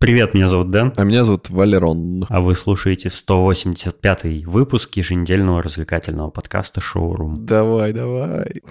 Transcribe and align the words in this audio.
Привет, 0.00 0.32
меня 0.32 0.46
зовут 0.46 0.70
Дэн. 0.70 0.92
А 0.96 1.02
меня 1.02 1.24
зовут 1.24 1.50
Валерон. 1.50 2.24
А 2.28 2.40
вы 2.40 2.54
слушаете 2.54 3.08
185-й 3.08 4.44
выпуск 4.44 4.96
еженедельного 4.96 5.60
развлекательного 5.60 6.30
подкаста 6.30 6.80
«Шоурум». 6.80 7.44
Давай, 7.44 7.92
давай. 7.92 8.62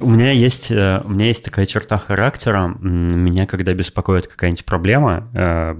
У 0.00 0.08
меня 0.08 0.30
есть, 0.30 0.70
э, 0.70 1.02
у 1.04 1.10
меня 1.10 1.26
есть 1.26 1.44
такая 1.44 1.66
черта 1.66 1.98
характера. 1.98 2.74
Меня, 2.80 3.46
когда 3.46 3.74
беспокоит 3.74 4.26
какая-нибудь 4.26 4.64
проблема, 4.64 5.30
э, 5.34 5.74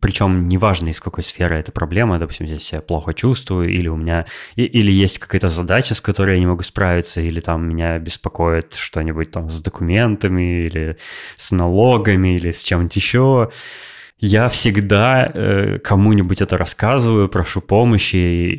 причем 0.00 0.48
неважно, 0.48 0.88
из 0.88 1.00
какой 1.00 1.22
сферы 1.24 1.56
эта 1.56 1.70
проблема, 1.70 2.18
допустим, 2.18 2.46
я 2.46 2.58
себя 2.58 2.80
плохо 2.80 3.12
чувствую, 3.12 3.68
или 3.68 3.88
у 3.88 3.96
меня, 3.96 4.24
или 4.56 4.90
есть 4.90 5.18
какая-то 5.18 5.48
задача, 5.48 5.94
с 5.94 6.00
которой 6.00 6.36
я 6.36 6.40
не 6.40 6.46
могу 6.46 6.62
справиться, 6.62 7.20
или 7.20 7.40
там 7.40 7.68
меня 7.68 7.98
беспокоит 7.98 8.74
что-нибудь 8.74 9.30
там 9.30 9.50
с 9.50 9.60
документами, 9.60 10.64
или 10.64 10.96
с 11.36 11.52
налогами, 11.52 12.36
или 12.36 12.50
с 12.50 12.62
чем-нибудь 12.62 12.96
еще, 12.96 13.50
я 14.18 14.48
всегда 14.48 15.30
э, 15.32 15.78
кому-нибудь 15.80 16.40
это 16.40 16.56
рассказываю, 16.56 17.28
прошу 17.28 17.60
помощи, 17.60 18.16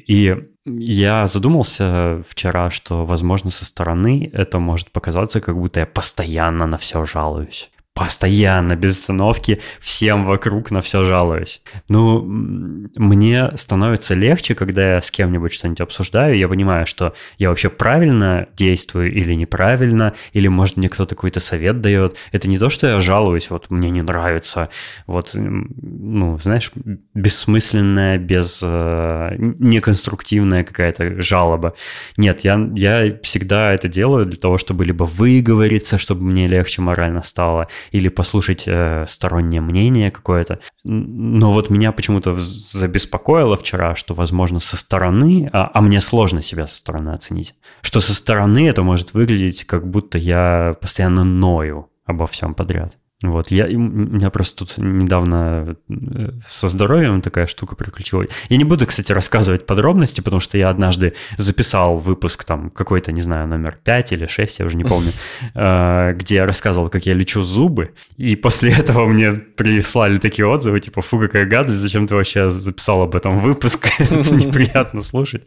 и 0.08 0.36
я 0.66 1.28
задумался 1.28 2.24
вчера, 2.28 2.70
что, 2.70 3.06
возможно, 3.06 3.50
со 3.50 3.66
стороны 3.66 4.30
это 4.34 4.60
может 4.60 4.92
показаться, 4.92 5.42
как 5.42 5.58
будто 5.58 5.80
я 5.80 5.86
постоянно 5.86 6.66
на 6.66 6.78
все 6.78 7.06
жалуюсь 7.06 7.70
постоянно, 7.96 8.76
без 8.76 9.00
остановки, 9.00 9.62
всем 9.80 10.26
вокруг 10.26 10.70
на 10.70 10.82
все 10.82 11.06
жалуюсь. 11.06 11.62
Ну, 11.88 12.22
мне 12.26 13.52
становится 13.56 14.14
легче, 14.14 14.54
когда 14.54 14.96
я 14.96 15.02
с 15.02 15.10
кем-нибудь 15.12 15.54
что-нибудь 15.54 15.80
обсуждаю, 15.80 16.38
я 16.38 16.50
понимаю, 16.50 16.86
что 16.86 17.14
я 17.38 17.48
вообще 17.48 17.70
правильно 17.70 18.50
действую 18.58 19.14
или 19.14 19.34
неправильно, 19.34 20.14
или, 20.34 20.50
может, 20.50 20.76
мне 20.76 20.90
кто-то 20.90 21.16
какой-то 21.16 21.40
совет 21.40 21.80
дает. 21.80 22.18
Это 22.34 22.50
не 22.50 22.60
то, 22.60 22.70
что 22.70 22.86
я 22.88 23.00
жалуюсь, 23.00 23.50
вот 23.50 23.72
мне 23.72 23.90
не 23.92 24.02
нравится, 24.02 24.68
вот, 25.08 25.32
ну, 25.34 26.38
знаешь, 26.38 26.74
бессмысленная, 27.14 28.18
без, 28.18 28.62
э, 28.62 29.36
неконструктивная 29.38 30.66
какая-то 30.66 31.22
жалоба. 31.22 31.76
Нет, 32.18 32.42
я, 32.42 32.60
я 32.76 33.18
всегда 33.24 33.72
это 33.74 33.88
делаю 33.88 34.26
для 34.26 34.38
того, 34.38 34.58
чтобы 34.58 34.84
либо 34.84 35.06
выговориться, 35.06 35.98
чтобы 35.98 36.24
мне 36.24 36.48
легче 36.48 36.82
морально 36.82 37.22
стало, 37.22 37.70
или 37.92 38.10
послушать 38.10 38.64
э, 38.68 39.06
стороннее 39.08 39.62
мнение 39.62 40.12
какое-то. 40.12 40.60
Но 40.84 41.52
вот 41.52 41.70
меня 41.70 41.92
почему-то 41.92 42.36
забеспокоило 42.40 43.58
вчера, 43.58 43.96
что, 43.96 44.14
возможно, 44.14 44.60
со 44.60 44.78
стороны, 44.78 45.50
а, 45.54 45.72
а 45.74 45.82
мне 45.82 46.02
сложно 46.02 46.42
себя 46.42 46.68
со 46.68 46.76
стороны 46.76 47.10
оценить, 47.10 47.56
что 47.82 48.02
со 48.02 48.14
стороны 48.14 48.68
это 48.68 48.84
может 48.84 49.14
выглядеть, 49.14 49.66
как 49.66 49.88
будто 49.88 50.18
я 50.18 50.76
постоянно 50.82 51.24
ною 51.24 51.90
обо 52.06 52.28
всем 52.28 52.54
подряд. 52.54 52.98
Вот, 53.32 53.52
я, 53.52 53.66
у 53.66 53.80
меня 53.80 54.30
просто 54.30 54.66
тут 54.66 54.78
недавно 54.78 55.76
э, 55.90 56.30
со 56.48 56.68
здоровьем 56.68 57.22
такая 57.22 57.48
штука 57.48 57.76
приключилась. 57.76 58.30
Я 58.50 58.58
не 58.58 58.64
буду, 58.64 58.86
кстати, 58.86 59.12
рассказывать 59.12 59.66
подробности, 59.66 60.22
потому 60.22 60.40
что 60.40 60.58
я 60.58 60.70
однажды 60.70 61.14
записал 61.38 61.96
выпуск 61.96 62.44
там 62.44 62.70
какой-то, 62.70 63.12
не 63.12 63.22
знаю, 63.22 63.48
номер 63.48 63.78
5 63.84 64.12
или 64.14 64.26
6, 64.28 64.60
я 64.60 64.66
уже 64.66 64.78
не 64.78 64.84
помню, 64.86 65.12
э, 65.54 66.14
где 66.14 66.36
я 66.36 66.46
рассказывал, 66.46 66.90
как 66.90 67.06
я 67.06 67.14
лечу 67.14 67.44
зубы, 67.44 67.94
и 68.18 68.36
после 68.36 68.72
этого 68.80 69.06
мне 69.06 69.32
прислали 69.32 70.18
такие 70.18 70.48
отзывы, 70.48 70.80
типа, 70.80 71.02
фу, 71.02 71.20
какая 71.20 71.46
гадость, 71.46 71.80
зачем 71.80 72.08
ты 72.08 72.16
вообще 72.16 72.50
записал 72.50 73.02
об 73.02 73.16
этом 73.16 73.38
выпуск, 73.38 73.88
это 74.00 74.36
неприятно 74.36 75.02
слушать. 75.02 75.44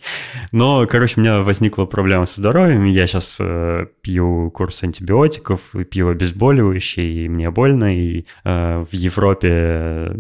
Но, 0.53 0.87
короче, 0.87 1.15
у 1.17 1.21
меня 1.21 1.41
возникла 1.41 1.85
проблема 1.85 2.27
со 2.27 2.41
здоровьем, 2.41 2.85
я 2.85 3.07
сейчас 3.07 3.39
э, 3.41 3.87
пью 4.03 4.51
курс 4.51 4.83
антибиотиков, 4.83 5.75
пью 5.91 6.09
обезболивающие, 6.09 7.25
и 7.25 7.29
мне 7.29 7.51
больно, 7.51 7.68
и 7.77 8.27
э, 8.45 8.79
в 8.79 8.93
Европе 8.93 9.49
э, 9.51 10.15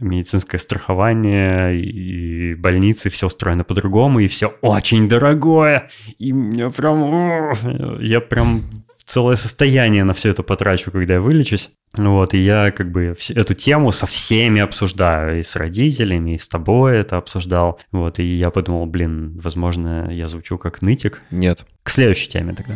медицинское 0.00 0.58
страхование 0.58 1.78
и 1.78 2.54
больницы, 2.54 3.10
все 3.10 3.26
устроено 3.26 3.64
по-другому, 3.64 4.20
и 4.20 4.28
все 4.28 4.48
очень 4.60 5.08
дорогое, 5.08 5.90
и 6.18 6.32
мне 6.32 6.70
прям... 6.70 7.52
Я 8.00 8.20
прям 8.20 8.62
целое 9.10 9.36
состояние 9.36 10.04
на 10.04 10.12
все 10.12 10.30
это 10.30 10.42
потрачу, 10.42 10.90
когда 10.90 11.14
я 11.14 11.20
вылечусь. 11.20 11.72
Вот, 11.96 12.34
и 12.34 12.38
я 12.38 12.70
как 12.70 12.92
бы 12.92 13.14
эту 13.34 13.54
тему 13.54 13.90
со 13.90 14.06
всеми 14.06 14.60
обсуждаю, 14.60 15.40
и 15.40 15.42
с 15.42 15.56
родителями, 15.56 16.34
и 16.34 16.38
с 16.38 16.48
тобой 16.48 16.98
это 16.98 17.16
обсуждал. 17.16 17.80
Вот, 17.90 18.20
и 18.20 18.24
я 18.24 18.50
подумал, 18.50 18.86
блин, 18.86 19.38
возможно, 19.42 20.08
я 20.10 20.26
звучу 20.26 20.58
как 20.58 20.82
нытик. 20.82 21.22
Нет. 21.30 21.66
К 21.82 21.90
следующей 21.90 22.28
теме 22.28 22.54
тогда. 22.54 22.74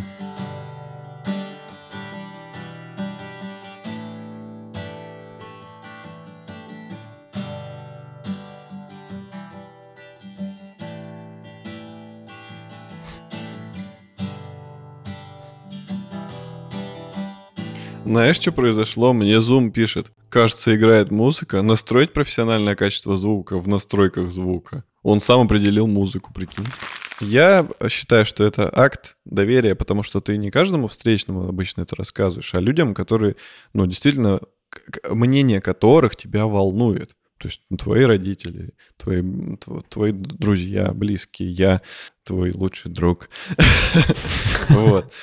Знаешь, 18.05 18.35
что 18.35 18.51
произошло? 18.51 19.13
Мне 19.13 19.37
Zoom 19.37 19.71
пишет. 19.71 20.11
Кажется, 20.29 20.75
играет 20.75 21.09
музыка. 21.09 21.63
Настроить 21.63 22.13
профессиональное 22.13 22.75
качество 22.75 23.17
звука 23.17 23.57
в 23.57 23.67
настройках 23.67 24.29
звука. 24.29 24.83
Он 25.01 25.19
сам 25.19 25.41
определил 25.41 25.87
музыку, 25.87 26.31
прикинь. 26.31 26.65
Я 27.19 27.67
считаю, 27.89 28.25
что 28.25 28.43
это 28.43 28.69
акт 28.71 29.17
доверия, 29.25 29.73
потому 29.73 30.03
что 30.03 30.21
ты 30.21 30.37
не 30.37 30.51
каждому 30.51 30.87
встречному 30.87 31.49
обычно 31.49 31.81
это 31.81 31.95
рассказываешь, 31.95 32.53
а 32.53 32.59
людям, 32.59 32.93
которые, 32.93 33.37
ну, 33.73 33.87
действительно, 33.87 34.39
мнение 35.09 35.59
которых 35.59 36.15
тебя 36.15 36.45
волнует. 36.45 37.15
То 37.45 37.49
есть 37.49 37.61
ну, 37.69 37.77
твои 37.77 38.05
родители, 38.05 38.73
твои, 38.97 39.21
твои 39.87 40.11
друзья, 40.11 40.91
близкие, 40.93 41.51
я, 41.51 41.81
твой 42.23 42.51
лучший 42.51 42.89
друг. 42.89 43.29
Вот. 44.69 45.13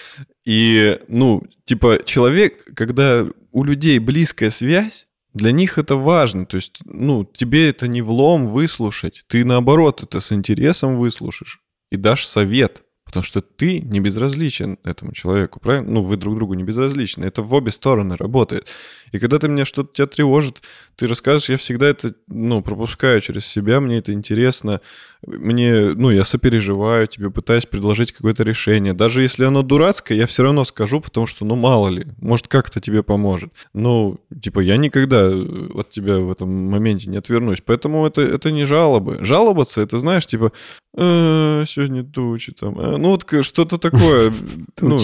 И, 0.45 1.01
ну, 1.09 1.43
типа, 1.65 1.99
человек, 2.05 2.65
когда 2.77 3.27
у 3.51 3.65
людей 3.65 3.99
близкая 3.99 4.51
связь, 4.51 5.09
для 5.35 5.51
них 5.51 5.79
это 5.79 5.97
важно. 5.97 6.47
То 6.47 6.59
есть, 6.59 6.79
ну, 6.85 7.25
тебе 7.25 7.71
это 7.71 7.89
не 7.89 8.03
влом 8.03 8.47
выслушать. 8.47 9.25
Ты, 9.27 9.45
наоборот, 9.45 10.05
это 10.05 10.21
с 10.21 10.31
интересом 10.31 10.99
выслушаешь 10.99 11.61
и 11.91 11.97
дашь 11.97 12.25
совет. 12.25 12.85
Потому 13.13 13.25
что 13.25 13.43
ты 13.43 13.81
не 13.81 14.01
безразличен 14.01 14.79
этому 14.85 15.13
человеку, 15.13 15.61
правильно? 15.61 15.91
Ну, 15.91 16.03
вы 16.03 16.17
друг 16.17 16.35
другу 16.35 16.55
не 16.55 16.65
безразличны. 16.65 17.27
Это 17.27 17.43
в 17.43 17.53
обе 17.53 17.71
стороны 17.71 18.17
работает. 18.17 18.73
И 19.13 19.19
когда 19.19 19.39
ты 19.39 19.49
меня 19.49 19.67
что-то 19.67 19.93
тебя 19.93 20.07
тревожит, 20.07 20.63
ты 20.97 21.07
расскажешь, 21.07 21.51
я 21.51 21.59
всегда 21.59 21.89
это, 21.89 22.15
ну, 22.29 22.63
пропускаю 22.63 23.21
через 23.21 23.45
себя, 23.45 23.81
мне 23.81 23.99
это 23.99 24.15
интересно, 24.15 24.81
мне, 25.27 25.93
ну, 25.95 26.11
я 26.11 26.25
сопереживаю 26.25 27.07
тебе, 27.07 27.31
пытаюсь 27.31 27.67
предложить 27.67 28.13
какое-то 28.13 28.45
решение. 28.45 28.95
Даже 28.95 29.21
если 29.21 29.45
оно 29.45 29.63
дурацкое, 29.63 30.17
я 30.17 30.27
все 30.27 30.43
равно 30.43 30.65
скажу, 30.65 31.01
потому 31.01 31.27
что, 31.27 31.45
ну, 31.45 31.55
мало 31.55 31.89
ли, 31.89 32.07
может, 32.19 32.49
как-то 32.49 32.81
тебе 32.81 33.03
поможет. 33.03 33.53
Ну, 33.75 34.21
типа, 34.41 34.61
я 34.61 34.79
никогда 34.79 35.29
от 35.29 35.91
тебя 35.91 36.19
в 36.19 36.31
этом 36.31 36.49
моменте 36.49 37.11
не 37.11 37.19
отвернусь. 37.19 37.61
Поэтому 37.65 38.07
это, 38.07 38.23
это 38.23 38.51
не 38.51 38.65
жалобы. 38.65 39.19
Жаловаться, 39.21 39.83
это, 39.83 39.99
знаешь, 39.99 40.27
типа, 40.27 40.53
э, 40.97 41.65
сегодня 41.67 42.05
тучи 42.05 42.53
там. 42.53 42.79
Э, 42.79 42.97
ну, 43.03 43.11
вот 43.11 43.45
что-то 43.45 43.79
такое. 43.79 44.33
Ну, 44.81 44.99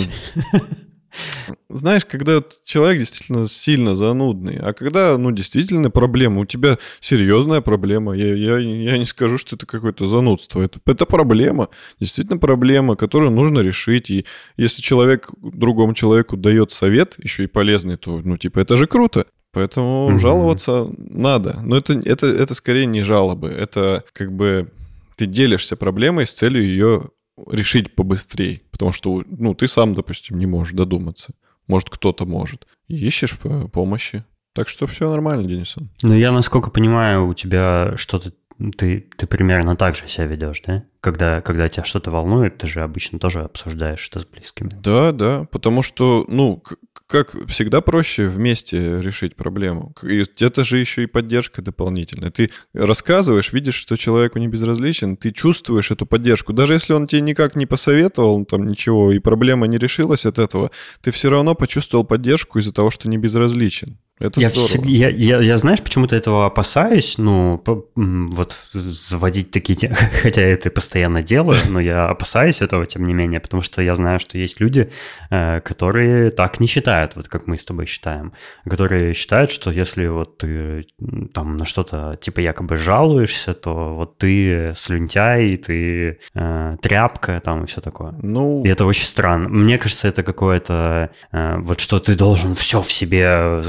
знаешь, 1.69 2.05
когда 2.05 2.43
человек 2.65 2.99
действительно 2.99 3.49
сильно 3.49 3.95
занудный, 3.95 4.59
а 4.59 4.73
когда, 4.73 5.17
ну, 5.19 5.31
действительно 5.31 5.91
проблема, 5.91 6.41
у 6.41 6.47
тебя 6.47 6.79
серьезная 7.01 7.61
проблема, 7.61 8.13
я, 8.15 8.35
я, 8.35 8.59
я 8.59 8.99
не 8.99 9.05
скажу, 9.05 9.39
что 9.39 9.57
это 9.57 9.67
какое-то 9.67 10.07
занудство, 10.07 10.63
это, 10.63 10.81
это 10.87 11.07
проблема, 11.07 11.69
действительно 12.01 12.39
проблема, 12.39 12.97
которую 12.97 13.33
нужно 13.33 13.61
решить, 13.61 14.11
и 14.11 14.27
если 14.57 14.83
человек 14.83 15.31
другому 15.41 15.95
человеку 15.95 16.37
дает 16.37 16.73
совет, 16.73 17.15
еще 17.19 17.45
и 17.45 17.49
полезный, 17.49 17.97
то, 17.97 18.21
ну, 18.25 18.37
типа, 18.37 18.61
это 18.61 18.77
же 18.77 18.87
круто. 18.87 19.27
Поэтому 19.53 20.11
mm-hmm. 20.11 20.19
жаловаться 20.19 20.89
надо. 20.99 21.59
Но 21.63 21.77
это, 21.77 21.95
это, 21.95 22.27
это 22.27 22.53
скорее 22.53 22.85
не 22.85 23.03
жалобы. 23.03 23.49
Это 23.49 24.05
как 24.13 24.31
бы 24.31 24.71
ты 25.17 25.27
делишься 25.27 25.75
проблемой 25.75 26.27
с 26.27 26.35
целью 26.35 26.63
ее 26.63 27.11
решить 27.51 27.95
побыстрее, 27.95 28.63
потому 28.71 28.93
что, 28.93 29.25
ну, 29.27 29.55
ты 29.55 29.69
сам, 29.69 29.95
допустим, 29.95 30.39
не 30.39 30.47
можешь 30.47 30.73
додуматься. 30.73 31.33
Может, 31.67 31.91
кто-то 31.91 32.27
может. 32.27 32.67
Ищешь 32.89 33.39
помощи. 33.73 34.25
Так 34.55 34.69
что 34.69 34.87
все 34.87 35.11
нормально, 35.11 35.45
Денисон. 35.47 35.91
Ну, 36.03 36.15
я, 36.15 36.33
насколько 36.33 36.71
понимаю, 36.71 37.27
у 37.29 37.35
тебя 37.35 37.93
что-то 37.97 38.33
ты, 38.77 39.09
ты 39.17 39.27
примерно 39.27 39.77
так 39.77 39.95
же 39.95 40.09
себя 40.09 40.27
ведешь, 40.27 40.63
да? 40.67 40.85
Когда, 41.01 41.41
когда 41.43 41.69
тебя 41.69 41.85
что-то 41.85 42.11
волнует, 42.11 42.59
ты 42.59 42.67
же 42.67 42.83
обычно 42.83 43.21
тоже 43.21 43.43
обсуждаешь 43.43 44.09
это 44.09 44.19
с 44.19 44.27
близкими. 44.27 44.69
Да, 44.83 45.13
да, 45.13 45.45
потому 45.53 45.83
что, 45.83 46.27
ну, 46.29 46.63
как 47.09 47.35
всегда 47.49 47.81
проще 47.81 48.29
вместе 48.29 49.01
решить 49.01 49.35
проблему. 49.35 49.95
И 50.03 50.25
это 50.41 50.63
же 50.63 50.79
еще 50.79 51.05
и 51.05 51.07
поддержка 51.07 51.63
дополнительная. 51.63 52.31
Ты 52.31 52.51
рассказываешь, 52.75 53.53
видишь, 53.53 53.77
что 53.77 53.97
человеку 53.97 54.39
не 54.39 54.47
безразличен, 54.47 55.17
ты 55.17 55.33
чувствуешь 55.33 55.91
эту 55.91 56.05
поддержку. 56.05 56.53
Даже 56.53 56.75
если 56.75 56.93
он 56.93 57.07
тебе 57.07 57.23
никак 57.23 57.57
не 57.57 57.65
посоветовал 57.65 58.45
там 58.45 58.69
ничего, 58.69 59.11
и 59.11 59.19
проблема 59.19 59.67
не 59.67 59.79
решилась 59.79 60.27
от 60.27 60.39
этого, 60.39 60.71
ты 61.01 61.11
все 61.11 61.31
равно 61.31 61.55
почувствовал 61.55 62.05
поддержку 62.05 62.59
из-за 62.59 62.73
того, 62.73 62.91
что 62.91 63.09
не 63.09 63.17
безразличен. 63.17 63.99
Это 64.19 64.41
я, 64.41 64.51
здорово. 64.51 64.69
Всег, 64.69 64.85
я, 64.87 65.09
я, 65.09 65.41
я, 65.41 65.59
знаешь, 65.59 65.83
почему-то 65.83 66.17
этого 66.17 66.47
опасаюсь, 66.47 67.19
ну, 67.19 67.59
по, 67.59 67.85
вот 67.95 68.61
заводить 68.75 69.51
такие, 69.51 69.77
хотя 70.23 70.41
я 70.41 70.53
это 70.53 70.71
постоянно 70.71 71.23
делаю, 71.23 71.61
но 71.69 71.81
я 71.81 72.09
опасаюсь 72.09 72.61
этого, 72.61 72.87
тем 72.87 73.05
не 73.05 73.15
менее, 73.15 73.41
потому 73.41 73.63
что 73.63 73.81
я 73.83 73.95
знаю, 73.95 74.19
что 74.19 74.39
есть 74.39 74.61
люди, 74.61 74.91
э, 75.31 75.61
которые 75.61 76.31
так 76.31 76.61
не 76.61 76.67
считают, 76.67 77.17
вот 77.17 77.29
как 77.29 77.47
мы 77.47 77.57
с 77.57 77.65
тобой 77.65 77.87
считаем, 77.87 78.33
которые 78.69 79.15
считают, 79.15 79.51
что 79.53 79.71
если 79.71 80.09
вот 80.09 80.39
ты 80.39 80.87
там 81.33 81.57
на 81.57 81.65
что-то 81.65 82.19
типа 82.21 82.41
якобы 82.41 82.77
жалуешься, 82.77 83.55
то 83.55 83.95
вот 83.95 84.19
ты 84.19 84.73
слюнтяй, 84.75 85.57
ты 85.57 86.19
э, 86.35 86.77
тряпка 86.83 87.41
там 87.45 87.65
и 87.65 87.67
все 87.67 87.81
такое. 87.81 88.15
Ну... 88.23 88.65
И 88.65 88.69
это 88.69 88.85
очень 88.85 89.07
странно. 89.07 89.49
Мне 89.49 89.79
кажется, 89.79 90.09
это 90.09 90.23
какое-то 90.23 91.11
э, 91.33 91.57
вот 91.59 91.81
что 91.81 92.01
ты 92.01 92.15
должен 92.15 92.55
все 92.55 92.83
в 92.83 92.91
себе 92.91 93.63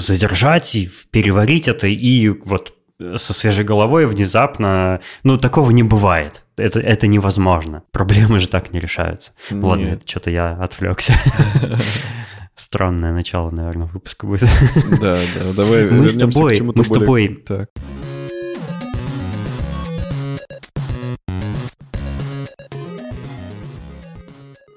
задержать 0.00 0.74
и 0.74 0.88
переварить 1.10 1.68
это, 1.68 1.86
и 1.86 2.28
вот 2.28 2.74
со 3.16 3.32
свежей 3.32 3.64
головой 3.64 4.06
внезапно... 4.06 5.00
Ну, 5.22 5.36
такого 5.36 5.70
не 5.70 5.82
бывает. 5.82 6.44
Это, 6.56 6.80
это 6.80 7.06
невозможно. 7.06 7.82
Проблемы 7.92 8.38
же 8.38 8.48
так 8.48 8.72
не 8.72 8.80
решаются. 8.80 9.32
Нет. 9.50 9.62
Ладно, 9.62 9.86
это 9.88 10.08
что-то 10.08 10.30
я 10.30 10.52
отвлекся. 10.52 11.14
Странное 12.56 13.12
начало, 13.12 13.50
наверное, 13.50 13.86
выпуска 13.86 14.26
будет. 14.26 14.48
Да, 14.98 15.18
да, 15.18 15.52
давай 15.54 15.90
мы 15.90 16.08
с 16.08 16.16
тобой, 16.16 16.60
мы 16.60 16.84
с 16.84 16.88
тобой. 16.88 17.42
Так. 17.46 17.68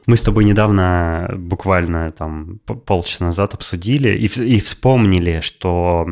Мы 0.09 0.17
с 0.17 0.23
тобой 0.23 0.43
недавно, 0.43 1.29
буквально 1.37 2.09
там 2.09 2.57
полчаса 2.87 3.25
назад 3.25 3.53
обсудили 3.53 4.09
и, 4.09 4.25
и 4.25 4.59
вспомнили, 4.59 5.39
что 5.41 6.03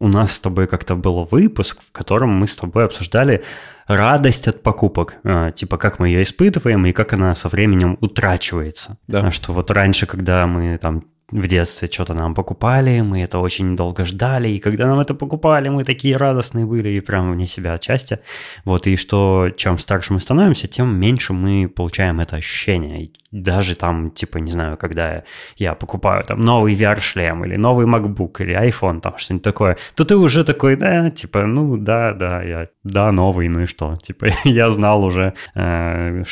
у 0.00 0.08
нас 0.08 0.32
с 0.32 0.40
тобой 0.40 0.66
как-то 0.66 0.94
был 0.94 1.28
выпуск, 1.30 1.80
в 1.86 1.92
котором 1.92 2.30
мы 2.30 2.46
с 2.46 2.56
тобой 2.56 2.86
обсуждали 2.86 3.44
радость 3.86 4.48
от 4.48 4.62
покупок, 4.62 5.16
э, 5.22 5.52
типа 5.54 5.76
как 5.76 5.98
мы 5.98 6.08
ее 6.08 6.22
испытываем 6.22 6.86
и 6.86 6.92
как 6.92 7.12
она 7.12 7.34
со 7.34 7.48
временем 7.48 7.98
утрачивается. 8.00 8.96
Да. 9.06 9.30
Что 9.30 9.52
вот 9.52 9.70
раньше, 9.70 10.06
когда 10.06 10.46
мы 10.46 10.78
там 10.78 11.04
в 11.30 11.46
детстве 11.46 11.88
что-то 11.90 12.14
нам 12.14 12.34
покупали, 12.34 13.00
мы 13.00 13.22
это 13.22 13.38
очень 13.38 13.76
долго 13.76 14.04
ждали, 14.04 14.48
и 14.48 14.60
когда 14.60 14.86
нам 14.86 15.00
это 15.00 15.14
покупали, 15.14 15.68
мы 15.68 15.84
такие 15.84 16.16
радостные 16.16 16.64
были 16.64 16.88
и 16.90 17.00
прям 17.00 17.32
вне 17.32 17.46
себя 17.46 17.74
отчасти. 17.74 18.20
Вот, 18.64 18.86
и 18.86 18.96
что 18.96 19.50
чем 19.56 19.78
старше 19.78 20.14
мы 20.14 20.20
становимся, 20.20 20.68
тем 20.68 20.96
меньше 20.96 21.32
мы 21.32 21.68
получаем 21.68 22.20
это 22.20 22.36
ощущение 22.36 23.10
даже 23.30 23.76
там, 23.76 24.10
типа, 24.10 24.38
не 24.38 24.50
знаю, 24.50 24.76
когда 24.76 25.22
я 25.56 25.74
покупаю 25.74 26.24
там 26.24 26.40
новый 26.40 26.74
VR-шлем 26.74 27.44
или 27.44 27.56
новый 27.56 27.86
MacBook 27.86 28.42
или 28.42 28.56
iPhone, 28.68 29.00
там 29.00 29.18
что-нибудь 29.18 29.44
такое, 29.44 29.76
то 29.94 30.04
ты 30.04 30.16
уже 30.16 30.44
такой, 30.44 30.76
да, 30.76 31.10
типа, 31.10 31.46
ну 31.46 31.76
да, 31.76 32.14
да, 32.14 32.42
я, 32.42 32.68
да, 32.84 33.12
новый, 33.12 33.48
ну 33.48 33.60
и 33.60 33.66
что? 33.66 33.96
Типа, 33.96 34.28
я 34.44 34.70
знал 34.70 35.04
уже, 35.04 35.34
э, 35.54 36.22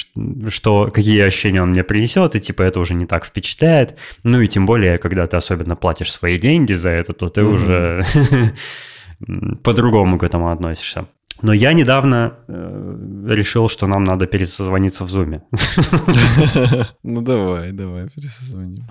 что, 0.48 0.88
какие 0.92 1.22
ощущения 1.22 1.62
он 1.62 1.70
мне 1.70 1.84
принесет, 1.84 2.34
и 2.34 2.40
типа 2.40 2.62
это 2.62 2.80
уже 2.80 2.94
не 2.94 3.06
так 3.06 3.26
впечатляет. 3.26 3.98
Ну 4.22 4.40
и 4.40 4.48
тем 4.48 4.64
более, 4.64 4.85
когда 5.02 5.26
ты 5.26 5.36
особенно 5.36 5.76
платишь 5.76 6.12
свои 6.12 6.38
деньги 6.38 6.74
за 6.74 6.90
это, 6.90 7.12
то 7.12 7.28
ты 7.28 7.40
mm-hmm. 7.40 7.54
уже 7.54 8.54
по-другому 9.62 10.18
к 10.18 10.24
этому 10.24 10.50
относишься. 10.50 11.06
Но 11.42 11.52
я 11.52 11.74
недавно 11.74 12.38
э, 12.48 13.24
решил, 13.28 13.68
что 13.68 13.86
нам 13.86 14.04
надо 14.04 14.26
пересозвониться 14.26 15.04
в 15.04 15.08
зуме. 15.08 15.42
Ну 17.02 17.22
давай, 17.22 17.72
давай, 17.72 18.08
пересозвоним. 18.08 18.86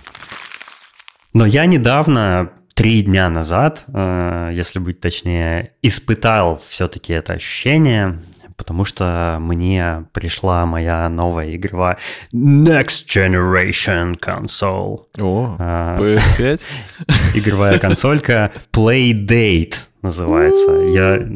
Но 1.33 1.45
я 1.45 1.65
недавно, 1.65 2.51
три 2.75 3.01
дня 3.01 3.29
назад, 3.29 3.85
э, 3.87 4.51
если 4.53 4.79
быть 4.79 4.99
точнее, 4.99 5.73
испытал 5.81 6.61
все-таки 6.63 7.13
это 7.13 7.33
ощущение, 7.33 8.21
потому 8.57 8.85
что 8.85 9.37
мне 9.39 10.05
пришла 10.13 10.65
моя 10.65 11.07
новая 11.09 11.55
игровая 11.55 11.97
Next 12.33 13.07
Generation 13.07 14.15
Console. 14.19 15.01
О, 15.19 15.55
PS5? 15.99 16.61
Игровая 17.35 17.79
консолька 17.79 18.51
Playdate 18.71 19.75
называется. 20.01 20.71
Я 20.71 21.27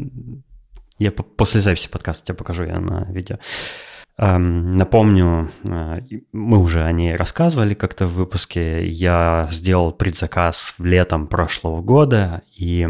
я 0.98 1.12
после 1.12 1.62
записи 1.62 1.88
подкаста 1.88 2.26
тебе 2.26 2.36
покажу, 2.36 2.64
я 2.64 2.78
на 2.78 3.06
видео. 3.10 3.38
Напомню, 4.18 5.50
э, 5.64 6.00
мы 6.32 6.58
уже 6.58 6.84
о 6.84 6.92
ней 6.92 7.16
рассказывали 7.16 7.72
как-то 7.72 8.06
в 8.06 8.12
выпуске. 8.12 8.86
Я 8.86 9.48
сделал 9.50 9.92
предзаказ 9.92 10.74
в 10.76 10.84
летом 10.84 11.26
прошлого 11.26 11.80
года, 11.80 12.42
и 12.54 12.86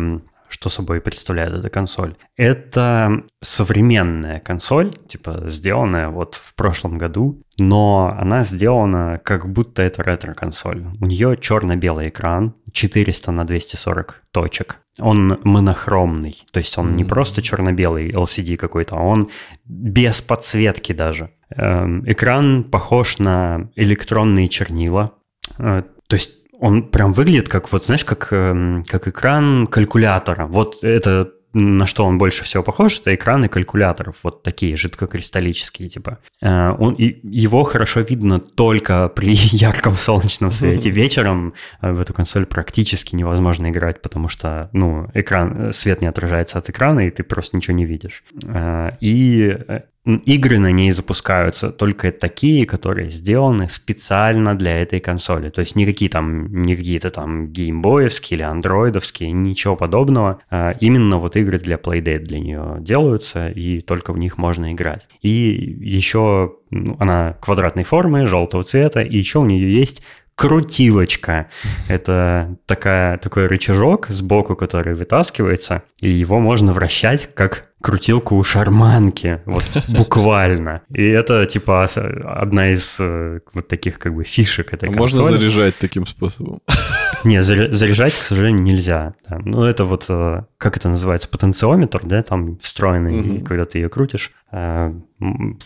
что 0.50 0.68
собой 0.68 1.00
представляет 1.00 1.54
эта 1.54 1.70
консоль? 1.70 2.16
Это 2.36 3.22
современная 3.40 4.40
консоль, 4.40 4.92
типа 5.06 5.44
сделанная 5.46 6.08
вот 6.08 6.34
в 6.34 6.54
прошлом 6.54 6.98
году, 6.98 7.42
но 7.58 8.12
она 8.18 8.42
сделана 8.42 9.20
как 9.24 9.48
будто 9.48 9.82
это 9.82 10.02
ретро-консоль. 10.02 10.86
У 11.00 11.06
нее 11.06 11.36
черно-белый 11.40 12.08
экран, 12.08 12.54
400 12.72 13.32
на 13.32 13.46
240 13.46 14.22
точек. 14.32 14.78
Он 14.98 15.40
монохромный, 15.44 16.42
то 16.52 16.58
есть 16.58 16.76
он 16.76 16.96
не 16.96 17.04
просто 17.04 17.42
черно-белый 17.42 18.10
LCD 18.10 18.56
какой-то, 18.56 18.96
а 18.96 19.02
он 19.02 19.30
без 19.64 20.20
подсветки 20.20 20.92
даже. 20.92 21.30
Эм, 21.50 22.04
экран 22.10 22.64
похож 22.64 23.18
на 23.18 23.70
электронные 23.76 24.48
чернила, 24.48 25.12
э, 25.58 25.80
то 26.06 26.14
есть 26.14 26.39
он 26.60 26.84
прям 26.84 27.12
выглядит 27.12 27.48
как, 27.48 27.72
вот 27.72 27.86
знаешь, 27.86 28.04
как, 28.04 28.28
эм, 28.32 28.84
как 28.86 29.08
экран 29.08 29.66
калькулятора. 29.66 30.46
Вот 30.46 30.84
это 30.84 31.32
на 31.52 31.86
что 31.86 32.04
он 32.04 32.18
больше 32.18 32.44
всего 32.44 32.62
похож, 32.62 33.00
это 33.00 33.14
экраны 33.14 33.48
калькуляторов, 33.48 34.22
вот 34.22 34.42
такие 34.42 34.76
жидкокристаллические, 34.76 35.88
типа. 35.88 36.18
Э, 36.40 36.74
он, 36.78 36.94
и 36.94 37.18
его 37.22 37.64
хорошо 37.64 38.00
видно 38.00 38.38
только 38.38 39.08
при 39.08 39.32
ярком 39.34 39.96
солнечном 39.96 40.52
свете. 40.52 40.90
Вечером 40.90 41.54
э, 41.82 41.92
в 41.92 42.00
эту 42.00 42.14
консоль 42.14 42.46
практически 42.46 43.16
невозможно 43.16 43.68
играть, 43.70 44.00
потому 44.00 44.28
что, 44.28 44.70
ну, 44.72 45.08
экран, 45.14 45.72
свет 45.72 46.00
не 46.00 46.06
отражается 46.06 46.58
от 46.58 46.70
экрана, 46.70 47.06
и 47.06 47.10
ты 47.10 47.24
просто 47.24 47.56
ничего 47.56 47.76
не 47.76 47.84
видишь. 47.84 48.22
Э, 48.44 48.92
и 49.00 49.58
игры 50.04 50.58
на 50.58 50.72
ней 50.72 50.90
запускаются 50.90 51.70
только 51.70 52.10
такие, 52.10 52.64
которые 52.66 53.10
сделаны 53.10 53.68
специально 53.68 54.56
для 54.56 54.80
этой 54.80 55.00
консоли. 55.00 55.50
То 55.50 55.60
есть 55.60 55.76
никакие 55.76 56.10
там, 56.10 56.62
не 56.62 56.74
какие-то 56.74 57.10
там 57.10 57.48
геймбоевские 57.48 58.38
или 58.38 58.42
андроидовские, 58.42 59.30
ничего 59.32 59.76
подобного. 59.76 60.40
А 60.50 60.72
именно 60.80 61.18
вот 61.18 61.36
игры 61.36 61.58
для 61.58 61.76
Playdate 61.76 62.24
для 62.24 62.38
нее 62.38 62.76
делаются, 62.80 63.48
и 63.48 63.80
только 63.80 64.12
в 64.12 64.18
них 64.18 64.38
можно 64.38 64.72
играть. 64.72 65.06
И 65.20 65.30
еще 65.30 66.54
ну, 66.70 66.96
она 66.98 67.34
квадратной 67.40 67.84
формы, 67.84 68.26
желтого 68.26 68.64
цвета, 68.64 69.02
и 69.02 69.18
еще 69.18 69.40
у 69.40 69.46
нее 69.46 69.72
есть 69.72 70.02
крутилочка. 70.40 71.50
Это 71.86 72.56
такая, 72.64 73.18
такой 73.18 73.46
рычажок 73.46 74.06
сбоку, 74.08 74.56
который 74.56 74.94
вытаскивается, 74.94 75.82
и 75.98 76.08
его 76.08 76.40
можно 76.40 76.72
вращать 76.72 77.28
как 77.34 77.66
крутилку 77.82 78.36
у 78.36 78.42
шарманки, 78.42 79.42
вот 79.44 79.64
буквально. 79.88 80.80
И 80.88 81.06
это 81.06 81.44
типа 81.44 81.84
одна 81.84 82.72
из 82.72 82.96
э, 83.00 83.40
вот 83.52 83.68
таких 83.68 83.98
как 83.98 84.14
бы 84.14 84.24
фишек 84.24 84.72
этой 84.72 84.88
а 84.88 84.92
Можно 84.92 85.24
заряжать 85.24 85.76
таким 85.78 86.06
способом? 86.06 86.60
Не, 87.24 87.42
заряжать, 87.42 88.14
к 88.14 88.22
сожалению, 88.22 88.62
нельзя. 88.62 89.14
Да. 89.28 89.38
Ну, 89.44 89.64
это 89.64 89.84
вот, 89.84 90.06
э, 90.08 90.44
как 90.56 90.78
это 90.78 90.88
называется, 90.88 91.28
потенциометр, 91.28 92.00
да, 92.02 92.22
там 92.22 92.56
встроенный, 92.58 93.20
угу. 93.20 93.44
когда 93.44 93.66
ты 93.66 93.78
ее 93.78 93.90
крутишь, 93.90 94.32
в, 94.52 95.02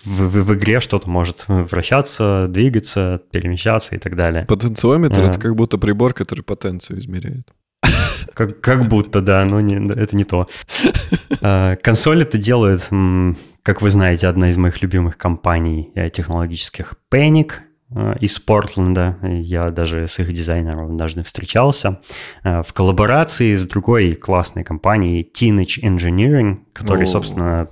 в, 0.04 0.44
в 0.44 0.54
игре 0.54 0.80
что-то 0.80 1.08
может 1.08 1.44
вращаться, 1.48 2.46
двигаться, 2.48 3.22
перемещаться 3.30 3.94
и 3.94 3.98
так 3.98 4.14
далее. 4.16 4.44
Потенциометр 4.46 5.20
а.— 5.20 5.24
это 5.28 5.40
как 5.40 5.54
будто 5.56 5.78
прибор, 5.78 6.12
который 6.12 6.42
потенцию 6.42 6.98
измеряет. 6.98 7.48
Как, 8.32 8.60
как 8.60 8.88
будто, 8.88 9.20
да, 9.20 9.44
но 9.44 9.60
не, 9.60 9.76
это 9.92 10.16
не 10.16 10.24
то. 10.24 10.48
А, 11.40 11.76
консоль 11.76 12.22
это 12.22 12.38
делает, 12.38 12.88
как 13.62 13.82
вы 13.82 13.90
знаете, 13.90 14.26
одна 14.28 14.48
из 14.48 14.56
моих 14.56 14.82
любимых 14.82 15.18
компаний 15.18 15.90
э, 15.94 16.08
технологических 16.08 16.94
Panic. 17.12 17.52
Э, 17.90 18.14
из 18.20 18.38
Портленда. 18.38 19.18
Я 19.22 19.68
даже 19.70 20.08
с 20.08 20.18
их 20.18 20.32
дизайнером 20.32 20.86
однажды 20.86 21.22
встречался 21.22 22.00
э, 22.42 22.62
в 22.62 22.72
коллаборации 22.72 23.54
с 23.54 23.66
другой 23.66 24.12
классной 24.12 24.64
компанией 24.64 25.22
Teenage 25.22 25.82
Engineering, 25.82 26.58
которые, 26.72 27.04
О. 27.04 27.06
собственно, 27.06 27.68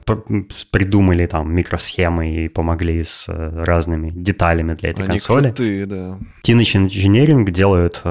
придумали 0.70 1.26
там 1.26 1.52
микросхемы 1.54 2.44
и 2.44 2.48
помогли 2.48 3.02
с 3.04 3.28
э, 3.28 3.64
разными 3.64 4.10
деталями 4.10 4.74
для 4.74 4.90
этой 4.90 5.00
Они 5.00 5.08
консоли. 5.12 5.44
Крутые, 5.44 5.86
да. 5.86 6.18
Teenage 6.46 6.86
Engineering 6.86 7.50
делают 7.50 8.02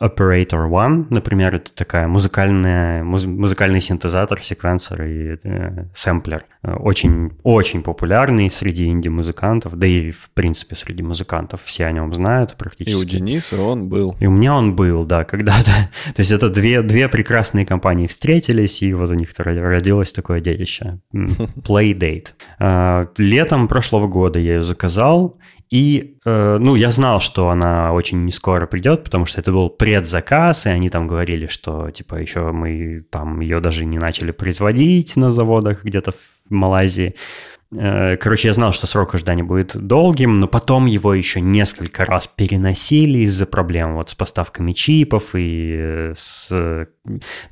Operator 0.00 0.68
One, 0.68 1.06
например, 1.10 1.54
это 1.56 1.72
такая 1.72 2.06
музыкальная, 2.06 3.02
муз, 3.04 3.24
музыкальный 3.24 3.80
синтезатор, 3.80 4.42
секвенсор 4.42 5.02
и 5.02 5.36
э, 5.42 5.86
сэмплер. 5.94 6.44
Очень, 6.62 7.32
очень 7.42 7.82
популярный 7.82 8.50
среди 8.50 8.86
инди-музыкантов, 8.86 9.76
да 9.76 9.86
и, 9.86 10.10
в 10.10 10.30
принципе, 10.30 10.76
среди 10.76 11.02
музыкантов. 11.02 11.62
Все 11.64 11.86
о 11.86 11.92
нем 11.92 12.14
знают 12.14 12.56
практически. 12.56 12.96
И 12.96 13.04
у 13.04 13.04
Дениса 13.04 13.60
он 13.60 13.88
был. 13.88 14.16
И 14.20 14.26
у 14.26 14.30
меня 14.30 14.54
он 14.54 14.74
был, 14.74 15.04
да, 15.04 15.24
когда-то. 15.24 15.70
То 16.14 16.20
есть 16.20 16.32
это 16.32 16.48
две, 16.48 16.82
две 16.82 17.08
прекрасные 17.08 17.66
компании 17.66 18.06
встретились, 18.06 18.82
и 18.82 18.94
вот 18.94 19.10
у 19.10 19.14
них 19.14 19.30
родилось 19.36 20.12
такое 20.12 20.40
детище. 20.40 21.00
Playdate. 21.12 22.28
А, 22.58 23.06
летом 23.18 23.68
прошлого 23.68 24.06
года 24.06 24.38
я 24.38 24.54
ее 24.54 24.62
заказал, 24.62 25.36
и, 25.74 26.18
э, 26.24 26.58
ну, 26.60 26.76
я 26.76 26.92
знал, 26.92 27.18
что 27.18 27.48
она 27.48 27.92
очень 27.92 28.24
не 28.24 28.30
скоро 28.30 28.64
придет, 28.66 29.02
потому 29.02 29.26
что 29.26 29.40
это 29.40 29.50
был 29.50 29.70
предзаказ, 29.70 30.66
и 30.66 30.68
они 30.68 30.88
там 30.88 31.08
говорили, 31.08 31.48
что, 31.48 31.90
типа, 31.90 32.14
еще 32.14 32.52
мы 32.52 33.04
там 33.10 33.40
ее 33.40 33.58
даже 33.58 33.84
не 33.84 33.98
начали 33.98 34.30
производить 34.30 35.16
на 35.16 35.32
заводах 35.32 35.82
где-то 35.82 36.12
в 36.12 36.50
Малайзии. 36.50 37.16
Э, 37.76 38.16
короче, 38.16 38.48
я 38.48 38.54
знал, 38.54 38.72
что 38.72 38.86
срок 38.86 39.14
ожидания 39.14 39.42
будет 39.42 39.76
долгим, 39.76 40.40
но 40.40 40.48
потом 40.48 40.86
его 40.86 41.14
еще 41.14 41.40
несколько 41.40 42.04
раз 42.04 42.26
переносили 42.26 43.18
из-за 43.20 43.46
проблем 43.46 43.94
вот 43.94 44.10
с 44.10 44.14
поставками 44.14 44.72
чипов 44.72 45.34
и 45.34 45.76
э, 45.76 46.12
с 46.16 46.86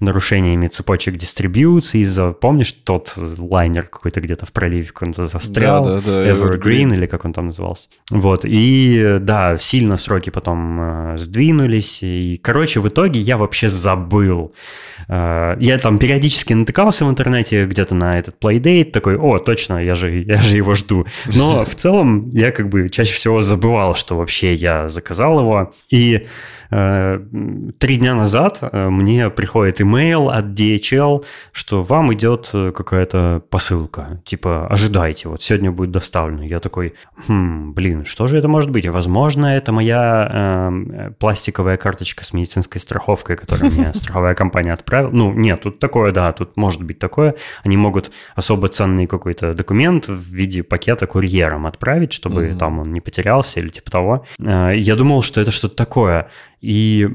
нарушениями 0.01 0.67
цепочек 0.69 1.17
дистрибьюции 1.17 2.01
из-за, 2.01 2.31
помнишь, 2.31 2.73
тот 2.73 3.15
лайнер 3.17 3.85
какой-то 3.85 4.21
где-то 4.21 4.47
в 4.47 4.53
проливе 4.53 4.87
какой-то 4.87 5.27
застрял, 5.27 5.85
да, 5.85 5.95
да, 5.97 6.01
да, 6.01 6.31
Evergreen, 6.31 6.61
Evergreen 6.61 6.95
или 6.95 7.07
как 7.07 7.25
он 7.25 7.33
там 7.33 7.47
назывался. 7.47 7.89
Вот, 8.11 8.45
и 8.45 9.19
да, 9.21 9.59
сильно 9.59 9.97
сроки 9.97 10.31
потом 10.31 11.15
э, 11.15 11.19
сдвинулись, 11.19 12.03
и, 12.03 12.41
короче, 12.43 12.81
в 12.81 12.89
итоге 12.89 13.21
я 13.21 13.37
вообще 13.37 13.69
забыл. 13.69 14.55
Э, 15.09 15.57
я 15.61 15.79
там 15.79 15.99
периодически 15.99 16.53
натыкался 16.53 17.05
в 17.05 17.11
интернете 17.11 17.67
где-то 17.67 17.95
на 17.95 18.19
этот 18.19 18.37
Playdate, 18.41 18.91
такой, 18.91 19.17
о, 19.17 19.39
точно, 19.39 19.85
я 19.85 19.95
же, 19.95 20.12
я 20.21 20.41
же 20.41 20.57
его 20.57 20.75
жду. 20.75 21.07
Но 21.27 21.65
в 21.65 21.75
целом 21.75 22.29
я 22.31 22.53
как 22.53 22.69
бы 22.69 22.89
чаще 22.89 23.15
всего 23.15 23.41
забывал, 23.41 23.95
что 23.95 24.17
вообще 24.17 24.55
я 24.55 24.89
заказал 24.89 25.41
его, 25.41 25.75
и 25.91 26.27
три 26.73 27.97
дня 27.99 28.15
назад 28.15 28.61
э, 28.63 28.89
мне 28.89 29.29
приходит 29.29 29.83
имейл 29.83 30.31
от 30.31 30.47
DHL, 30.59 31.23
что 31.53 31.83
вам 31.83 32.15
идет 32.15 32.49
э, 32.55 32.73
какая-то 32.75 33.43
посылка. 33.51 34.23
Типа, 34.25 34.67
ожидайте, 34.69 35.29
вот 35.29 35.43
сегодня 35.43 35.71
будет 35.71 35.91
доставлено. 35.91 36.43
Я 36.45 36.61
такой, 36.61 36.95
хм, 37.29 37.75
блин, 37.75 38.07
что 38.07 38.27
же 38.27 38.39
это 38.39 38.49
может 38.49 38.71
быть? 38.71 38.87
Возможно, 38.87 39.47
это 39.55 39.71
моя 39.73 40.31
э, 40.33 41.11
пластиковая 41.19 41.77
карточка 41.77 42.25
с 42.25 42.33
медицинской 42.33 42.81
страховкой, 42.81 43.37
которую 43.37 43.71
мне 43.73 43.91
страховая 43.95 44.35
компания 44.35 44.73
отправила. 44.73 45.11
Ну, 45.11 45.35
нет, 45.35 45.61
тут 45.61 45.79
такое, 45.79 46.11
да, 46.11 46.33
тут 46.33 46.57
может 46.57 46.83
быть 46.83 46.99
такое. 46.99 47.35
Они 47.65 47.77
могут 47.77 48.13
особо 48.35 48.69
ценный 48.69 49.07
какой-то 49.07 49.53
документ 49.53 50.09
в 50.09 50.35
виде 50.35 50.63
пакета 50.63 51.07
курьером 51.07 51.67
отправить, 51.67 52.15
чтобы 52.15 52.57
там 52.59 52.79
он 52.79 52.95
не 52.95 53.03
потерялся 53.03 53.61
или 53.61 53.69
типа 53.69 53.91
того. 53.91 54.25
Я 54.39 54.97
думал, 54.97 55.23
что 55.23 55.41
это 55.41 55.51
что-то 55.51 55.77
такое. 55.77 56.31
И 56.63 57.09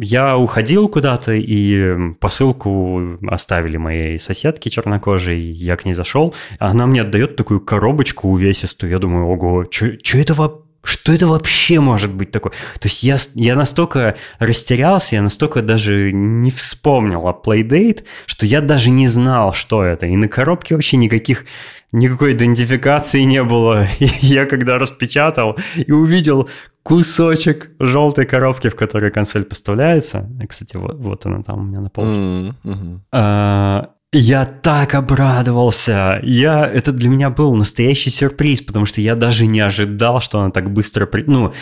я 0.00 0.36
уходил 0.36 0.88
куда-то, 0.88 1.32
и 1.34 2.12
посылку 2.18 3.18
оставили 3.28 3.76
моей 3.76 4.18
соседке 4.18 4.70
чернокожей, 4.70 5.40
я 5.40 5.76
к 5.76 5.84
ней 5.84 5.94
зашел, 5.94 6.34
она 6.58 6.86
мне 6.86 7.02
отдает 7.02 7.36
такую 7.36 7.60
коробочку 7.60 8.28
увесистую, 8.28 8.90
я 8.90 8.98
думаю, 8.98 9.26
ого, 9.26 9.64
что 9.70 10.18
это 10.18 10.34
вообще? 10.34 10.64
Что 10.84 11.14
это 11.14 11.26
вообще 11.26 11.80
может 11.80 12.12
быть 12.12 12.30
такое? 12.30 12.52
То 12.78 12.88
есть 12.88 13.02
я, 13.02 13.16
я 13.36 13.56
настолько 13.56 14.16
растерялся, 14.38 15.14
я 15.14 15.22
настолько 15.22 15.62
даже 15.62 16.12
не 16.12 16.50
вспомнил 16.50 17.26
о 17.26 17.32
Playdate, 17.32 18.04
что 18.26 18.44
я 18.44 18.60
даже 18.60 18.90
не 18.90 19.08
знал, 19.08 19.54
что 19.54 19.82
это. 19.82 20.04
И 20.04 20.14
на 20.14 20.28
коробке 20.28 20.74
вообще 20.74 20.98
никаких 20.98 21.46
никакой 21.94 22.32
идентификации 22.32 23.22
не 23.22 23.42
было. 23.42 23.86
И 24.00 24.06
я 24.20 24.46
когда 24.46 24.78
распечатал 24.78 25.56
и 25.76 25.92
увидел 25.92 26.48
кусочек 26.82 27.70
желтой 27.78 28.26
коробки, 28.26 28.68
в 28.68 28.76
которой 28.76 29.10
консоль 29.10 29.44
поставляется, 29.44 30.28
кстати, 30.48 30.76
вот, 30.76 30.96
вот 30.96 31.26
она 31.26 31.42
там 31.42 31.60
у 31.60 31.62
меня 31.62 31.80
на 31.80 31.88
полке, 31.88 32.10
mm-hmm. 32.10 32.98
а, 33.12 33.90
я 34.14 34.44
так 34.44 34.94
обрадовался. 34.94 36.20
Я, 36.22 36.64
это 36.64 36.92
для 36.92 37.08
меня 37.08 37.30
был 37.30 37.54
настоящий 37.56 38.10
сюрприз, 38.10 38.62
потому 38.62 38.86
что 38.86 39.00
я 39.00 39.16
даже 39.16 39.46
не 39.46 39.58
ожидал, 39.58 40.20
что 40.20 40.40
она 40.40 40.50
так 40.50 40.70
быстро... 40.70 41.06
При... 41.06 41.24
Ну, 41.26 41.52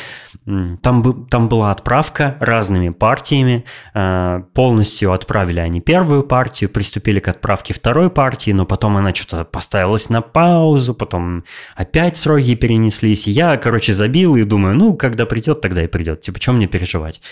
там, 0.83 1.27
там 1.31 1.49
была 1.49 1.71
отправка 1.71 2.37
разными 2.41 2.91
партиями. 2.91 3.65
А, 3.95 4.43
полностью 4.53 5.13
отправили 5.13 5.61
они 5.61 5.81
первую 5.81 6.25
партию, 6.25 6.69
приступили 6.69 7.21
к 7.21 7.29
отправке 7.29 7.73
второй 7.73 8.11
партии, 8.11 8.51
но 8.51 8.67
потом 8.67 8.99
она 8.99 9.15
что-то 9.15 9.45
поставилась 9.45 10.11
на 10.11 10.21
паузу, 10.21 10.95
потом 10.95 11.45
опять 11.75 12.19
сроки 12.19 12.55
перенеслись. 12.55 13.27
Я, 13.27 13.57
короче, 13.57 13.95
забил 13.95 14.37
и 14.37 14.45
думаю, 14.45 14.77
ну, 14.77 14.95
когда 14.95 15.25
придет, 15.25 15.63
тогда 15.63 15.85
и 15.85 15.87
придет. 15.87 16.21
Типа, 16.21 16.39
чем 16.39 16.57
мне 16.57 16.67
переживать? 16.67 17.23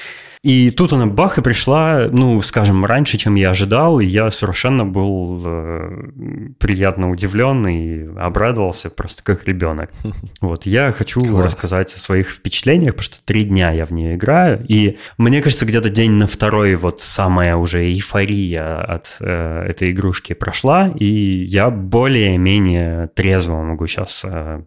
И 0.42 0.70
тут 0.70 0.94
она 0.94 1.04
бах 1.04 1.36
и 1.36 1.42
пришла, 1.42 2.08
ну, 2.10 2.40
скажем, 2.40 2.86
раньше, 2.86 3.18
чем 3.18 3.34
я 3.34 3.50
ожидал, 3.50 4.00
и 4.00 4.06
я 4.06 4.30
совершенно 4.30 4.86
был 4.86 5.42
э, 5.44 6.52
приятно 6.58 7.10
удивлен 7.10 7.66
и 7.68 8.18
обрадовался 8.18 8.88
просто 8.88 9.22
как 9.22 9.46
ребенок. 9.46 9.90
Вот, 10.40 10.64
я 10.64 10.92
хочу 10.92 11.20
Класс. 11.20 11.46
рассказать 11.46 11.94
о 11.94 11.98
своих 11.98 12.30
впечатлениях, 12.30 12.94
потому 12.94 13.04
что 13.04 13.24
три 13.24 13.44
дня 13.44 13.70
я 13.72 13.84
в 13.84 13.90
нее 13.90 14.16
играю, 14.16 14.64
и 14.66 14.98
мне 15.18 15.42
кажется, 15.42 15.66
где-то 15.66 15.90
день 15.90 16.12
на 16.12 16.26
второй 16.26 16.74
вот 16.76 17.02
самая 17.02 17.56
уже 17.56 17.84
эйфория 17.84 18.80
от 18.80 19.16
э, 19.20 19.66
этой 19.68 19.90
игрушки 19.90 20.32
прошла, 20.32 20.88
и 20.88 21.44
я 21.44 21.68
более-менее 21.70 23.08
трезво 23.08 23.62
могу 23.62 23.86
сейчас 23.86 24.24
э, 24.26 24.62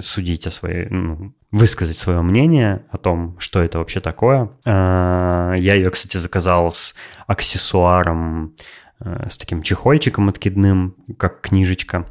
судить 0.00 0.46
о 0.46 0.50
своей, 0.50 0.86
ну, 0.88 1.32
высказать 1.50 1.96
свое 1.96 2.20
мнение 2.22 2.84
о 2.90 2.98
том, 2.98 3.36
что 3.38 3.62
это 3.62 3.78
вообще 3.78 4.00
такое. 4.00 4.50
А, 4.64 5.54
я 5.56 5.74
ее, 5.74 5.90
кстати, 5.90 6.16
заказал 6.16 6.70
с 6.70 6.94
аксессуаром, 7.26 8.54
э, 9.00 9.28
с 9.30 9.36
таким 9.36 9.62
чехольчиком 9.62 10.28
откидным, 10.28 10.94
как 11.16 11.40
книжечка. 11.40 12.06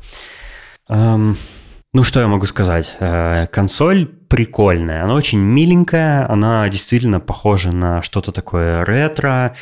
Ну, 1.98 2.04
что 2.04 2.20
я 2.20 2.28
могу 2.28 2.46
сказать? 2.46 2.96
Э, 3.00 3.48
консоль 3.48 4.06
прикольная, 4.06 5.04
она 5.04 5.16
очень 5.16 5.40
миленькая, 5.40 6.32
она 6.32 6.70
действительно 6.70 7.20
похожа 7.20 7.72
на 7.72 8.04
что-то 8.04 8.32
такое 8.32 8.86
ретро. 8.86 9.56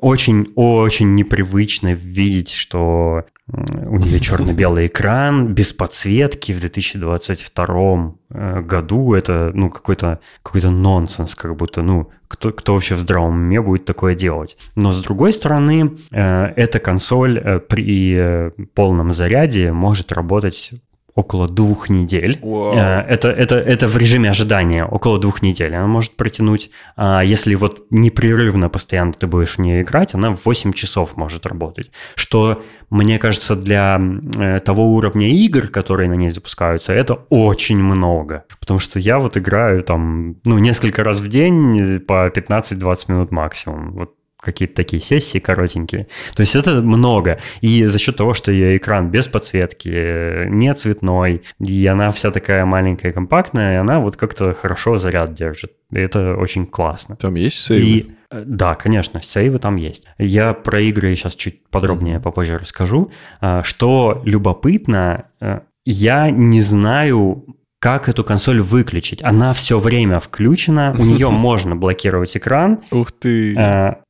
Очень-очень 0.00 1.06
э, 1.06 1.08
непривычно 1.08 1.94
видеть, 1.94 2.50
что 2.50 3.24
у 3.46 3.96
нее 3.96 4.20
черно-белый 4.20 4.84
экран, 4.84 5.54
без 5.54 5.72
подсветки 5.72 6.52
в 6.52 6.60
2022 6.60 8.14
э, 8.28 8.60
году. 8.60 9.14
Это, 9.14 9.50
ну, 9.54 9.70
какой-то 9.70 10.20
какой 10.42 10.60
нонсенс, 10.60 11.34
как 11.34 11.56
будто, 11.56 11.80
ну, 11.80 12.10
кто, 12.28 12.52
кто 12.52 12.74
вообще 12.74 12.96
в 12.96 13.00
здравом 13.00 13.32
уме 13.32 13.62
будет 13.62 13.86
такое 13.86 14.14
делать. 14.14 14.58
Но, 14.74 14.92
с 14.92 15.00
другой 15.00 15.32
стороны, 15.32 15.96
эта 16.10 16.80
консоль 16.80 17.40
при 17.66 18.50
полном 18.74 19.14
заряде 19.14 19.72
может 19.72 20.12
работать 20.12 20.72
около 21.14 21.48
двух 21.48 21.88
недель. 21.88 22.38
Wow. 22.42 22.74
Э, 22.76 23.00
это, 23.08 23.30
это, 23.30 23.56
это 23.56 23.88
в 23.88 23.96
режиме 23.96 24.30
ожидания, 24.30 24.84
около 24.84 25.18
двух 25.18 25.42
недель 25.42 25.74
она 25.74 25.86
может 25.86 26.16
протянуть. 26.16 26.70
А 26.96 27.22
если 27.22 27.54
вот 27.54 27.86
непрерывно 27.90 28.68
постоянно 28.68 29.12
ты 29.12 29.26
будешь 29.26 29.56
в 29.56 29.60
нее 29.60 29.82
играть, 29.82 30.14
она 30.14 30.34
в 30.34 30.44
8 30.44 30.72
часов 30.72 31.16
может 31.16 31.46
работать. 31.46 31.90
Что, 32.16 32.62
мне 32.90 33.18
кажется, 33.18 33.54
для 33.54 34.00
э, 34.36 34.60
того 34.60 34.92
уровня 34.94 35.28
игр, 35.28 35.68
которые 35.68 36.08
на 36.08 36.14
ней 36.14 36.30
запускаются, 36.30 36.92
это 36.92 37.14
очень 37.30 37.78
много. 37.78 38.44
Потому 38.60 38.80
что 38.80 38.98
я 38.98 39.18
вот 39.18 39.36
играю 39.36 39.82
там, 39.82 40.36
ну, 40.44 40.58
несколько 40.58 41.04
раз 41.04 41.20
в 41.20 41.28
день 41.28 42.00
по 42.00 42.28
15-20 42.28 42.98
минут 43.08 43.30
максимум. 43.30 43.92
Вот 43.92 44.14
какие-то 44.44 44.74
такие 44.74 45.02
сессии 45.02 45.38
коротенькие. 45.38 46.06
То 46.34 46.40
есть 46.40 46.54
это 46.54 46.82
много. 46.82 47.38
И 47.60 47.84
за 47.86 47.98
счет 47.98 48.16
того, 48.16 48.34
что 48.34 48.52
ее 48.52 48.76
экран 48.76 49.10
без 49.10 49.28
подсветки, 49.28 50.48
не 50.48 50.72
цветной, 50.74 51.42
и 51.58 51.86
она 51.86 52.10
вся 52.10 52.30
такая 52.30 52.64
маленькая, 52.64 53.12
компактная, 53.12 53.80
она 53.80 54.00
вот 54.00 54.16
как-то 54.16 54.54
хорошо 54.54 54.96
заряд 54.96 55.34
держит. 55.34 55.72
И 55.90 55.98
это 55.98 56.36
очень 56.36 56.66
классно. 56.66 57.16
Там 57.16 57.34
есть 57.34 57.60
сейвы? 57.60 57.84
И, 57.84 58.10
э, 58.30 58.42
да, 58.44 58.74
конечно, 58.74 59.22
сейвы 59.22 59.58
там 59.58 59.76
есть. 59.76 60.06
Я 60.18 60.52
про 60.52 60.80
игры 60.80 61.14
сейчас 61.14 61.34
чуть 61.34 61.66
подробнее 61.68 62.20
попозже 62.20 62.56
расскажу. 62.56 63.10
А, 63.40 63.62
что 63.62 64.22
любопытно, 64.24 65.26
э, 65.40 65.60
я 65.84 66.30
не 66.30 66.62
знаю, 66.62 67.44
как 67.84 68.08
эту 68.08 68.24
консоль 68.24 68.62
выключить. 68.62 69.22
Она 69.22 69.52
все 69.52 69.78
время 69.78 70.18
включена, 70.18 70.96
у 70.98 71.04
нее 71.04 71.28
можно 71.30 71.76
блокировать 71.76 72.34
экран. 72.36 72.80
Ух 72.90 73.12
ты! 73.12 73.54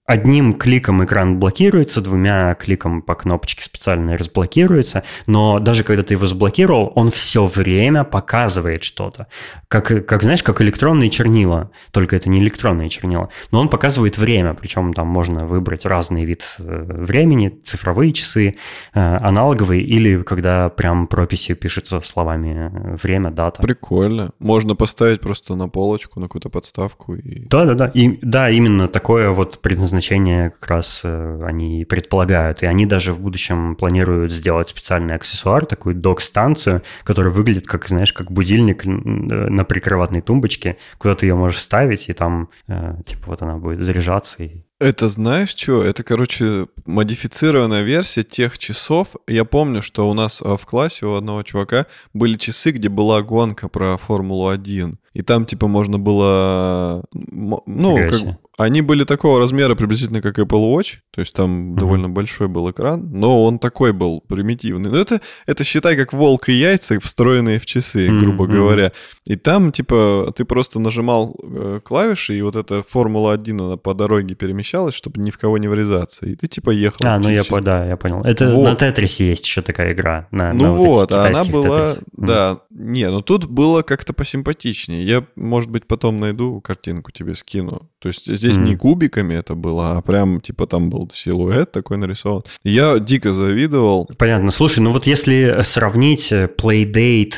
Одним 0.06 0.52
кликом 0.52 1.02
экран 1.02 1.38
блокируется, 1.38 2.02
двумя 2.02 2.54
кликом 2.56 3.00
по 3.00 3.14
кнопочке 3.14 3.64
специально 3.64 4.18
разблокируется, 4.18 5.02
но 5.26 5.58
даже 5.60 5.82
когда 5.82 6.02
ты 6.02 6.12
его 6.12 6.26
заблокировал, 6.26 6.92
он 6.94 7.10
все 7.10 7.46
время 7.46 8.04
показывает 8.04 8.84
что-то. 8.84 9.28
Как, 9.68 10.06
как 10.06 10.22
знаешь, 10.22 10.42
как 10.42 10.60
электронные 10.60 11.08
чернила, 11.08 11.70
только 11.90 12.16
это 12.16 12.28
не 12.28 12.38
электронные 12.40 12.90
чернила, 12.90 13.30
но 13.50 13.60
он 13.60 13.70
показывает 13.70 14.18
время, 14.18 14.52
причем 14.52 14.92
там 14.92 15.06
можно 15.06 15.46
выбрать 15.46 15.86
разный 15.86 16.26
вид 16.26 16.44
э, 16.58 16.84
времени, 16.86 17.48
цифровые 17.48 18.12
часы, 18.12 18.56
э, 18.92 19.00
аналоговые, 19.00 19.82
или 19.82 20.22
когда 20.22 20.68
прям 20.68 21.06
прописью 21.06 21.56
пишется 21.56 22.02
словами 22.02 22.70
э, 22.70 22.96
время, 23.02 23.30
дата. 23.30 23.62
Прикольно. 23.62 24.32
Можно 24.38 24.74
поставить 24.74 25.22
просто 25.22 25.54
на 25.54 25.70
полочку, 25.70 26.20
на 26.20 26.26
какую-то 26.26 26.50
подставку. 26.50 27.14
И... 27.14 27.46
Да-да-да, 27.48 27.86
и, 27.86 28.18
да, 28.20 28.50
именно 28.50 28.86
такое 28.86 29.30
вот 29.30 29.62
предназначение 29.62 29.93
предназначение 29.94 30.50
как 30.50 30.68
раз 30.68 31.02
э, 31.04 31.40
они 31.44 31.84
предполагают. 31.84 32.62
И 32.62 32.66
они 32.66 32.86
даже 32.86 33.12
в 33.12 33.20
будущем 33.20 33.76
планируют 33.76 34.32
сделать 34.32 34.68
специальный 34.68 35.14
аксессуар, 35.14 35.66
такую 35.66 35.94
док-станцию, 35.94 36.82
которая 37.04 37.32
выглядит 37.32 37.66
как, 37.66 37.88
знаешь, 37.88 38.12
как 38.12 38.30
будильник 38.30 38.84
на 38.84 39.64
прикроватной 39.64 40.20
тумбочке, 40.20 40.76
куда 40.98 41.14
ты 41.14 41.26
ее 41.26 41.34
можешь 41.34 41.60
ставить, 41.60 42.08
и 42.08 42.12
там, 42.12 42.48
э, 42.68 42.96
типа, 43.06 43.22
вот 43.26 43.42
она 43.42 43.56
будет 43.56 43.80
заряжаться 43.80 44.42
и 44.42 44.64
это 44.80 45.08
знаешь 45.08 45.54
что? 45.56 45.82
Это, 45.82 46.02
короче, 46.02 46.66
модифицированная 46.84 47.82
версия 47.82 48.22
тех 48.22 48.58
часов. 48.58 49.16
Я 49.26 49.44
помню, 49.44 49.82
что 49.82 50.08
у 50.08 50.14
нас 50.14 50.42
а, 50.42 50.56
в 50.56 50.66
классе 50.66 51.06
у 51.06 51.14
одного 51.14 51.42
чувака 51.42 51.86
были 52.12 52.36
часы, 52.36 52.70
где 52.70 52.88
была 52.88 53.22
гонка 53.22 53.68
про 53.68 53.96
Формулу-1. 53.96 54.96
И 55.14 55.22
там, 55.22 55.46
типа, 55.46 55.68
можно 55.68 55.98
было... 55.98 57.04
Ну, 57.12 57.96
как, 57.96 58.38
они 58.56 58.82
были 58.82 59.04
такого 59.04 59.40
размера 59.40 59.74
приблизительно, 59.74 60.22
как 60.22 60.38
Apple 60.38 60.74
Watch, 60.74 60.98
то 61.10 61.20
есть 61.20 61.34
там 61.34 61.72
mm-hmm. 61.72 61.76
довольно 61.76 62.08
большой 62.08 62.48
был 62.48 62.70
экран, 62.70 63.10
но 63.12 63.44
он 63.44 63.58
такой 63.58 63.92
был 63.92 64.20
примитивный. 64.20 64.90
Но 64.90 64.96
это, 64.96 65.20
это 65.46 65.64
считай 65.64 65.96
как 65.96 66.12
волк 66.12 66.48
и 66.48 66.52
яйца, 66.52 66.98
встроенные 67.00 67.58
в 67.58 67.66
часы, 67.66 68.06
mm-hmm. 68.06 68.18
грубо 68.18 68.46
говоря. 68.46 68.92
И 69.24 69.34
там, 69.36 69.72
типа, 69.72 70.32
ты 70.36 70.44
просто 70.44 70.78
нажимал 70.78 71.36
э, 71.42 71.80
клавиши, 71.84 72.36
и 72.36 72.42
вот 72.42 72.54
эта 72.54 72.82
Формула-1, 72.82 73.66
она 73.66 73.76
по 73.76 73.94
дороге 73.94 74.34
перемещалась, 74.34 74.63
чтобы 74.64 75.20
ни 75.20 75.30
в 75.30 75.38
кого 75.38 75.58
не 75.58 75.68
врезаться. 75.68 76.26
И 76.26 76.34
ты, 76.34 76.46
типа, 76.46 76.70
ехал. 76.70 77.06
А, 77.06 77.18
ну 77.18 77.28
я, 77.28 77.44
по, 77.44 77.60
да, 77.60 77.86
я 77.86 77.96
понял. 77.96 78.22
Это 78.22 78.50
вот. 78.50 78.64
на 78.64 78.74
Тетрисе 78.74 79.28
есть 79.28 79.44
еще 79.44 79.62
такая 79.62 79.92
игра. 79.92 80.28
На, 80.30 80.52
ну 80.52 80.64
на 80.64 80.72
вот, 80.72 80.86
вот 80.86 81.12
а 81.12 81.26
она 81.26 81.44
была... 81.44 81.88
Тетрис. 81.88 82.04
Да, 82.12 82.52
mm-hmm. 82.52 82.58
не, 82.70 83.10
ну 83.10 83.22
тут 83.22 83.46
было 83.46 83.82
как-то 83.82 84.12
посимпатичнее. 84.12 85.04
Я, 85.04 85.24
может 85.36 85.70
быть, 85.70 85.86
потом 85.86 86.20
найду 86.20 86.60
картинку 86.60 87.12
тебе 87.12 87.34
скину. 87.34 87.90
То 88.04 88.08
есть 88.08 88.26
здесь 88.26 88.58
mm. 88.58 88.62
не 88.62 88.76
кубиками 88.76 89.34
это 89.34 89.54
было, 89.54 89.96
а 89.96 90.02
прям 90.02 90.40
типа 90.40 90.66
там 90.66 90.90
был 90.90 91.10
силуэт 91.14 91.72
такой 91.72 91.96
нарисован. 91.96 92.42
Я 92.62 92.98
дико 92.98 93.32
завидовал. 93.32 94.10
Понятно. 94.18 94.50
Слушай, 94.50 94.80
ну 94.80 94.92
вот 94.92 95.06
если 95.06 95.60
сравнить 95.62 96.30
э, 96.30 96.46
Playdate 96.46 97.34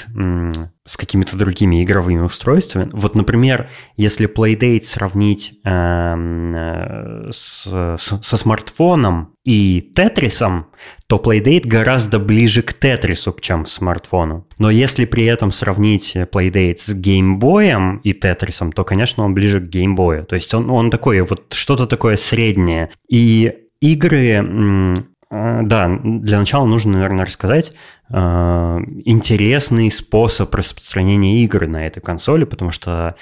с 0.87 0.97
какими-то 0.97 1.37
другими 1.37 1.83
игровыми 1.83 2.21
устройствами. 2.21 2.89
Вот, 2.93 3.15
например, 3.15 3.69
если 3.97 4.33
Playdate 4.33 4.85
сравнить 4.85 5.59
эм, 5.65 6.55
э, 6.55 7.29
с, 7.31 7.67
с, 7.67 8.19
со 8.23 8.37
смартфоном 8.37 9.35
и 9.45 9.93
Тетрисом, 9.95 10.67
то 11.09 11.17
Playdate 11.17 11.67
гораздо 11.67 12.19
ближе 12.19 12.63
к 12.63 12.73
Тетрису, 12.73 13.37
чем 13.41 13.65
к 13.65 13.69
смартфону. 13.69 14.47
Но 14.59 14.71
если 14.71 15.05
при 15.05 15.25
этом 15.25 15.51
сравнить 15.51 16.17
Playdate 16.17 16.79
с 16.79 16.95
геймбоем 16.95 17.99
и 17.99 18.13
Тетрисом, 18.13 18.73
то, 18.73 18.85
конечно, 18.85 19.25
он 19.25 19.35
ближе 19.35 19.61
к 19.61 19.69
геймбою. 19.69 20.25
То 20.25 20.37
есть 20.37 20.55
он, 20.55 20.71
он 20.71 20.91
такой, 20.91 21.21
вот 21.21 21.53
что-то 21.53 21.87
такое 21.87 22.17
среднее. 22.17 22.91
И 23.09 23.53
игры 23.81 24.95
да, 25.31 25.99
для 26.03 26.39
начала 26.39 26.67
нужно, 26.67 26.93
наверное, 26.93 27.27
рассказать, 27.27 27.75
Э, 28.09 28.79
интересный 29.05 29.91
способ 29.91 30.55
распространения 30.55 31.43
игр 31.43 31.67
на 31.67 31.87
этой 31.87 32.01
консоли, 32.01 32.45
потому 32.45 32.71
что 32.71 33.17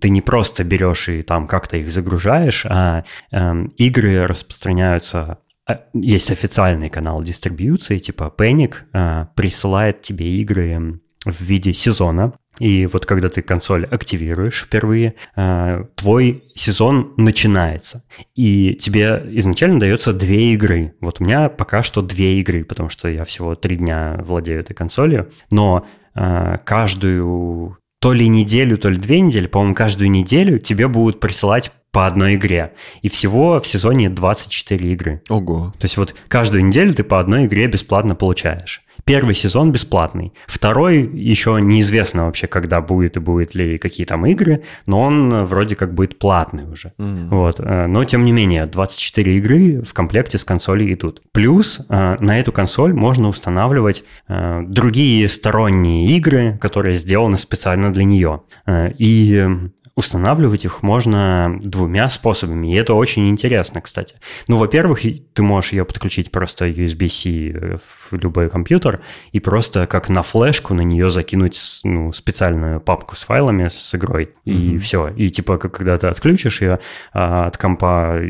ты 0.00 0.08
не 0.08 0.20
просто 0.20 0.64
берешь 0.64 1.08
и 1.08 1.22
там 1.22 1.46
как-то 1.46 1.76
их 1.76 1.90
загружаешь, 1.90 2.66
а 2.68 3.04
эм, 3.30 3.66
игры 3.76 4.26
распространяются 4.26 5.38
а, 5.66 5.80
есть 5.94 6.30
официальный 6.30 6.90
канал 6.90 7.22
дистрибьюции, 7.22 7.98
типа 7.98 8.32
Panic, 8.36 8.74
э, 8.92 9.26
присылает 9.36 10.02
тебе 10.02 10.26
игры 10.40 11.00
в 11.24 11.40
виде 11.40 11.72
сезона, 11.72 12.34
и 12.60 12.86
вот 12.86 13.04
когда 13.06 13.28
ты 13.28 13.42
консоль 13.42 13.84
активируешь 13.84 14.62
впервые, 14.62 15.14
э, 15.36 15.84
твой 15.96 16.44
сезон 16.54 17.12
начинается. 17.16 18.04
И 18.36 18.74
тебе 18.74 19.22
изначально 19.32 19.80
дается 19.80 20.12
две 20.12 20.52
игры. 20.52 20.94
Вот 21.00 21.20
у 21.20 21.24
меня 21.24 21.48
пока 21.48 21.82
что 21.82 22.00
две 22.00 22.40
игры, 22.40 22.64
потому 22.64 22.90
что 22.90 23.08
я 23.08 23.24
всего 23.24 23.56
три 23.56 23.76
дня 23.76 24.20
владею 24.24 24.60
этой 24.60 24.74
консолью. 24.74 25.30
Но 25.50 25.86
э, 26.14 26.58
каждую 26.64 27.78
то 28.00 28.12
ли 28.12 28.28
неделю, 28.28 28.76
то 28.76 28.90
ли 28.90 28.98
две 28.98 29.20
недели, 29.20 29.46
по-моему, 29.46 29.74
каждую 29.74 30.10
неделю 30.10 30.58
тебе 30.58 30.88
будут 30.88 31.20
присылать 31.20 31.72
по 31.90 32.06
одной 32.06 32.34
игре. 32.34 32.74
И 33.02 33.08
всего 33.08 33.58
в 33.58 33.66
сезоне 33.66 34.10
24 34.10 34.92
игры. 34.92 35.22
Ого. 35.28 35.72
То 35.78 35.84
есть 35.84 35.96
вот 35.96 36.14
каждую 36.28 36.64
неделю 36.66 36.92
ты 36.92 37.02
по 37.02 37.18
одной 37.18 37.46
игре 37.46 37.66
бесплатно 37.66 38.14
получаешь. 38.14 38.83
Первый 39.04 39.34
сезон 39.34 39.70
бесплатный. 39.70 40.32
Второй 40.46 41.02
еще 41.02 41.58
неизвестно 41.60 42.24
вообще, 42.26 42.46
когда 42.46 42.80
будет 42.80 43.16
и 43.16 43.20
будет 43.20 43.54
ли 43.54 43.78
какие 43.78 44.06
там 44.06 44.24
игры, 44.26 44.62
но 44.86 45.02
он 45.02 45.44
вроде 45.44 45.76
как 45.76 45.94
будет 45.94 46.18
платный 46.18 46.64
уже. 46.70 46.92
Mm. 46.98 47.28
Вот. 47.28 47.60
Э, 47.60 47.86
но 47.86 48.04
тем 48.04 48.24
не 48.24 48.32
менее, 48.32 48.66
24 48.66 49.36
игры 49.36 49.82
в 49.82 49.92
комплекте 49.92 50.38
с 50.38 50.44
консолью 50.44 50.92
идут. 50.92 51.22
Плюс 51.32 51.80
э, 51.88 52.16
на 52.20 52.38
эту 52.38 52.52
консоль 52.52 52.94
можно 52.94 53.28
устанавливать 53.28 54.04
э, 54.28 54.62
другие 54.66 55.28
сторонние 55.28 56.16
игры, 56.16 56.58
которые 56.60 56.94
сделаны 56.94 57.38
специально 57.38 57.92
для 57.92 58.04
нее. 58.04 58.42
И 58.66 59.48
устанавливать 59.96 60.64
их 60.64 60.82
можно 60.82 61.58
двумя 61.60 62.08
способами, 62.08 62.72
и 62.72 62.76
это 62.76 62.94
очень 62.94 63.28
интересно, 63.28 63.80
кстати. 63.80 64.16
Ну, 64.48 64.56
во-первых, 64.56 65.02
ты 65.32 65.42
можешь 65.42 65.72
ее 65.72 65.84
подключить 65.84 66.32
просто 66.32 66.68
USB-C 66.68 67.30
э, 67.30 67.76
в 67.78 68.12
любой 68.12 68.50
компьютер 68.50 69.00
и 69.32 69.40
просто 69.40 69.86
как 69.86 70.08
на 70.08 70.22
флешку 70.22 70.74
на 70.74 70.80
нее 70.80 71.10
закинуть 71.10 71.80
ну, 71.84 72.12
специальную 72.12 72.80
папку 72.80 73.14
с 73.14 73.24
файлами 73.24 73.68
с 73.68 73.94
игрой, 73.94 74.34
и 74.44 74.52
mm-hmm. 74.52 74.78
все. 74.78 75.08
И 75.08 75.30
типа, 75.30 75.58
когда 75.58 75.96
ты 75.96 76.08
отключишь 76.08 76.60
ее 76.60 76.80
а, 77.12 77.46
от 77.46 77.56
компа, 77.56 78.20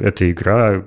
эта 0.00 0.30
игра 0.30 0.84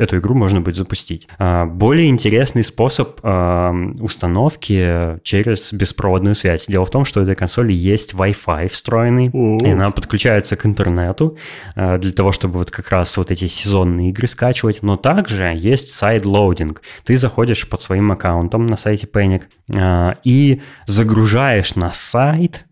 эту 0.00 0.16
игру 0.16 0.34
можно 0.34 0.62
будет 0.62 0.76
запустить. 0.76 1.28
А, 1.38 1.66
более 1.66 2.08
интересный 2.08 2.64
способ 2.64 3.20
а, 3.22 3.72
установки 4.00 5.20
через 5.22 5.72
беспроводную 5.74 6.34
связь. 6.34 6.66
Дело 6.66 6.86
в 6.86 6.90
том, 6.90 7.04
что 7.04 7.20
у 7.20 7.22
этой 7.22 7.34
консоли 7.34 7.74
есть 7.74 8.14
Wi-Fi 8.14 8.68
встроенный, 8.68 9.26
и 9.26 9.70
она 9.70 9.90
подключается 9.90 10.56
к 10.56 10.64
интернету 10.64 11.36
а, 11.76 11.98
для 11.98 12.12
того, 12.12 12.32
чтобы 12.32 12.58
вот 12.58 12.70
как 12.70 12.88
раз 12.88 13.14
вот 13.18 13.30
эти 13.30 13.46
сезонные 13.46 14.08
игры 14.08 14.26
скачивать, 14.26 14.82
но 14.82 14.96
также 14.96 15.52
есть 15.54 15.92
sideloading. 15.92 16.80
Ты 17.04 17.18
заходишь 17.18 17.68
под 17.68 17.82
своим 17.82 18.10
аккаунтом 18.10 18.66
на 18.66 18.78
сайте 18.78 19.06
Panic 19.06 19.42
и 20.24 20.62
загружаешь 20.86 21.74
на 21.74 21.92
сайт 21.92 22.64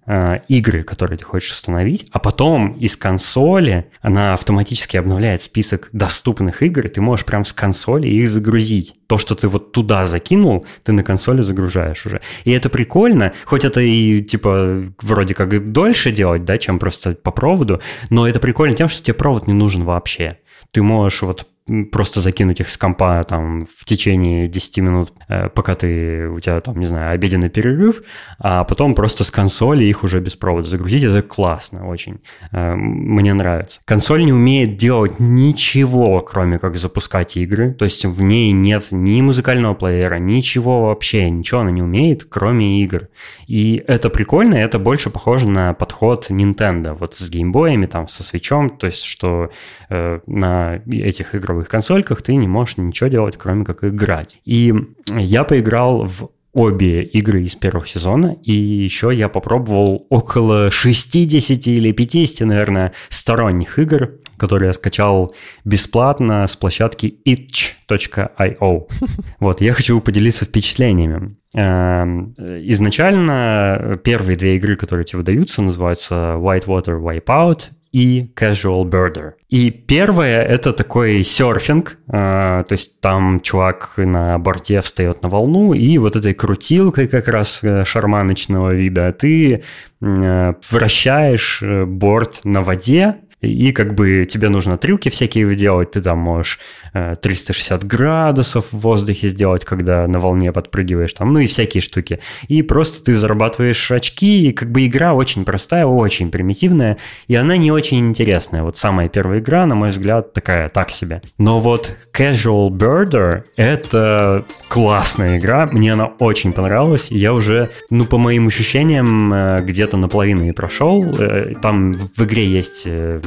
игры, 0.49 0.83
которые 0.85 1.19
ты 1.19 1.25
хочешь 1.25 1.53
установить, 1.53 2.09
а 2.13 2.19
потом 2.19 2.73
из 2.73 2.97
консоли 2.97 3.91
она 4.01 4.35
автоматически 4.35 4.97
обновляет 4.97 5.43
список 5.43 5.91
доступных 5.93 6.63
игр, 6.63 6.87
и 6.87 6.89
ты 6.89 7.01
можешь 7.01 7.27
прям 7.27 7.45
с 7.45 7.53
консоли 7.53 8.09
их 8.09 8.29
загрузить. 8.29 8.95
То, 9.07 9.19
что 9.19 9.35
ты 9.35 9.49
вот 9.49 9.73
туда 9.73 10.07
закинул, 10.07 10.67
ты 10.83 10.93
на 10.93 11.03
консоли 11.03 11.43
загружаешь 11.43 12.07
уже. 12.07 12.21
И 12.45 12.51
это 12.53 12.71
прикольно, 12.71 13.33
хоть 13.45 13.65
это 13.65 13.81
и 13.81 14.23
типа 14.23 14.85
вроде 15.03 15.35
как 15.35 15.73
дольше 15.73 16.11
делать, 16.11 16.45
да, 16.45 16.57
чем 16.57 16.79
просто 16.79 17.13
по 17.13 17.31
проводу, 17.31 17.81
но 18.09 18.27
это 18.27 18.41
прикольно 18.41 18.75
тем, 18.75 18.89
что 18.89 19.03
тебе 19.03 19.15
провод 19.15 19.47
не 19.47 19.55
нужен 19.55 19.85
вообще. 19.85 20.39
Ты 20.71 20.83
можешь 20.83 21.23
вот 21.23 21.47
просто 21.91 22.21
закинуть 22.21 22.61
их 22.61 22.71
с 22.71 22.77
компа 22.77 23.23
там 23.25 23.67
в 23.67 23.85
течение 23.85 24.49
10 24.49 24.79
минут, 24.79 25.13
э, 25.29 25.49
пока 25.49 25.75
ты, 25.75 26.29
у 26.29 26.41
тебя 26.41 26.61
там, 26.61 26.79
не 26.79 26.87
знаю, 26.87 27.13
обеденный 27.13 27.51
перерыв, 27.51 28.03
а 28.39 28.65
потом 28.65 28.95
просто 28.95 29.25
с 29.25 29.31
консоли 29.31 29.85
их 29.85 30.05
уже 30.05 30.21
без 30.21 30.37
провода 30.37 30.69
загрузить, 30.69 31.05
это 31.05 31.23
классно 31.23 31.89
очень. 31.89 32.21
Э, 32.53 32.75
мне 32.75 33.35
нравится. 33.35 33.81
Консоль 33.85 34.25
не 34.25 34.33
умеет 34.33 34.77
делать 34.77 35.17
ничего, 35.19 36.21
кроме 36.21 36.59
как 36.59 36.77
запускать 36.77 37.37
игры, 37.37 37.75
то 37.75 37.85
есть 37.85 38.05
в 38.05 38.23
ней 38.23 38.53
нет 38.53 38.89
ни 38.91 39.21
музыкального 39.21 39.75
плеера, 39.75 40.17
ничего 40.17 40.87
вообще, 40.87 41.31
ничего 41.31 41.61
она 41.61 41.71
не 41.71 41.83
умеет, 41.83 42.25
кроме 42.25 42.83
игр. 42.83 43.09
И 43.47 43.83
это 43.87 44.11
прикольно, 44.11 44.55
это 44.55 44.79
больше 44.79 45.11
похоже 45.11 45.49
на 45.49 45.75
подход 45.75 46.31
Nintendo, 46.31 46.95
вот 46.95 47.15
с 47.15 47.29
геймбоями, 47.31 47.87
там, 47.87 48.09
со 48.09 48.23
свечом, 48.23 48.71
то 48.71 48.87
есть 48.87 49.03
что 49.03 49.51
э, 49.89 50.21
на 50.27 50.83
этих 50.87 51.35
игровых 51.35 51.58
консольках 51.67 52.23
ты 52.23 52.37
не 52.37 52.47
можешь 52.47 52.77
ничего 52.77 53.09
делать, 53.09 53.37
кроме 53.37 53.65
как 53.65 53.83
играть. 53.83 54.39
И 54.45 54.73
я 55.09 55.45
поиграл 55.45 56.07
в 56.07 56.31
обе 56.53 57.05
игры 57.05 57.43
из 57.43 57.57
первого 57.57 57.87
сезона, 57.87 58.37
и 58.43 58.53
еще 58.53 59.15
я 59.15 59.29
попробовал 59.29 60.07
около 60.09 60.71
60 60.71 61.67
или 61.69 61.93
50, 61.93 62.47
наверное, 62.47 62.93
сторонних 63.11 63.79
игр, 63.79 64.15
которые 64.37 64.69
я 64.69 64.73
скачал 64.73 65.35
бесплатно 65.65 66.47
с 66.47 66.57
площадки 66.57 67.21
itch.io. 67.27 68.89
Вот, 69.41 69.61
я 69.61 69.73
хочу 69.73 70.01
поделиться 70.01 70.45
впечатлениями. 70.47 71.37
Эм, 71.55 72.35
изначально 72.39 73.99
первые 74.03 74.37
две 74.37 74.57
игры, 74.57 74.77
которые 74.77 75.05
тебе 75.05 75.19
выдаются, 75.19 75.63
называются 75.63 76.35
Whitewater 76.39 77.01
Wipeout 77.01 77.71
и 77.93 78.31
Casual 78.35 78.85
Birder. 78.85 79.33
И 79.49 79.71
первое— 79.71 80.43
это 80.45 80.73
такой 80.73 81.25
серфинг, 81.25 81.99
э, 82.07 82.11
то 82.13 82.73
есть 82.73 83.01
там 83.01 83.41
чувак 83.41 83.95
на 83.97 84.39
борте 84.39 84.81
встает 84.81 85.23
на 85.23 85.29
волну, 85.29 85.73
и 85.73 85.99
вот 85.99 86.17
этой 86.17 86.35
крутилкой 86.35 87.09
как 87.09 87.29
раз 87.29 87.61
э, 87.63 87.85
шарманочного 87.85 88.75
вида 88.75 89.13
ты 89.13 89.63
э, 90.01 90.53
вращаешь 90.71 91.63
борт 91.63 92.41
на 92.45 92.61
воде, 92.61 93.17
и 93.41 93.73
как 93.73 93.95
бы 93.95 94.27
тебе 94.29 94.49
нужно 94.49 94.77
трюки 94.77 95.09
всякие 95.09 95.55
делать, 95.55 95.93
ты 95.93 96.01
там 96.01 96.19
можешь 96.19 96.59
360 96.93 97.85
градусов 97.85 98.73
в 98.73 98.79
воздухе 98.79 99.29
сделать, 99.29 99.65
когда 99.65 100.07
на 100.07 100.19
волне 100.19 100.53
подпрыгиваешь, 100.53 101.13
там, 101.13 101.33
ну 101.33 101.41
и 101.41 101.47
всякие 101.47 101.81
штуки. 101.81 102.21
И 102.49 102.63
просто 102.63 103.05
ты 103.05 103.15
зарабатываешь 103.15 103.91
очки, 103.91 104.49
и 104.49 104.53
как 104.53 104.71
бы 104.71 104.87
игра 104.87 105.15
очень 105.15 105.45
простая, 105.45 105.87
очень 105.87 106.31
примитивная, 106.31 106.99
и 107.27 107.35
она 107.35 107.57
не 107.57 107.71
очень 107.71 107.99
интересная. 107.99 108.63
Вот 108.63 108.77
самая 108.77 109.09
первая 109.09 109.41
игра, 109.41 109.67
на 109.67 109.75
мой 109.75 109.91
взгляд, 109.91 110.33
такая 110.33 110.69
так 110.69 110.91
себе. 110.91 111.23
Но 111.39 111.61
вот 111.61 111.95
Casual 112.17 112.71
Birder— 112.71 113.45
это 113.57 114.45
классная 114.69 115.39
игра, 115.39 115.67
мне 115.71 115.93
она 115.93 116.07
очень 116.07 116.53
понравилась, 116.53 117.11
я 117.11 117.33
уже, 117.33 117.71
ну, 117.91 118.05
по 118.05 118.19
моим 118.19 118.49
ощущениям, 118.49 119.33
э, 119.33 119.63
где-то 119.63 119.97
наполовину 119.97 120.45
и 120.45 120.53
прошел. 120.53 121.05
Э, 121.19 121.55
там 121.61 121.93
в 121.93 122.25
игре 122.25 122.47
есть 122.47 122.85
э, 122.87 123.21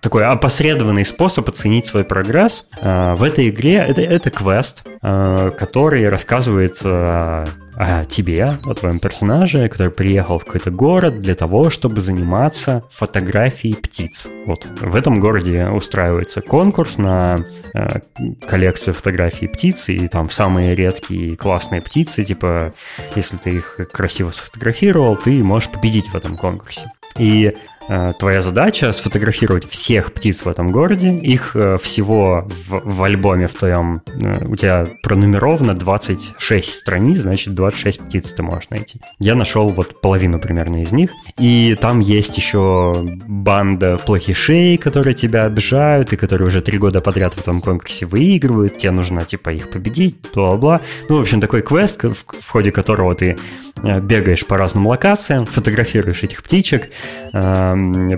такой 0.00 0.24
опосредованный 0.24 1.04
способ 1.04 1.48
оценить 1.48 1.86
свой 1.86 2.04
прогресс, 2.04 2.66
Э, 2.80 3.14
в 3.14 3.22
этой 3.22 3.48
игре 3.48 3.76
это, 3.76 4.02
это 4.02 4.30
квест, 4.30 4.84
э, 5.02 5.50
который 5.58 6.08
рассказывает 6.08 6.78
о 7.78 8.06
тебе, 8.06 8.54
о 8.64 8.72
твоем 8.72 8.98
персонаже, 8.98 9.68
который 9.68 9.92
приехал 9.92 10.38
в 10.38 10.46
какой-то 10.46 10.70
город 10.70 11.20
для 11.20 11.34
того, 11.34 11.68
чтобы 11.68 12.00
заниматься 12.00 12.84
фотографией 12.90 13.74
птиц. 13.74 14.28
Вот 14.46 14.66
в 14.80 14.96
этом 14.96 15.20
городе 15.20 15.66
устраивается 15.66 16.40
конкурс 16.40 16.96
на 16.96 17.36
коллекцию 18.48 18.94
фотографий 18.94 19.46
птиц, 19.46 19.90
и 19.90 20.08
там 20.08 20.30
самые 20.30 20.74
редкие 20.74 21.26
и 21.26 21.36
классные 21.36 21.82
птицы, 21.82 22.24
типа, 22.24 22.72
если 23.14 23.36
ты 23.36 23.50
их 23.50 23.78
красиво 23.92 24.30
сфотографировал, 24.30 25.14
ты 25.14 25.44
можешь 25.44 25.68
победить 25.68 26.08
в 26.08 26.14
этом 26.16 26.38
конкурсе. 26.38 26.90
И 27.18 27.52
твоя 28.18 28.40
задача 28.40 28.92
сфотографировать 28.92 29.68
всех 29.68 30.12
птиц 30.12 30.44
в 30.44 30.48
этом 30.48 30.72
городе. 30.72 31.16
Их 31.18 31.54
э, 31.54 31.78
всего 31.78 32.46
в, 32.48 32.82
в 32.84 33.02
альбоме 33.04 33.46
в 33.46 33.54
твоем... 33.54 34.02
Э, 34.08 34.44
у 34.46 34.56
тебя 34.56 34.86
пронумеровано 35.02 35.74
26 35.74 36.74
страниц, 36.74 37.18
значит 37.18 37.54
26 37.54 38.00
птиц 38.00 38.32
ты 38.32 38.42
можешь 38.42 38.70
найти. 38.70 39.00
Я 39.18 39.34
нашел 39.34 39.68
вот 39.70 40.00
половину 40.00 40.38
примерно 40.38 40.82
из 40.82 40.92
них. 40.92 41.10
И 41.38 41.76
там 41.80 42.00
есть 42.00 42.36
еще 42.36 42.94
банда 43.26 43.98
плохишей, 43.98 44.76
которые 44.76 45.14
тебя 45.14 45.42
обижают, 45.44 46.12
и 46.12 46.16
которые 46.16 46.48
уже 46.48 46.60
три 46.60 46.78
года 46.78 47.00
подряд 47.00 47.34
в 47.34 47.40
этом 47.40 47.60
конкурсе 47.60 48.06
выигрывают. 48.06 48.78
Тебе 48.78 48.90
нужно 48.90 49.24
типа 49.24 49.50
их 49.50 49.70
победить, 49.70 50.16
бла-бла. 50.34 50.80
Ну, 51.08 51.18
в 51.18 51.20
общем, 51.20 51.40
такой 51.40 51.62
квест, 51.62 52.02
в, 52.02 52.14
в 52.14 52.50
ходе 52.50 52.72
которого 52.72 53.14
ты 53.14 53.36
бегаешь 53.82 54.46
по 54.46 54.56
разным 54.56 54.86
локациям, 54.86 55.44
фотографируешь 55.44 56.22
этих 56.22 56.42
птичек, 56.42 56.90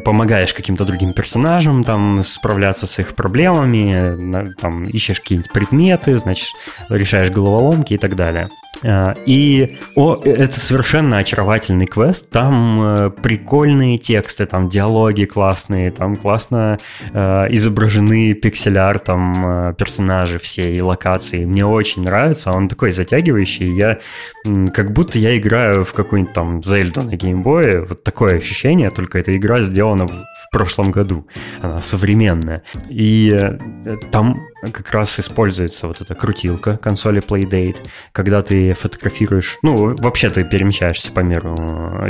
помогаешь 0.04 0.54
каким-то 0.54 0.84
другим 0.84 1.12
персонажам 1.12 1.84
там 1.84 2.22
справляться 2.22 2.86
с 2.86 2.98
их 2.98 3.14
проблемами, 3.14 4.54
там 4.54 4.84
ищешь 4.84 5.20
какие-нибудь 5.20 5.52
предметы, 5.52 6.18
значит, 6.18 6.48
решаешь 6.88 7.30
головоломки 7.30 7.94
и 7.94 7.98
так 7.98 8.16
далее. 8.16 8.48
А, 8.84 9.14
и 9.26 9.76
о, 9.94 10.20
это 10.24 10.60
совершенно 10.60 11.18
очаровательный 11.18 11.86
квест. 11.86 12.30
Там 12.30 12.80
э, 12.80 13.10
прикольные 13.10 13.98
тексты, 13.98 14.46
там 14.46 14.68
диалоги 14.68 15.24
классные, 15.24 15.90
там 15.90 16.16
классно 16.16 16.78
э, 17.12 17.18
изображены 17.50 18.34
пиксель-артом 18.34 19.70
э, 19.70 19.74
персонажи 19.74 20.38
все 20.38 20.72
и 20.72 20.80
локации. 20.80 21.44
Мне 21.44 21.66
очень 21.66 22.02
нравится. 22.02 22.52
Он 22.52 22.68
такой 22.68 22.90
затягивающий. 22.90 23.74
Я 23.74 23.98
как 24.72 24.92
будто 24.92 25.18
я 25.18 25.36
играю 25.36 25.84
в 25.84 25.92
какую-нибудь 25.92 26.34
там 26.34 26.62
Зельду 26.62 27.02
на 27.02 27.16
геймбое. 27.16 27.84
Вот 27.84 28.04
такое 28.04 28.38
ощущение, 28.38 28.90
только 28.90 29.18
эта 29.18 29.36
игра 29.36 29.60
сделана 29.62 30.06
в, 30.06 30.12
в 30.12 30.50
прошлом 30.52 30.90
году. 30.90 31.26
Она 31.60 31.80
современная. 31.80 32.62
И 32.88 33.30
э, 33.32 33.96
там 34.10 34.36
как 34.62 34.90
раз 34.92 35.18
используется 35.20 35.86
вот 35.86 36.00
эта 36.00 36.14
крутилка 36.14 36.78
консоли 36.78 37.22
Playdate, 37.22 37.78
когда 38.12 38.42
ты 38.42 38.72
фотографируешь, 38.72 39.58
ну, 39.62 39.94
вообще 39.96 40.30
ты 40.30 40.44
перемещаешься 40.44 41.12
по 41.12 41.20
миру 41.20 41.56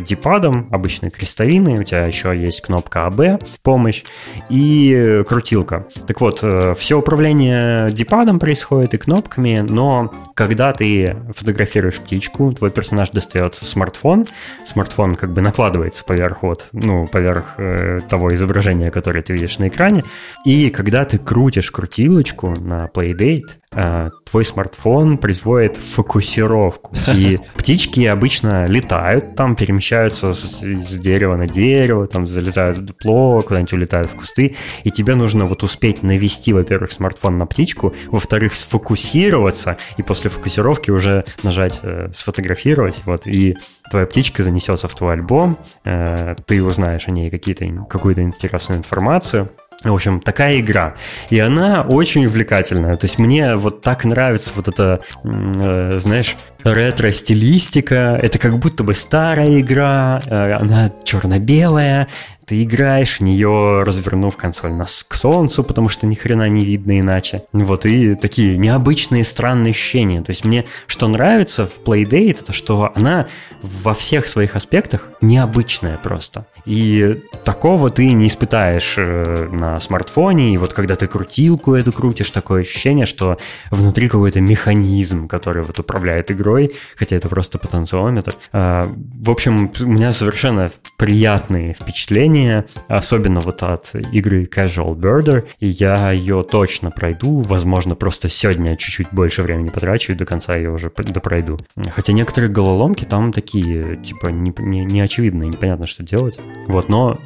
дипадом, 0.01 0.69
обычной 0.71 1.11
крестовиной, 1.11 1.79
у 1.79 1.83
тебя 1.83 2.07
еще 2.07 2.37
есть 2.37 2.63
кнопка 2.63 3.07
АБ, 3.07 3.43
помощь, 3.63 4.05
и 4.49 5.23
крутилка. 5.29 5.87
Так 6.07 6.21
вот, 6.21 6.41
э, 6.43 6.75
все 6.77 6.99
управление 6.99 7.91
дипадом 7.91 8.39
происходит 8.39 8.95
и 8.95 8.99
кнопками, 8.99 9.61
но 9.61 10.13
когда 10.35 10.73
ты 10.73 11.17
фотографируешь 11.35 12.01
птичку, 12.01 12.53
твой 12.53 12.71
персонаж 12.71 13.11
достает 13.11 13.55
смартфон, 13.55 14.27
смартфон 14.65 15.17
как 15.17 15.33
бы 15.33 15.43
накладывается 15.43 16.05
поверх 16.05 16.43
вот, 16.43 16.69
ну, 16.73 17.07
поверх 17.07 17.55
э, 17.59 18.01
того 18.09 18.35
изображения, 18.35 18.91
которое 18.91 19.23
ты 19.23 19.33
видишь 19.35 19.59
на 19.59 19.69
экране, 19.69 20.03
и 20.45 20.71
когда 20.71 21.05
ты 21.05 21.19
крутишь 21.19 21.71
крутилочку, 21.71 22.38
ссылочку 22.39 22.55
на 22.61 22.87
Playdate, 22.87 23.59
а, 23.75 24.11
твой 24.25 24.45
смартфон 24.45 25.19
производит 25.19 25.77
фокусировку. 25.77 26.95
И 27.13 27.41
птички 27.57 28.05
обычно 28.07 28.67
летают, 28.67 29.35
там 29.35 29.57
перемещаются 29.57 30.33
с, 30.33 30.63
с 30.63 30.99
дерева 30.99 31.37
на 31.37 31.47
дерево, 31.47 32.07
там 32.07 32.27
залезают 32.27 32.79
в 32.79 32.85
дупло, 32.85 33.41
куда-нибудь 33.41 33.73
улетают 33.73 34.11
в 34.11 34.17
кусты, 34.17 34.57
и 34.85 34.91
тебе 34.91 35.15
нужно 35.15 35.45
вот 35.47 35.63
успеть 35.63 36.03
навести, 36.03 36.53
во-первых, 36.53 36.93
смартфон 36.93 37.39
на 37.39 37.47
птичку, 37.47 37.95
во-вторых, 38.07 38.55
сфокусироваться, 38.55 39.77
и 39.97 40.03
после 40.03 40.31
фокусировки 40.31 40.91
уже 40.91 41.25
нажать 41.43 41.81
э, 41.83 42.09
сфотографировать, 42.13 43.03
вот, 43.05 43.27
и 43.27 43.57
твоя 43.91 44.07
птичка 44.07 44.43
занесется 44.43 44.89
в 44.89 44.95
твой 44.95 45.15
альбом, 45.15 45.57
э, 45.85 46.37
ты 46.47 46.63
узнаешь 46.63 47.09
о 47.09 47.11
ней 47.11 47.31
какие-то, 47.31 47.67
какую-то 47.89 48.23
интересную 48.23 48.79
информацию, 48.79 49.51
в 49.85 49.95
общем, 49.95 50.21
такая 50.21 50.59
игра. 50.59 50.97
И 51.31 51.39
она 51.39 51.83
очень 51.83 52.27
увлекательная. 52.27 52.97
То 52.97 53.05
есть 53.05 53.19
мне 53.19 53.55
вот 53.55 53.81
так 53.81 54.05
нравится 54.05 54.53
вот 54.57 54.67
эта, 54.67 55.01
э, 55.23 55.99
знаешь, 56.01 56.37
ретро-стилистика. 56.65 58.19
Это 58.21 58.39
как 58.39 58.59
будто 58.59 58.83
бы 58.83 58.95
старая 58.95 59.61
игра, 59.61 60.21
э, 60.27 60.53
она 60.53 60.91
черно-белая, 61.05 62.09
ты 62.49 62.63
играешь 62.63 63.19
в 63.19 63.21
нее, 63.21 63.83
развернув 63.85 64.37
консоль 64.39 64.73
нас 64.73 65.05
к 65.07 65.15
солнцу, 65.15 65.63
потому 65.63 65.91
что 65.91 66.07
ни 66.07 66.15
хрена 66.15 66.49
не 66.49 66.65
видно 66.65 66.99
иначе. 66.99 67.43
Вот, 67.53 67.85
и 67.85 68.15
такие 68.15 68.57
необычные, 68.57 69.23
странные 69.25 69.73
ощущения. 69.73 70.23
То 70.23 70.31
есть 70.31 70.47
мне 70.47 70.65
что 70.87 71.09
нравится 71.09 71.67
в 71.67 71.81
Playdate, 71.85 72.41
это 72.41 72.53
что 72.55 72.91
она 72.95 73.27
во 73.61 73.93
всех 73.93 74.27
своих 74.27 74.57
аспектах 74.57 75.11
необычная 75.21 75.99
просто. 75.99 76.47
И 76.65 77.23
такого 77.45 77.91
ты 77.91 78.13
не 78.13 78.29
испытаешь 78.29 78.95
э, 78.99 79.49
на 79.51 79.81
смартфоне. 79.81 80.55
И 80.55 80.57
вот 80.57 80.73
когда 80.73 80.97
ты 80.97 81.07
крутилку 81.07 81.75
эту 81.75 81.93
крутишь, 81.93 82.31
такое 82.31 82.63
ощущение, 82.63 83.07
что 83.07 83.39
внутри 83.71 84.09
какой-то 84.09 84.41
механизм, 84.41 85.29
который 85.29 85.63
вот 85.63 85.79
управляет 85.79 86.31
игрой, 86.31 86.75
хотя 86.97 87.17
это 87.17 87.29
просто 87.29 87.59
потенциометр. 87.59 88.35
А, 88.53 88.87
в 89.15 89.31
общем, 89.31 89.71
у 89.81 89.87
меня 89.87 90.13
совершенно 90.13 90.71
приятные 90.97 91.75
впечатления 91.75 92.38
впечатление, 92.39 92.65
особенно 92.89 93.41
вот 93.41 93.63
от 93.63 93.95
игры 94.13 94.45
Casual 94.45 94.95
Birder, 94.95 95.47
и 95.61 95.69
я 95.69 96.13
ее 96.13 96.45
точно 96.49 96.91
пройду, 96.91 97.41
возможно, 97.41 97.95
просто 97.95 98.29
сегодня 98.29 98.77
чуть-чуть 98.77 99.09
больше 99.13 99.43
времени 99.43 99.69
потрачу, 99.69 100.13
и 100.13 100.15
до 100.15 100.25
конца 100.25 100.57
ее 100.57 100.71
уже 100.71 100.91
допройду. 100.91 101.59
Хотя 101.91 102.13
некоторые 102.13 102.51
головоломки 102.51 103.05
там 103.05 103.33
такие, 103.33 103.97
типа, 103.97 104.29
не, 104.29 104.53
не, 104.59 104.85
не 104.85 105.01
очевидные, 105.01 105.49
непонятно, 105.49 105.87
что 105.87 106.03
делать. 106.03 106.39
Вот, 106.67 106.89
но 106.89 107.19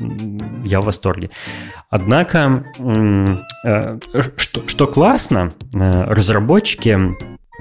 я 0.65 0.81
в 0.81 0.85
восторге. 0.85 1.31
Однако, 1.91 2.65
э, 2.79 3.99
что, 4.37 4.69
что 4.69 4.87
классно, 4.87 5.51
э, 5.75 6.05
разработчики 6.05 6.99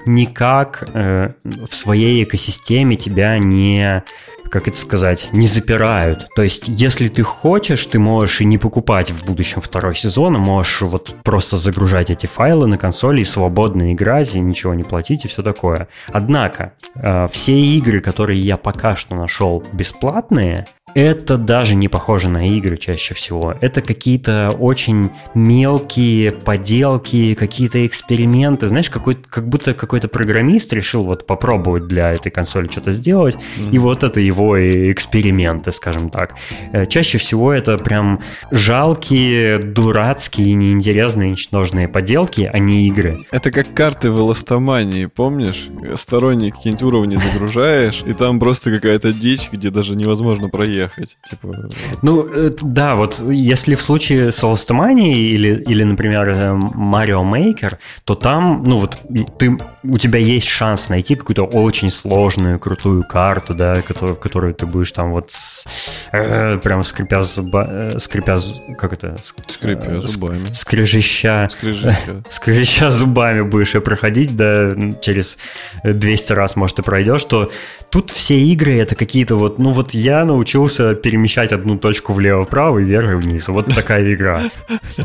никак 0.05 0.83
э, 0.93 1.33
в 1.43 1.73
своей 1.73 2.23
экосистеме 2.23 2.95
тебя 2.95 3.37
не 3.37 4.03
как 4.51 4.67
это 4.67 4.77
сказать, 4.77 5.29
не 5.31 5.47
запирают. 5.47 6.27
То 6.35 6.43
есть, 6.43 6.65
если 6.67 7.07
ты 7.07 7.23
хочешь, 7.23 7.85
ты 7.85 7.99
можешь 7.99 8.41
и 8.41 8.45
не 8.45 8.57
покупать 8.57 9.09
в 9.09 9.25
будущем 9.25 9.61
второй 9.61 9.95
сезон, 9.95 10.35
а 10.35 10.39
можешь 10.39 10.81
вот 10.81 11.15
просто 11.23 11.55
загружать 11.55 12.09
эти 12.09 12.25
файлы 12.25 12.67
на 12.67 12.77
консоли 12.77 13.21
и 13.21 13.25
свободно 13.25 13.93
играть, 13.93 14.35
и 14.35 14.39
ничего 14.41 14.73
не 14.73 14.83
платить, 14.83 15.23
и 15.23 15.29
все 15.29 15.41
такое. 15.41 15.87
Однако, 16.07 16.73
э, 16.95 17.27
все 17.31 17.53
игры, 17.53 18.01
которые 18.01 18.41
я 18.41 18.57
пока 18.57 18.95
что 18.97 19.15
нашел 19.15 19.63
бесплатные, 19.71 20.67
это 20.93 21.37
даже 21.37 21.75
не 21.75 21.87
похоже 21.87 22.29
на 22.29 22.47
игры 22.55 22.77
чаще 22.77 23.13
всего. 23.13 23.55
Это 23.61 23.81
какие-то 23.81 24.55
очень 24.59 25.11
мелкие 25.33 26.31
поделки, 26.31 27.33
какие-то 27.35 27.85
эксперименты. 27.85 28.67
Знаешь, 28.67 28.89
какой 28.89 29.15
как 29.15 29.47
будто 29.47 29.73
какой-то 29.73 30.07
программист 30.07 30.73
решил 30.73 31.03
вот 31.03 31.25
попробовать 31.25 31.87
для 31.87 32.11
этой 32.11 32.31
консоли 32.31 32.67
что-то 32.69 32.91
сделать, 32.93 33.35
mm-hmm. 33.35 33.71
и 33.71 33.77
вот 33.77 34.03
это 34.03 34.19
его 34.19 34.57
эксперименты, 34.91 35.71
скажем 35.71 36.09
так. 36.09 36.35
Э, 36.73 36.85
чаще 36.85 37.17
всего 37.17 37.53
это 37.53 37.77
прям 37.77 38.21
жалкие, 38.51 39.59
дурацкие, 39.59 40.53
неинтересные, 40.53 41.31
ничтожные 41.31 41.87
поделки, 41.87 42.49
а 42.51 42.59
не 42.59 42.87
игры. 42.87 43.25
Это 43.31 43.51
как 43.51 43.73
карты 43.73 44.11
в 44.11 44.19
эластомании, 44.19 45.05
помнишь? 45.05 45.69
Сторонние 45.95 46.51
какие-нибудь 46.51 46.83
уровни 46.83 47.15
загружаешь, 47.17 48.03
и 48.05 48.13
там 48.13 48.39
просто 48.39 48.71
какая-то 48.71 49.13
дичь, 49.13 49.49
где 49.51 49.69
даже 49.69 49.95
невозможно 49.95 50.49
проехать 50.49 50.80
ехать. 50.81 51.17
Типа... 51.29 51.69
Ну, 52.01 52.27
э, 52.27 52.51
да, 52.61 52.95
вот 52.95 53.19
если 53.29 53.75
в 53.75 53.81
случае 53.81 54.31
с 54.31 54.43
Ластоманией 54.43 55.29
или, 55.29 55.63
или, 55.67 55.83
например, 55.83 56.29
Mario 56.29 57.23
Maker, 57.23 57.77
то 58.05 58.15
там, 58.15 58.63
ну 58.65 58.79
вот, 58.79 58.97
ты, 59.37 59.57
у 59.83 59.97
тебя 59.97 60.19
есть 60.19 60.47
шанс 60.47 60.89
найти 60.89 61.15
какую-то 61.15 61.43
очень 61.43 61.89
сложную, 61.89 62.59
крутую 62.59 63.03
карту, 63.03 63.53
да, 63.53 63.81
которую, 63.81 64.15
в 64.15 64.19
которую 64.19 64.53
ты 64.53 64.65
будешь 64.65 64.91
там 64.91 65.11
вот 65.11 65.31
с, 65.31 65.65
э, 66.11 66.57
прям 66.57 66.83
скрипя 66.83 67.21
зуба, 67.21 67.67
э, 67.69 67.99
скрипя, 67.99 68.37
как 68.77 68.93
это? 68.93 69.15
Скрипя 69.21 69.87
э, 69.87 70.01
зубами. 70.01 70.53
Скрежеща. 70.53 71.49
Скрежеща. 71.51 72.23
скрежеща 72.29 72.91
зубами 72.91 73.41
будешь 73.41 73.75
ее 73.75 73.81
проходить, 73.81 74.35
да, 74.35 74.75
через 75.01 75.37
200 75.83 76.33
раз, 76.33 76.55
может, 76.55 76.77
ты 76.77 76.83
пройдешь, 76.83 77.23
то 77.25 77.49
тут 77.91 78.09
все 78.09 78.39
игры 78.39 78.77
это 78.77 78.95
какие-то 78.95 79.35
вот, 79.35 79.59
ну 79.59 79.71
вот 79.71 79.93
я 79.93 80.23
научился 80.23 80.70
перемещать 80.77 81.51
одну 81.51 81.77
точку 81.77 82.13
влево-вправо 82.13 82.79
и 82.79 82.83
вверх 82.83 83.11
и 83.11 83.15
вниз. 83.15 83.47
Вот 83.47 83.73
такая 83.73 84.13
игра. 84.13 84.41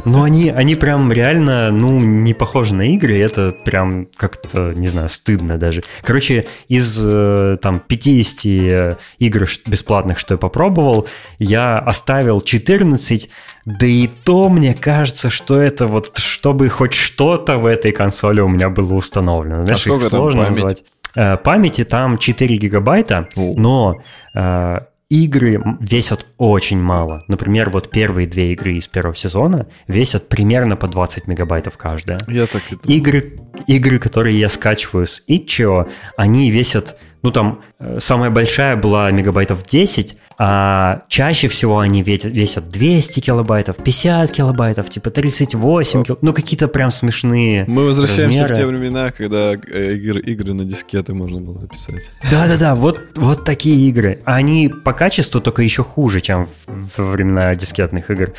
Но 0.04 0.22
они, 0.22 0.50
они 0.50 0.74
прям 0.74 1.12
реально, 1.12 1.70
ну, 1.70 1.98
не 2.00 2.34
похожи 2.34 2.74
на 2.74 2.82
игры, 2.94 3.18
это 3.18 3.54
прям 3.64 4.06
как-то, 4.16 4.72
не 4.74 4.88
знаю, 4.88 5.08
стыдно 5.08 5.58
даже. 5.58 5.82
Короче, 6.02 6.46
из 6.68 7.00
э, 7.04 7.56
там 7.60 7.80
50 7.80 8.98
игр 9.18 9.46
бесплатных, 9.66 10.18
что 10.18 10.34
я 10.34 10.38
попробовал, 10.38 11.06
я 11.38 11.78
оставил 11.78 12.40
14 12.40 13.30
да 13.66 13.84
и 13.84 14.06
то 14.06 14.48
мне 14.48 14.74
кажется, 14.74 15.28
что 15.28 15.60
это 15.60 15.86
вот, 15.86 16.18
чтобы 16.18 16.68
хоть 16.68 16.94
что-то 16.94 17.58
в 17.58 17.66
этой 17.66 17.90
консоли 17.90 18.40
у 18.40 18.48
меня 18.48 18.70
было 18.70 18.94
установлено. 18.94 19.64
Знаешь, 19.64 19.86
а 19.88 19.96
их 19.96 20.02
сложно 20.02 20.44
память? 20.44 20.56
назвать. 20.56 20.84
Э, 21.16 21.36
памяти 21.36 21.84
там 21.84 22.16
4 22.16 22.56
гигабайта, 22.58 23.28
но 23.34 24.02
э, 24.34 24.78
игры 25.08 25.62
весят 25.80 26.26
очень 26.36 26.80
мало. 26.80 27.22
Например, 27.28 27.70
вот 27.70 27.90
первые 27.90 28.26
две 28.26 28.52
игры 28.52 28.72
из 28.74 28.88
первого 28.88 29.14
сезона 29.14 29.68
весят 29.86 30.28
примерно 30.28 30.76
по 30.76 30.88
20 30.88 31.26
мегабайтов 31.26 31.76
каждая. 31.76 32.18
Я 32.26 32.46
так 32.46 32.62
и 32.70 32.76
думаю. 32.76 32.98
Игры, 32.98 33.36
игры, 33.66 33.98
которые 33.98 34.38
я 34.38 34.48
скачиваю 34.48 35.06
с 35.06 35.22
Itch.io, 35.28 35.88
они 36.16 36.50
весят, 36.50 36.98
ну 37.22 37.30
там, 37.30 37.60
э, 37.78 37.98
самая 38.00 38.30
большая 38.30 38.76
была 38.76 39.10
мегабайтов 39.10 39.66
10, 39.66 40.16
а 40.38 41.02
чаще 41.08 41.48
всего 41.48 41.78
они 41.78 42.02
весят 42.02 42.68
200 42.68 43.20
килобайтов, 43.20 43.76
50 43.76 44.30
килобайтов, 44.30 44.90
типа 44.90 45.10
38 45.10 45.90
килобайтов, 45.90 46.18
ну 46.22 46.32
какие-то 46.34 46.68
прям 46.68 46.90
смешные 46.90 47.64
Мы 47.66 47.86
возвращаемся 47.86 48.42
размеры. 48.42 48.54
в 48.54 48.56
те 48.58 48.66
времена, 48.66 49.10
когда 49.12 49.52
э, 49.54 49.94
игры, 49.94 50.20
игры 50.20 50.52
на 50.52 50.64
дискеты 50.64 51.14
можно 51.14 51.40
было 51.40 51.60
записать. 51.60 52.10
Да-да-да, 52.30 52.74
вот, 52.74 53.00
вот 53.16 53.44
такие 53.44 53.88
игры. 53.88 54.20
Они 54.24 54.68
по 54.68 54.92
качеству 54.92 55.40
только 55.40 55.62
еще 55.62 55.82
хуже, 55.82 56.20
чем 56.20 56.48
во 56.66 57.04
времена 57.04 57.54
дискетных 57.54 58.10
игр. 58.10 58.32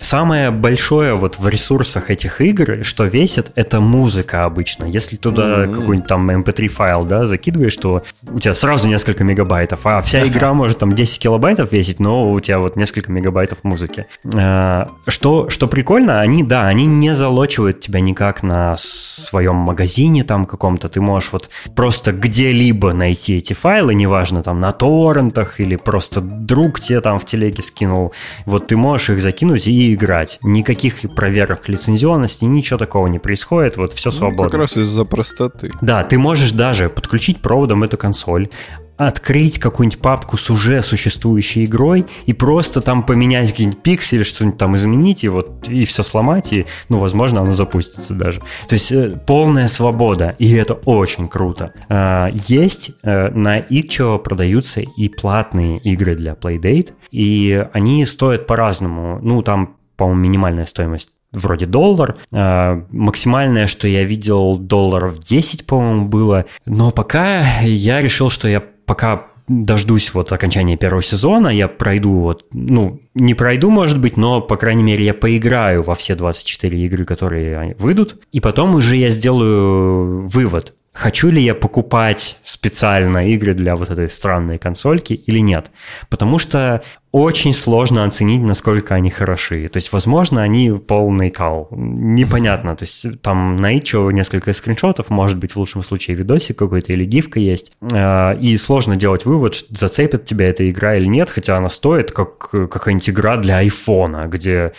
Самое 0.00 0.50
большое 0.50 1.14
вот 1.14 1.38
в 1.38 1.48
ресурсах 1.48 2.10
этих 2.10 2.40
игр, 2.40 2.84
что 2.84 3.04
весит, 3.04 3.52
это 3.54 3.80
музыка 3.80 4.44
обычно. 4.44 4.84
Если 4.86 5.16
туда 5.16 5.64
mm-hmm. 5.64 5.74
какой-нибудь 5.74 6.08
там 6.08 6.30
mp3 6.30 6.68
файл, 6.68 7.04
да, 7.04 7.26
закидываешь, 7.26 7.73
то 7.76 8.02
у 8.28 8.38
тебя 8.38 8.54
сразу 8.54 8.88
несколько 8.88 9.24
мегабайтов, 9.24 9.86
а 9.86 10.00
вся 10.00 10.26
игра 10.26 10.52
может 10.54 10.78
там 10.78 10.92
10 10.92 11.18
килобайтов 11.18 11.72
весить, 11.72 12.00
но 12.00 12.30
у 12.30 12.40
тебя 12.40 12.58
вот 12.58 12.76
несколько 12.76 13.10
мегабайтов 13.12 13.64
музыки. 13.64 14.06
Э, 14.34 14.86
что, 15.06 15.50
что 15.50 15.68
прикольно, 15.68 16.20
они, 16.20 16.42
да, 16.42 16.66
они 16.66 16.86
не 16.86 17.14
залочивают 17.14 17.80
тебя 17.80 18.00
никак 18.00 18.42
на 18.42 18.76
своем 18.76 19.56
магазине 19.56 20.24
там 20.24 20.46
каком-то. 20.46 20.88
Ты 20.88 21.00
можешь 21.00 21.32
вот 21.32 21.50
просто 21.74 22.12
где-либо 22.12 22.92
найти 22.92 23.36
эти 23.36 23.52
файлы, 23.52 23.94
неважно, 23.94 24.42
там 24.42 24.60
на 24.60 24.72
торрентах 24.72 25.60
или 25.60 25.76
просто 25.76 26.20
друг 26.20 26.80
тебе 26.80 27.00
там 27.00 27.18
в 27.18 27.24
телеге 27.24 27.62
скинул. 27.62 28.12
Вот 28.46 28.68
ты 28.68 28.76
можешь 28.76 29.10
их 29.10 29.20
закинуть 29.20 29.66
и 29.66 29.94
играть. 29.94 30.38
Никаких 30.42 31.14
проверок 31.14 31.68
лицензионности, 31.68 32.44
ничего 32.44 32.78
такого 32.78 33.06
не 33.06 33.18
происходит, 33.18 33.76
вот 33.76 33.92
все 33.92 34.10
свободно. 34.10 34.44
Ну, 34.44 34.50
как 34.50 34.60
раз 34.60 34.76
из-за 34.76 35.04
простоты. 35.04 35.70
Да, 35.80 36.04
ты 36.04 36.18
можешь 36.18 36.52
даже 36.52 36.88
подключить 36.88 37.40
проводом 37.64 37.82
эту 37.82 37.96
консоль, 37.96 38.48
открыть 38.96 39.58
какую-нибудь 39.58 40.00
папку 40.00 40.36
с 40.36 40.50
уже 40.50 40.82
существующей 40.82 41.64
игрой 41.64 42.06
и 42.26 42.32
просто 42.32 42.80
там 42.80 43.02
поменять 43.02 43.50
какие-нибудь 43.50 43.82
пиксели, 43.82 44.22
что-нибудь 44.22 44.58
там 44.58 44.76
изменить 44.76 45.24
и 45.24 45.28
вот 45.28 45.68
и 45.68 45.84
все 45.84 46.02
сломать, 46.02 46.52
и, 46.52 46.66
ну, 46.88 46.98
возможно, 46.98 47.40
оно 47.40 47.52
запустится 47.52 48.14
даже. 48.14 48.40
То 48.68 48.74
есть 48.74 48.92
э, 48.92 49.18
полная 49.26 49.68
свобода, 49.68 50.36
и 50.38 50.52
это 50.52 50.74
очень 50.74 51.26
круто. 51.28 51.72
Э, 51.88 52.28
есть 52.48 52.92
э, 53.02 53.30
на 53.30 53.58
itch 53.58 54.18
продаются 54.18 54.80
и 54.80 55.08
платные 55.08 55.78
игры 55.78 56.14
для 56.14 56.34
Playdate, 56.34 56.92
и 57.10 57.66
они 57.72 58.06
стоят 58.06 58.46
по-разному. 58.46 59.18
Ну, 59.22 59.42
там, 59.42 59.76
по-моему, 59.96 60.20
минимальная 60.20 60.66
стоимость 60.66 61.08
вроде 61.34 61.66
доллар. 61.66 62.16
Максимальное, 62.30 63.66
что 63.66 63.88
я 63.88 64.04
видел, 64.04 64.56
долларов 64.56 65.18
10, 65.18 65.66
по-моему, 65.66 66.06
было. 66.06 66.46
Но 66.66 66.90
пока 66.90 67.60
я 67.60 68.00
решил, 68.00 68.30
что 68.30 68.48
я 68.48 68.62
пока 68.86 69.26
дождусь 69.46 70.14
вот 70.14 70.32
окончания 70.32 70.76
первого 70.78 71.02
сезона, 71.02 71.48
я 71.48 71.68
пройду 71.68 72.12
вот, 72.14 72.46
ну, 72.52 72.98
не 73.14 73.34
пройду, 73.34 73.70
может 73.70 74.00
быть, 74.00 74.16
но, 74.16 74.40
по 74.40 74.56
крайней 74.56 74.82
мере, 74.82 75.04
я 75.04 75.12
поиграю 75.12 75.82
во 75.82 75.94
все 75.94 76.14
24 76.14 76.86
игры, 76.86 77.04
которые 77.04 77.76
выйдут, 77.78 78.22
и 78.32 78.40
потом 78.40 78.74
уже 78.74 78.96
я 78.96 79.10
сделаю 79.10 80.28
вывод, 80.28 80.72
хочу 80.94 81.30
ли 81.30 81.42
я 81.42 81.54
покупать 81.54 82.38
специально 82.44 83.28
игры 83.28 83.52
для 83.52 83.76
вот 83.76 83.90
этой 83.90 84.08
странной 84.08 84.58
консольки 84.58 85.12
или 85.12 85.40
нет. 85.40 85.70
Потому 86.08 86.38
что 86.38 86.82
очень 87.14 87.54
сложно 87.54 88.02
оценить, 88.02 88.42
насколько 88.42 88.96
они 88.96 89.08
хороши. 89.08 89.68
То 89.68 89.76
есть, 89.76 89.92
возможно, 89.92 90.42
они 90.42 90.72
полный 90.72 91.30
кал. 91.30 91.68
Непонятно. 91.70 92.74
То 92.74 92.82
есть, 92.82 93.20
там 93.22 93.54
на 93.54 93.78
Ичо 93.78 94.10
несколько 94.10 94.52
скриншотов, 94.52 95.10
может 95.10 95.38
быть, 95.38 95.52
в 95.52 95.56
лучшем 95.56 95.84
случае 95.84 96.16
видосик 96.16 96.58
какой-то 96.58 96.92
или 96.92 97.04
гифка 97.04 97.38
есть. 97.38 97.70
А, 97.92 98.32
и 98.32 98.56
сложно 98.56 98.96
делать 98.96 99.26
вывод, 99.26 99.64
зацепит 99.70 100.24
тебя 100.24 100.48
эта 100.48 100.68
игра 100.68 100.96
или 100.96 101.06
нет, 101.06 101.30
хотя 101.30 101.56
она 101.56 101.68
стоит 101.68 102.10
как 102.10 102.50
какая-нибудь 102.50 103.08
игра 103.10 103.36
для 103.36 103.58
айфона, 103.58 104.26
где 104.26 104.72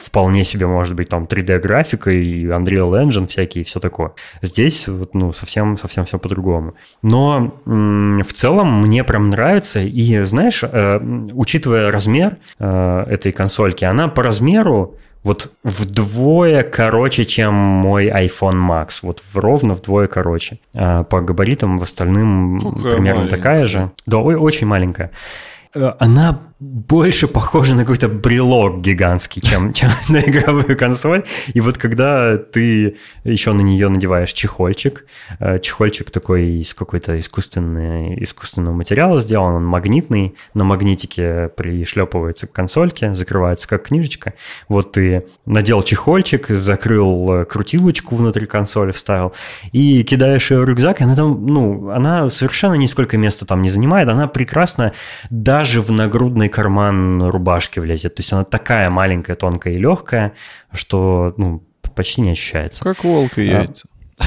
вполне 0.00 0.44
себе 0.44 0.66
может 0.66 0.94
быть 0.94 1.10
там 1.10 1.24
3D-графика 1.24 2.10
и 2.10 2.46
Unreal 2.46 2.92
Engine 2.92 3.26
всякие 3.26 3.60
и 3.60 3.64
все 3.66 3.78
такое. 3.78 4.12
Здесь 4.40 4.88
вот, 4.88 5.12
ну, 5.12 5.32
совсем, 5.38 5.76
совсем 5.76 6.04
все 6.04 6.18
по-другому. 6.18 6.74
Но 7.02 7.54
в 7.64 8.32
целом 8.32 8.82
мне 8.82 9.04
прям 9.04 9.30
нравится. 9.30 9.80
И, 9.80 10.22
знаешь, 10.22 10.62
э, 10.62 11.00
учитывая 11.32 11.90
размер 11.90 12.36
э, 12.58 13.04
этой 13.08 13.32
консольки, 13.32 13.84
она 13.84 14.08
по 14.08 14.22
размеру 14.22 14.96
вот 15.24 15.52
вдвое 15.64 16.62
короче, 16.62 17.24
чем 17.24 17.52
мой 17.54 18.06
iPhone 18.06 18.68
Max. 18.68 19.00
Вот 19.02 19.22
ровно 19.34 19.74
вдвое 19.74 20.06
короче. 20.06 20.58
А 20.74 21.02
по 21.04 21.20
габаритам 21.20 21.78
в 21.78 21.82
остальным 21.82 22.60
Какая 22.60 22.94
примерно 22.94 23.20
маленькая. 23.20 23.36
такая 23.36 23.66
же. 23.66 23.90
Да, 24.06 24.18
ой, 24.18 24.36
очень 24.36 24.66
маленькая. 24.66 25.10
Э, 25.74 25.92
она 25.98 26.38
больше 26.60 27.28
похоже 27.28 27.76
на 27.76 27.82
какой-то 27.82 28.08
брелок 28.08 28.80
гигантский, 28.80 29.40
чем, 29.40 29.72
чем 29.74 29.90
на 30.08 30.18
игровую 30.18 30.76
консоль. 30.76 31.24
И 31.54 31.60
вот 31.60 31.78
когда 31.78 32.36
ты 32.36 32.96
еще 33.22 33.52
на 33.52 33.60
нее 33.60 33.88
надеваешь 33.88 34.32
чехольчик, 34.32 35.06
э, 35.38 35.60
чехольчик 35.60 36.10
такой 36.10 36.60
из 36.60 36.74
какой-то 36.74 37.18
искусственной, 37.18 38.20
искусственного 38.24 38.74
материала 38.74 39.20
сделан, 39.20 39.54
он 39.54 39.64
магнитный, 39.66 40.34
на 40.54 40.64
магнитике 40.64 41.48
пришлепывается 41.56 42.48
к 42.48 42.52
консольке, 42.52 43.14
закрывается 43.14 43.68
как 43.68 43.86
книжечка. 43.86 44.34
Вот 44.68 44.92
ты 44.92 45.26
надел 45.46 45.82
чехольчик, 45.82 46.48
закрыл 46.48 47.44
крутилочку 47.44 48.16
внутри 48.16 48.46
консоли, 48.46 48.90
вставил, 48.90 49.32
и 49.70 50.02
кидаешь 50.02 50.50
ее 50.50 50.60
в 50.60 50.64
рюкзак, 50.64 51.00
и 51.00 51.04
она 51.04 51.14
там, 51.14 51.46
ну, 51.46 51.90
она 51.90 52.28
совершенно 52.30 52.74
нисколько 52.74 53.16
места 53.16 53.46
там 53.46 53.62
не 53.62 53.70
занимает, 53.70 54.08
она 54.08 54.26
прекрасно 54.26 54.92
даже 55.30 55.80
в 55.80 55.92
нагрудной 55.92 56.47
карман 56.48 57.22
рубашки 57.22 57.78
влезет. 57.78 58.14
То 58.14 58.20
есть 58.20 58.32
она 58.32 58.44
такая 58.44 58.90
маленькая, 58.90 59.36
тонкая 59.36 59.74
и 59.74 59.78
легкая, 59.78 60.34
что 60.72 61.34
ну, 61.36 61.62
почти 61.94 62.20
не 62.20 62.30
ощущается. 62.30 62.84
Как 62.84 63.04
волк 63.04 63.38
и 63.38 63.44
яйца. 63.44 63.88
А, 64.18 64.24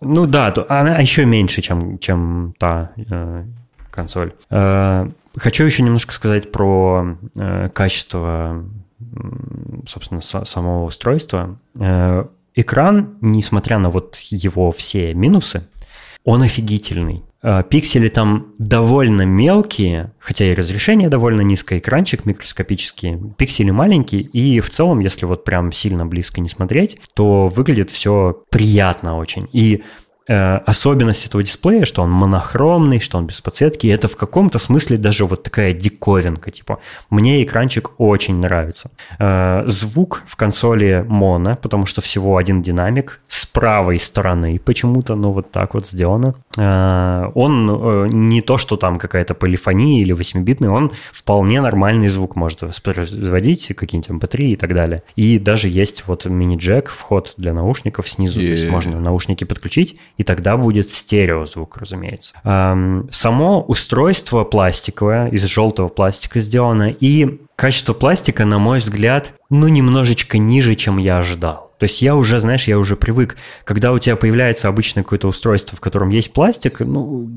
ну 0.00 0.26
да, 0.26 0.50
то, 0.50 0.66
она 0.68 0.98
еще 0.98 1.24
меньше, 1.24 1.62
чем, 1.62 1.98
чем 1.98 2.54
та 2.58 2.92
э, 2.96 3.44
консоль. 3.90 4.34
Э, 4.50 5.08
хочу 5.36 5.64
еще 5.64 5.82
немножко 5.82 6.12
сказать 6.12 6.52
про 6.52 7.16
э, 7.36 7.68
качество, 7.72 8.64
собственно, 9.86 10.20
с, 10.20 10.44
самого 10.44 10.84
устройства. 10.84 11.58
Э, 11.78 12.26
экран, 12.54 13.16
несмотря 13.20 13.78
на 13.78 13.90
вот 13.90 14.16
его 14.16 14.72
все 14.72 15.14
минусы, 15.14 15.66
он 16.24 16.42
офигительный. 16.42 17.22
Э, 17.44 17.62
пиксели 17.62 18.08
там 18.08 18.54
довольно 18.58 19.22
мелкие, 19.22 20.12
хотя 20.18 20.46
и 20.46 20.54
разрешение 20.54 21.10
довольно 21.10 21.42
низкое, 21.42 21.78
экранчик 21.78 22.24
микроскопический, 22.24 23.18
пиксели 23.36 23.70
маленькие, 23.70 24.22
и 24.22 24.60
в 24.60 24.70
целом, 24.70 25.00
если 25.00 25.26
вот 25.26 25.44
прям 25.44 25.70
сильно 25.70 26.06
близко 26.06 26.40
не 26.40 26.48
смотреть, 26.48 26.98
то 27.12 27.46
выглядит 27.46 27.90
все 27.90 28.42
приятно 28.48 29.18
очень. 29.18 29.46
И 29.52 29.82
особенность 30.26 31.26
этого 31.26 31.42
дисплея, 31.42 31.84
что 31.84 32.02
он 32.02 32.10
монохромный, 32.10 33.00
что 33.00 33.18
он 33.18 33.26
без 33.26 33.40
подсветки, 33.40 33.86
и 33.86 33.90
это 33.90 34.08
в 34.08 34.16
каком-то 34.16 34.58
смысле 34.58 34.96
даже 34.96 35.26
вот 35.26 35.42
такая 35.42 35.72
диковинка, 35.72 36.50
типа, 36.50 36.78
мне 37.10 37.42
экранчик 37.42 37.92
очень 37.98 38.36
нравится. 38.36 38.90
Э, 39.18 39.64
звук 39.66 40.22
в 40.26 40.36
консоли 40.36 41.04
моно, 41.06 41.56
потому 41.56 41.86
что 41.86 42.00
всего 42.00 42.36
один 42.36 42.62
динамик 42.62 43.20
с 43.28 43.46
правой 43.46 43.98
стороны 43.98 44.58
почему-то, 44.58 45.14
ну 45.14 45.30
вот 45.30 45.50
так 45.50 45.74
вот 45.74 45.86
сделано. 45.86 46.34
Э, 46.56 47.30
он 47.34 48.28
не 48.28 48.40
то, 48.40 48.58
что 48.58 48.76
там 48.76 48.98
какая-то 48.98 49.34
полифония 49.34 50.00
или 50.00 50.14
8-битный, 50.14 50.68
он 50.68 50.92
вполне 51.12 51.60
нормальный 51.60 52.08
звук 52.08 52.36
может 52.36 52.62
воспроизводить, 52.62 53.72
какие-нибудь 53.76 54.22
MP3 54.22 54.40
эм 54.40 54.52
и 54.52 54.56
так 54.56 54.74
далее. 54.74 55.02
И 55.16 55.38
даже 55.38 55.68
есть 55.68 56.06
вот 56.06 56.24
мини-джек, 56.24 56.88
вход 56.88 57.34
для 57.36 57.52
наушников 57.52 58.08
снизу, 58.08 58.40
yeah. 58.40 58.46
то 58.46 58.52
есть 58.52 58.70
можно 58.70 59.00
наушники 59.00 59.44
подключить 59.44 59.96
и 60.16 60.24
тогда 60.24 60.56
будет 60.56 60.90
стереозвук, 60.90 61.76
разумеется. 61.76 62.34
Само 63.10 63.62
устройство 63.62 64.44
пластиковое, 64.44 65.28
из 65.28 65.44
желтого 65.44 65.88
пластика 65.88 66.40
сделано, 66.40 66.90
и 66.90 67.40
качество 67.56 67.94
пластика, 67.94 68.44
на 68.44 68.58
мой 68.58 68.78
взгляд, 68.78 69.34
ну, 69.50 69.68
немножечко 69.68 70.38
ниже, 70.38 70.74
чем 70.74 70.98
я 70.98 71.18
ожидал. 71.18 71.63
То 71.84 71.86
есть 71.86 72.00
я 72.00 72.16
уже, 72.16 72.38
знаешь, 72.38 72.66
я 72.66 72.78
уже 72.78 72.96
привык, 72.96 73.36
когда 73.64 73.92
у 73.92 73.98
тебя 73.98 74.16
появляется 74.16 74.68
обычное 74.68 75.02
какое-то 75.02 75.28
устройство, 75.28 75.76
в 75.76 75.82
котором 75.82 76.08
есть 76.08 76.32
пластик, 76.32 76.80
ну, 76.80 77.28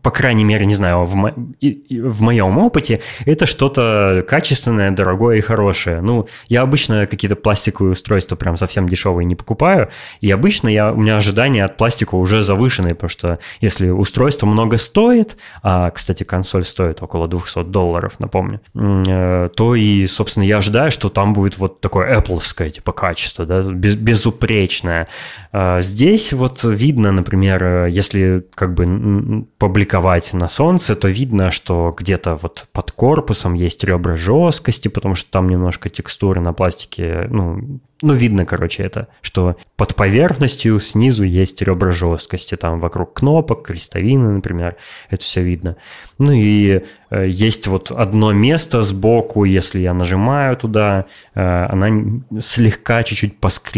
по 0.00 0.10
крайней 0.10 0.44
мере, 0.44 0.64
не 0.64 0.74
знаю, 0.74 1.04
в, 1.04 1.14
мо- 1.14 1.34
в 1.36 2.22
моем 2.22 2.56
опыте 2.56 3.00
это 3.26 3.44
что-то 3.44 4.24
качественное, 4.26 4.92
дорогое 4.92 5.36
и 5.36 5.40
хорошее. 5.42 6.00
Ну, 6.00 6.26
я 6.48 6.62
обычно 6.62 7.06
какие-то 7.06 7.36
пластиковые 7.36 7.92
устройства 7.92 8.34
прям 8.34 8.56
совсем 8.56 8.88
дешевые 8.88 9.26
не 9.26 9.34
покупаю, 9.34 9.90
и 10.22 10.30
обычно 10.30 10.68
я, 10.68 10.90
у 10.90 10.96
меня 10.96 11.18
ожидания 11.18 11.62
от 11.62 11.76
пластика 11.76 12.14
уже 12.14 12.42
завышенные, 12.42 12.94
потому 12.94 13.10
что 13.10 13.40
если 13.60 13.90
устройство 13.90 14.46
много 14.46 14.78
стоит, 14.78 15.36
а, 15.62 15.90
кстати, 15.90 16.22
консоль 16.22 16.64
стоит 16.64 17.02
около 17.02 17.28
200 17.28 17.64
долларов, 17.64 18.14
напомню, 18.20 18.62
э, 18.74 19.50
то 19.54 19.74
и, 19.74 20.06
собственно, 20.06 20.44
я 20.44 20.56
ожидаю, 20.56 20.90
что 20.90 21.10
там 21.10 21.34
будет 21.34 21.58
вот 21.58 21.82
такое 21.82 22.18
apple 22.18 22.40
типа 22.70 22.92
качество, 22.92 23.44
да, 23.44 23.62
без, 23.82 23.96
безупречная. 23.96 25.08
А, 25.52 25.82
здесь 25.82 26.32
вот 26.32 26.62
видно, 26.64 27.12
например, 27.12 27.86
если 27.86 28.44
как 28.54 28.74
бы 28.74 29.44
публиковать 29.58 30.32
на 30.34 30.48
солнце, 30.48 30.94
то 30.94 31.08
видно, 31.08 31.50
что 31.50 31.92
где-то 31.96 32.38
вот 32.40 32.66
под 32.72 32.92
корпусом 32.92 33.54
есть 33.54 33.84
ребра 33.84 34.16
жесткости, 34.16 34.88
потому 34.88 35.14
что 35.14 35.30
там 35.30 35.48
немножко 35.48 35.90
текстуры 35.90 36.40
на 36.40 36.52
пластике, 36.52 37.26
ну, 37.28 37.80
ну, 38.02 38.14
видно, 38.14 38.44
короче, 38.44 38.82
это, 38.82 39.06
что 39.20 39.56
под 39.76 39.94
поверхностью 39.94 40.80
снизу 40.80 41.22
есть 41.22 41.62
ребра 41.62 41.92
жесткости, 41.92 42.56
там 42.56 42.80
вокруг 42.80 43.14
кнопок, 43.14 43.64
крестовины, 43.64 44.28
например, 44.32 44.74
это 45.08 45.22
все 45.22 45.42
видно. 45.42 45.76
Ну 46.18 46.32
и 46.32 46.82
э, 47.10 47.28
есть 47.28 47.68
вот 47.68 47.92
одно 47.92 48.32
место 48.32 48.82
сбоку, 48.82 49.44
если 49.44 49.80
я 49.80 49.94
нажимаю 49.94 50.56
туда, 50.56 51.06
э, 51.34 51.40
она 51.40 51.88
слегка 52.40 53.04
чуть-чуть 53.04 53.38
поскрипывает. 53.38 53.71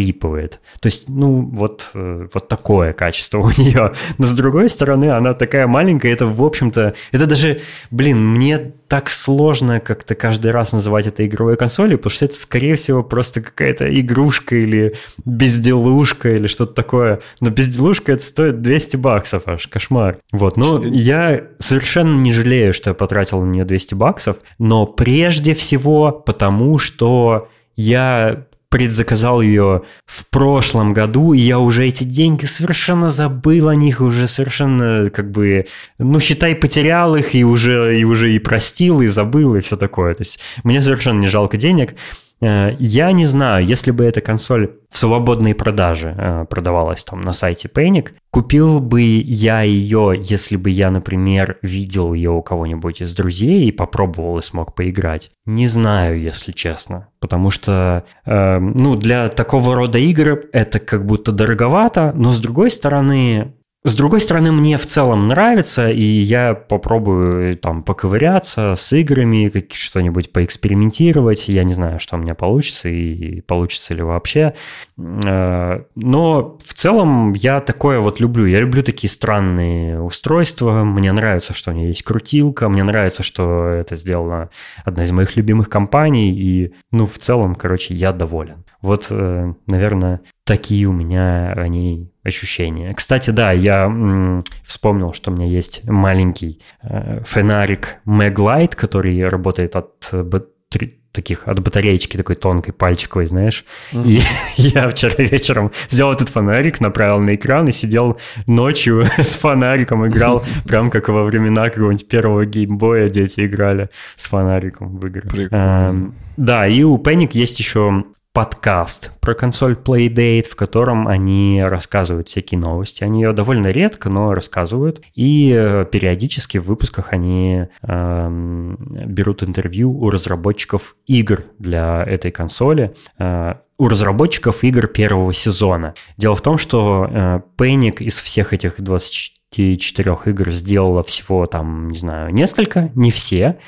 То 0.80 0.86
есть, 0.86 1.08
ну, 1.08 1.42
вот, 1.52 1.90
э, 1.94 2.28
вот 2.32 2.48
такое 2.48 2.92
качество 2.92 3.38
у 3.40 3.50
нее. 3.50 3.94
Но 4.18 4.26
с 4.26 4.32
другой 4.32 4.68
стороны, 4.68 5.06
она 5.06 5.34
такая 5.34 5.66
маленькая, 5.66 6.12
это, 6.12 6.26
в 6.26 6.42
общем-то, 6.42 6.94
это 7.12 7.26
даже, 7.26 7.60
блин, 7.90 8.24
мне 8.24 8.72
так 8.88 9.10
сложно 9.10 9.80
как-то 9.80 10.14
каждый 10.14 10.50
раз 10.50 10.72
называть 10.72 11.06
это 11.06 11.26
игровой 11.26 11.56
консолью, 11.56 11.98
потому 11.98 12.10
что 12.10 12.26
это, 12.26 12.34
скорее 12.34 12.76
всего, 12.76 13.02
просто 13.02 13.40
какая-то 13.40 13.88
игрушка 14.00 14.56
или 14.56 14.94
безделушка 15.24 16.34
или 16.34 16.46
что-то 16.46 16.74
такое. 16.74 17.20
Но 17.40 17.50
безделушка 17.50 18.12
это 18.12 18.22
стоит 18.22 18.60
200 18.60 18.96
баксов 18.96 19.42
аж, 19.46 19.66
кошмар. 19.66 20.18
Вот, 20.32 20.56
но 20.56 20.84
я 20.84 21.44
совершенно 21.58 22.20
не 22.20 22.32
жалею, 22.32 22.72
что 22.72 22.90
я 22.90 22.94
потратил 22.94 23.40
на 23.40 23.50
нее 23.50 23.64
200 23.64 23.94
баксов, 23.94 24.36
но 24.58 24.86
прежде 24.86 25.54
всего 25.54 26.12
потому, 26.12 26.78
что 26.78 27.48
я 27.76 28.46
предзаказал 28.74 29.40
ее 29.40 29.82
в 30.04 30.26
прошлом 30.26 30.94
году, 30.94 31.32
и 31.32 31.38
я 31.38 31.60
уже 31.60 31.86
эти 31.86 32.02
деньги 32.02 32.44
совершенно 32.44 33.08
забыл 33.08 33.68
о 33.68 33.76
них, 33.76 34.00
уже 34.00 34.26
совершенно 34.26 35.10
как 35.10 35.30
бы, 35.30 35.66
ну, 35.98 36.18
считай, 36.18 36.56
потерял 36.56 37.14
их, 37.14 37.36
и 37.36 37.44
уже, 37.44 37.96
и 37.96 38.02
уже 38.02 38.34
и 38.34 38.40
простил, 38.40 39.00
и 39.00 39.06
забыл, 39.06 39.54
и 39.54 39.60
все 39.60 39.76
такое. 39.76 40.16
То 40.16 40.22
есть 40.22 40.40
мне 40.64 40.82
совершенно 40.82 41.20
не 41.20 41.28
жалко 41.28 41.56
денег. 41.56 41.94
Э, 42.44 42.76
я 42.78 43.12
не 43.12 43.24
знаю, 43.24 43.64
если 43.64 43.90
бы 43.90 44.04
эта 44.04 44.20
консоль 44.20 44.76
в 44.90 44.98
свободной 44.98 45.54
продаже 45.54 46.14
э, 46.16 46.44
продавалась 46.48 47.02
там 47.02 47.20
на 47.22 47.32
сайте 47.32 47.68
Panic, 47.68 48.10
купил 48.30 48.80
бы 48.80 49.00
я 49.00 49.62
ее, 49.62 50.14
если 50.20 50.56
бы 50.56 50.70
я, 50.70 50.90
например, 50.90 51.58
видел 51.62 52.12
ее 52.12 52.30
у 52.30 52.42
кого-нибудь 52.42 53.00
из 53.00 53.14
друзей 53.14 53.68
и 53.68 53.72
попробовал 53.72 54.38
и 54.38 54.42
смог 54.42 54.74
поиграть. 54.74 55.30
Не 55.46 55.68
знаю, 55.68 56.20
если 56.20 56.52
честно, 56.52 57.08
потому 57.20 57.50
что, 57.50 58.04
э, 58.26 58.58
ну, 58.58 58.96
для 58.96 59.28
такого 59.28 59.74
рода 59.74 59.98
игр 59.98 60.44
это 60.52 60.80
как 60.80 61.06
будто 61.06 61.32
дороговато, 61.32 62.12
но 62.14 62.32
с 62.32 62.40
другой 62.40 62.70
стороны, 62.70 63.54
с 63.86 63.94
другой 63.94 64.22
стороны, 64.22 64.50
мне 64.50 64.78
в 64.78 64.86
целом 64.86 65.28
нравится, 65.28 65.90
и 65.90 66.02
я 66.02 66.54
попробую 66.54 67.50
э, 67.50 67.54
там 67.54 67.82
поковыряться 67.82 68.76
с 68.76 68.92
играми, 68.94 69.52
что-нибудь 69.70 70.32
поэкспериментировать. 70.32 71.50
Я 71.50 71.64
не 71.64 71.74
знаю, 71.74 72.00
что 72.00 72.16
у 72.16 72.18
меня 72.18 72.34
получится 72.34 72.88
и 72.88 73.42
получится 73.42 73.92
ли 73.92 74.02
вообще. 74.02 74.54
Э, 74.96 75.82
но 75.96 76.58
в 76.64 76.72
целом 76.72 77.34
я 77.34 77.60
такое 77.60 78.00
вот 78.00 78.20
люблю. 78.20 78.46
Я 78.46 78.60
люблю 78.60 78.82
такие 78.82 79.10
странные 79.10 80.00
устройства. 80.00 80.82
Мне 80.82 81.12
нравится, 81.12 81.52
что 81.52 81.70
у 81.70 81.74
меня 81.74 81.88
есть 81.88 82.04
крутилка. 82.04 82.70
Мне 82.70 82.84
нравится, 82.84 83.22
что 83.22 83.66
это 83.66 83.96
сделала 83.96 84.48
одна 84.86 85.04
из 85.04 85.12
моих 85.12 85.36
любимых 85.36 85.68
компаний. 85.68 86.30
И, 86.32 86.72
ну, 86.90 87.04
в 87.04 87.18
целом, 87.18 87.54
короче, 87.54 87.92
я 87.92 88.14
доволен. 88.14 88.64
Вот, 88.80 89.08
э, 89.10 89.52
наверное, 89.66 90.22
такие 90.44 90.86
у 90.86 90.92
меня 90.92 91.52
они 91.52 92.12
ощущения. 92.22 92.92
Кстати, 92.94 93.30
да, 93.30 93.52
я 93.52 93.84
м, 93.84 94.44
вспомнил, 94.62 95.12
что 95.12 95.30
у 95.30 95.34
меня 95.34 95.46
есть 95.46 95.84
маленький 95.84 96.60
э, 96.82 97.22
фонарик 97.24 97.96
Maglite, 98.06 98.76
который 98.76 99.26
работает 99.28 99.76
от 99.76 100.10
батареи 100.12 100.98
таких 101.14 101.46
от 101.46 101.60
батареечки 101.60 102.16
такой 102.16 102.34
тонкой, 102.34 102.72
пальчиковой, 102.72 103.26
знаешь. 103.26 103.64
Mm-hmm. 103.92 104.04
И 104.04 104.22
я 104.56 104.88
вчера 104.88 105.14
вечером 105.18 105.70
взял 105.88 106.12
этот 106.12 106.28
фонарик, 106.28 106.80
направил 106.80 107.20
на 107.20 107.34
экран 107.34 107.68
и 107.68 107.72
сидел 107.72 108.18
ночью 108.46 109.04
с 109.16 109.36
фонариком, 109.36 110.06
играл 110.06 110.44
прям 110.66 110.90
как 110.90 111.08
во 111.08 111.22
времена 111.22 111.70
какого-нибудь 111.70 112.08
первого 112.08 112.44
геймбоя 112.44 113.08
дети 113.08 113.46
играли 113.46 113.88
с 114.16 114.26
фонариком 114.26 114.98
в 114.98 115.06
игры. 115.06 115.28
Прикольно. 115.30 116.12
Да, 116.36 116.66
и 116.66 116.82
у 116.82 116.98
Panic 116.98 117.30
есть 117.32 117.60
еще 117.60 118.04
подкаст 118.34 119.12
про 119.20 119.34
консоль 119.34 119.74
Playdate, 119.74 120.48
в 120.48 120.56
котором 120.56 121.06
они 121.06 121.62
рассказывают 121.64 122.28
всякие 122.28 122.58
новости. 122.58 123.04
Они 123.04 123.22
ее 123.22 123.32
довольно 123.32 123.68
редко, 123.68 124.08
но 124.08 124.34
рассказывают. 124.34 125.00
И 125.14 125.54
э, 125.56 125.86
периодически 125.90 126.58
в 126.58 126.64
выпусках 126.64 127.12
они 127.12 127.68
э, 127.82 128.76
берут 129.06 129.44
интервью 129.44 129.92
у 129.92 130.10
разработчиков 130.10 130.96
игр 131.06 131.44
для 131.60 132.02
этой 132.02 132.32
консоли. 132.32 132.96
Э, 133.20 133.54
у 133.78 133.88
разработчиков 133.88 134.64
игр 134.64 134.88
первого 134.88 135.32
сезона. 135.32 135.94
Дело 136.16 136.34
в 136.34 136.42
том, 136.42 136.58
что 136.58 137.08
э, 137.08 137.40
Panic 137.56 137.98
из 138.02 138.18
всех 138.18 138.52
этих 138.52 138.80
24 138.80 140.18
игр 140.26 140.50
сделала 140.50 141.04
всего 141.04 141.46
там, 141.46 141.90
не 141.90 141.98
знаю, 141.98 142.34
несколько, 142.34 142.90
не 142.96 143.12
все. 143.12 143.58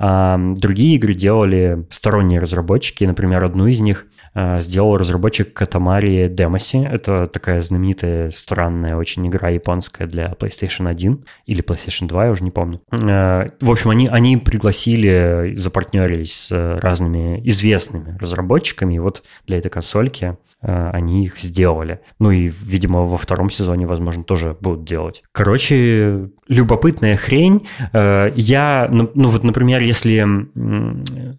А 0.00 0.36
другие 0.56 0.96
игры 0.96 1.14
делали 1.14 1.86
сторонние 1.90 2.40
разработчики. 2.40 3.04
Например, 3.04 3.44
одну 3.44 3.68
из 3.68 3.78
них 3.78 4.06
сделал 4.60 4.96
разработчик 4.96 5.52
Катамари 5.52 6.28
Демоси. 6.28 6.76
Это 6.76 7.26
такая 7.26 7.60
знаменитая, 7.60 8.30
странная 8.30 8.96
очень 8.96 9.26
игра 9.26 9.50
японская 9.50 10.06
для 10.06 10.32
PlayStation 10.32 10.88
1 10.88 11.24
или 11.46 11.64
PlayStation 11.64 12.06
2, 12.06 12.26
я 12.26 12.30
уже 12.30 12.44
не 12.44 12.50
помню. 12.50 12.80
Э, 12.92 13.46
в 13.60 13.70
общем, 13.70 13.90
они, 13.90 14.08
они 14.08 14.36
пригласили, 14.36 15.54
запартнерились 15.56 16.34
с 16.34 16.78
разными 16.80 17.40
известными 17.48 18.16
разработчиками, 18.18 18.94
и 18.94 18.98
вот 18.98 19.22
для 19.46 19.58
этой 19.58 19.70
консольки 19.70 20.36
э, 20.62 20.90
они 20.90 21.24
их 21.24 21.38
сделали. 21.38 22.00
Ну 22.18 22.30
и, 22.30 22.48
видимо, 22.48 23.04
во 23.04 23.16
втором 23.16 23.50
сезоне, 23.50 23.86
возможно, 23.86 24.24
тоже 24.24 24.56
будут 24.60 24.84
делать. 24.84 25.22
Короче, 25.32 26.28
любопытная 26.48 27.16
хрень. 27.16 27.66
Я, 27.92 28.88
ну, 28.92 29.10
ну 29.14 29.28
вот, 29.28 29.44
например, 29.44 29.82
если 29.82 30.26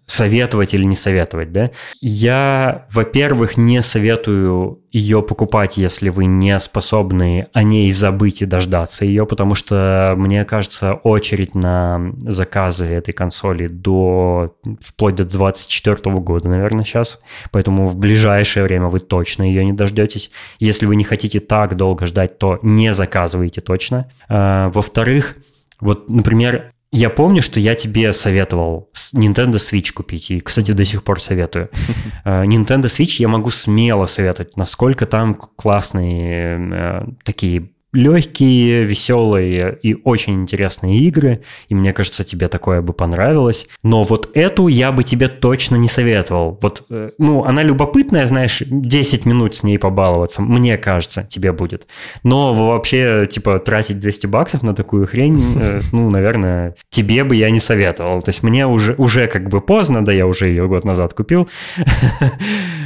советовать 0.06 0.74
или 0.74 0.84
не 0.84 0.96
советовать, 0.96 1.52
да, 1.52 1.70
я 2.00 2.86
во-первых, 2.90 3.56
не 3.56 3.82
советую 3.82 4.80
ее 4.90 5.22
покупать, 5.22 5.76
если 5.76 6.08
вы 6.08 6.24
не 6.24 6.58
способны 6.60 7.48
о 7.52 7.62
ней 7.62 7.90
забыть 7.90 8.42
и 8.42 8.46
дождаться 8.46 9.04
ее, 9.04 9.26
потому 9.26 9.54
что, 9.54 10.14
мне 10.16 10.44
кажется, 10.44 10.94
очередь 10.94 11.54
на 11.54 12.12
заказы 12.20 12.86
этой 12.86 13.12
консоли 13.12 13.66
до 13.66 14.56
вплоть 14.80 15.16
до 15.16 15.24
2024 15.24 16.16
года, 16.16 16.48
наверное, 16.48 16.84
сейчас. 16.84 17.20
Поэтому 17.50 17.86
в 17.86 17.96
ближайшее 17.96 18.64
время 18.64 18.86
вы 18.86 19.00
точно 19.00 19.42
ее 19.42 19.64
не 19.64 19.72
дождетесь. 19.72 20.30
Если 20.58 20.86
вы 20.86 20.96
не 20.96 21.04
хотите 21.04 21.40
так 21.40 21.76
долго 21.76 22.06
ждать, 22.06 22.38
то 22.38 22.58
не 22.62 22.94
заказывайте 22.94 23.60
точно. 23.60 24.10
А, 24.28 24.70
во-вторых, 24.70 25.36
вот, 25.80 26.08
например, 26.08 26.70
я 26.90 27.10
помню, 27.10 27.42
что 27.42 27.60
я 27.60 27.74
тебе 27.74 28.12
советовал 28.12 28.90
Nintendo 29.14 29.54
Switch 29.54 29.92
купить, 29.92 30.30
и, 30.30 30.40
кстати, 30.40 30.72
до 30.72 30.84
сих 30.84 31.02
пор 31.02 31.20
советую. 31.20 31.70
Э, 32.24 32.44
Nintendo 32.44 32.86
Switch 32.86 33.20
я 33.20 33.28
могу 33.28 33.50
смело 33.50 34.06
советовать, 34.06 34.56
насколько 34.56 35.06
там 35.06 35.34
классные 35.34 36.58
э, 36.72 37.06
такие 37.22 37.70
легкие, 37.92 38.82
веселые 38.82 39.78
и 39.82 39.94
очень 40.04 40.34
интересные 40.34 40.98
игры, 40.98 41.42
и 41.68 41.74
мне 41.74 41.92
кажется, 41.92 42.22
тебе 42.22 42.48
такое 42.48 42.82
бы 42.82 42.92
понравилось. 42.92 43.66
Но 43.82 44.02
вот 44.02 44.30
эту 44.34 44.68
я 44.68 44.92
бы 44.92 45.04
тебе 45.04 45.28
точно 45.28 45.76
не 45.76 45.88
советовал. 45.88 46.58
Вот, 46.60 46.84
э, 46.90 47.10
ну, 47.18 47.44
она 47.44 47.62
любопытная, 47.62 48.26
знаешь, 48.26 48.62
10 48.66 49.24
минут 49.24 49.54
с 49.54 49.62
ней 49.62 49.78
побаловаться, 49.78 50.42
мне 50.42 50.76
кажется, 50.76 51.26
тебе 51.28 51.52
будет. 51.52 51.86
Но 52.22 52.52
вообще, 52.52 53.26
типа, 53.30 53.58
тратить 53.58 53.98
200 53.98 54.26
баксов 54.26 54.62
на 54.62 54.74
такую 54.74 55.06
хрень, 55.06 55.58
э, 55.58 55.80
ну, 55.92 56.10
наверное, 56.10 56.74
тебе 56.90 57.24
бы 57.24 57.36
я 57.36 57.50
не 57.50 57.60
советовал. 57.60 58.20
То 58.20 58.28
есть 58.28 58.42
мне 58.42 58.66
уже, 58.66 58.94
уже 58.98 59.26
как 59.28 59.48
бы 59.48 59.60
поздно, 59.60 60.04
да, 60.04 60.12
я 60.12 60.26
уже 60.26 60.48
ее 60.48 60.68
год 60.68 60.84
назад 60.84 61.14
купил. 61.14 61.48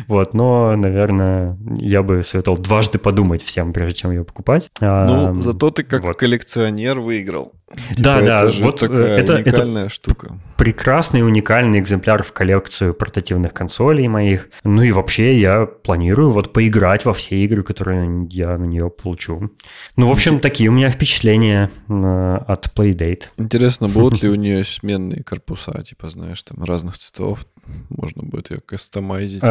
Вот, 0.08 0.34
но, 0.34 0.74
наверное, 0.76 1.56
я 1.78 2.02
бы 2.02 2.22
советовал 2.22 2.58
дважды 2.58 2.98
подумать 2.98 3.42
всем, 3.42 3.72
прежде 3.72 4.00
чем 4.00 4.10
ее 4.10 4.24
покупать. 4.24 4.68
Ну, 5.06 5.34
зато 5.34 5.70
ты 5.70 5.82
как 5.82 6.04
вот. 6.04 6.16
коллекционер 6.16 7.00
выиграл. 7.00 7.52
Типа, 7.72 8.02
да, 8.02 8.20
да, 8.20 8.44
это 8.44 8.62
вот 8.62 8.80
такая 8.80 9.18
это, 9.18 9.36
уникальная 9.36 9.86
это 9.86 9.94
штука. 9.94 10.38
Прекрасный 10.56 11.26
уникальный 11.26 11.80
экземпляр 11.80 12.22
в 12.22 12.32
коллекцию 12.32 12.92
портативных 12.92 13.54
консолей 13.54 14.08
моих. 14.08 14.50
Ну 14.64 14.82
и 14.82 14.92
вообще 14.92 15.38
я 15.40 15.64
планирую 15.66 16.30
вот 16.30 16.52
поиграть 16.52 17.04
во 17.04 17.14
все 17.14 17.36
игры, 17.44 17.62
которые 17.62 18.26
я 18.30 18.58
на 18.58 18.64
нее 18.64 18.90
получу. 18.90 19.50
Ну, 19.96 20.08
в 20.08 20.12
общем, 20.12 20.38
такие 20.38 20.68
у 20.68 20.72
меня 20.72 20.90
впечатления 20.90 21.70
э, 21.88 22.38
от 22.46 22.66
Playdate. 22.76 23.24
Интересно, 23.38 23.88
будут 23.88 24.22
ли 24.22 24.28
у 24.28 24.34
нее 24.36 24.64
сменные 24.64 25.22
корпуса, 25.22 25.82
типа, 25.82 26.10
знаешь, 26.10 26.42
там 26.42 26.62
разных 26.64 26.98
цветов, 26.98 27.46
можно 27.88 28.22
будет 28.22 28.50
ее 28.50 28.60
кастомайзить? 28.60 29.42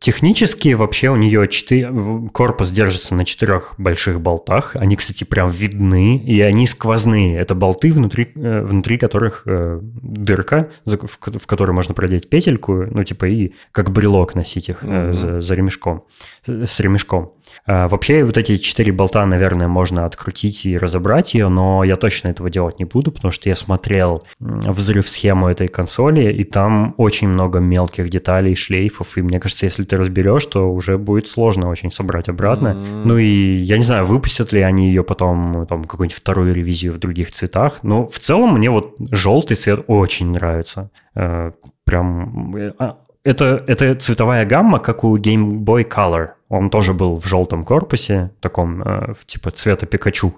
Технически 0.00 0.74
вообще 0.74 1.08
у 1.08 1.16
нее 1.16 1.48
4, 1.48 2.28
корпус 2.32 2.70
держится 2.70 3.16
на 3.16 3.24
четырех 3.24 3.74
больших 3.78 4.20
болтах. 4.20 4.76
Они, 4.76 4.94
кстати, 4.94 5.24
прям 5.24 5.50
видны, 5.50 6.18
и 6.18 6.40
они 6.40 6.68
сквозные. 6.68 7.36
Это 7.36 7.56
болты, 7.56 7.92
внутри, 7.92 8.30
э, 8.36 8.62
внутри 8.62 8.96
которых 8.96 9.42
э, 9.46 9.80
дырка, 9.82 10.70
в 10.84 11.46
которой 11.46 11.72
можно 11.72 11.94
продеть 11.94 12.30
петельку, 12.30 12.86
ну, 12.88 13.02
типа, 13.02 13.24
и 13.24 13.54
как 13.72 13.90
брелок 13.90 14.36
носить 14.36 14.68
их 14.68 14.84
mm-hmm. 14.84 15.12
за, 15.14 15.40
за 15.40 15.54
ремешком, 15.54 16.04
с 16.46 16.78
ремешком. 16.78 17.32
А, 17.66 17.88
вообще 17.88 18.24
вот 18.24 18.36
эти 18.36 18.56
четыре 18.56 18.92
болта, 18.92 19.24
наверное, 19.26 19.68
можно 19.68 20.04
открутить 20.04 20.66
и 20.66 20.78
разобрать 20.78 21.34
ее, 21.34 21.48
но 21.48 21.84
я 21.84 21.96
точно 21.96 22.28
этого 22.28 22.50
делать 22.50 22.78
не 22.78 22.84
буду, 22.84 23.12
потому 23.12 23.32
что 23.32 23.48
я 23.48 23.56
смотрел 23.56 24.24
взрыв-схему 24.40 25.48
этой 25.48 25.68
консоли, 25.68 26.32
и 26.32 26.44
там 26.44 26.94
очень 26.96 27.28
много 27.28 27.58
мелких 27.58 28.08
деталей, 28.08 28.54
шлейфов, 28.54 29.16
и 29.18 29.22
мне 29.22 29.40
кажется, 29.40 29.66
если 29.66 29.84
ты 29.84 29.96
разберешь, 29.96 30.46
то 30.46 30.70
уже 30.70 30.98
будет 30.98 31.28
сложно 31.28 31.68
очень 31.68 31.90
собрать 31.90 32.28
обратно. 32.28 32.68
Mm-hmm. 32.68 33.02
Ну 33.04 33.18
и 33.18 33.54
я 33.54 33.76
не 33.76 33.82
знаю, 33.82 34.04
выпустят 34.04 34.52
ли 34.52 34.60
они 34.62 34.88
ее 34.88 35.04
потом, 35.04 35.66
там, 35.66 35.84
какую-нибудь 35.84 36.16
вторую 36.16 36.54
ревизию 36.54 36.92
в 36.92 36.98
других 36.98 37.32
цветах, 37.32 37.80
но 37.82 38.08
в 38.08 38.18
целом 38.18 38.54
мне 38.54 38.70
вот 38.70 38.94
желтый 39.10 39.56
цвет 39.56 39.84
очень 39.86 40.30
нравится. 40.32 40.90
Э, 41.14 41.52
прям 41.84 42.56
э, 42.56 42.72
а, 42.78 42.98
это, 43.24 43.62
это 43.66 43.94
цветовая 43.94 44.46
гамма, 44.46 44.78
как 44.78 45.04
у 45.04 45.16
Game 45.16 45.64
Boy 45.64 45.86
Color. 45.88 46.30
Он 46.48 46.70
тоже 46.70 46.94
был 46.94 47.16
в 47.20 47.26
желтом 47.26 47.64
корпусе, 47.64 48.30
таком 48.40 48.82
э, 48.82 49.14
типа 49.26 49.50
цвета 49.50 49.86
Пикачу. 49.86 50.34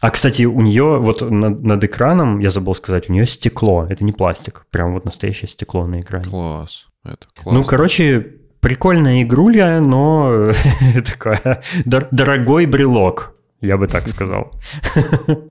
А, 0.00 0.10
кстати, 0.10 0.42
у 0.42 0.60
нее 0.60 0.98
вот 0.98 1.22
над, 1.22 1.62
над 1.62 1.82
экраном, 1.82 2.38
я 2.38 2.50
забыл 2.50 2.74
сказать, 2.74 3.08
у 3.08 3.12
нее 3.14 3.26
стекло. 3.26 3.86
Это 3.88 4.04
не 4.04 4.12
пластик, 4.12 4.66
прям 4.70 4.92
вот 4.92 5.06
настоящее 5.06 5.48
стекло 5.48 5.86
на 5.86 6.00
экране. 6.00 6.26
Класс. 6.26 6.88
Это 7.04 7.26
класс. 7.42 7.54
Ну, 7.56 7.64
короче, 7.64 8.20
прикольная 8.60 9.22
игруля, 9.22 9.80
но 9.80 10.50
такая 11.06 11.62
дорогой 11.86 12.66
брелок 12.66 13.33
я 13.64 13.76
бы 13.76 13.86
так 13.86 14.08
сказал. 14.08 14.52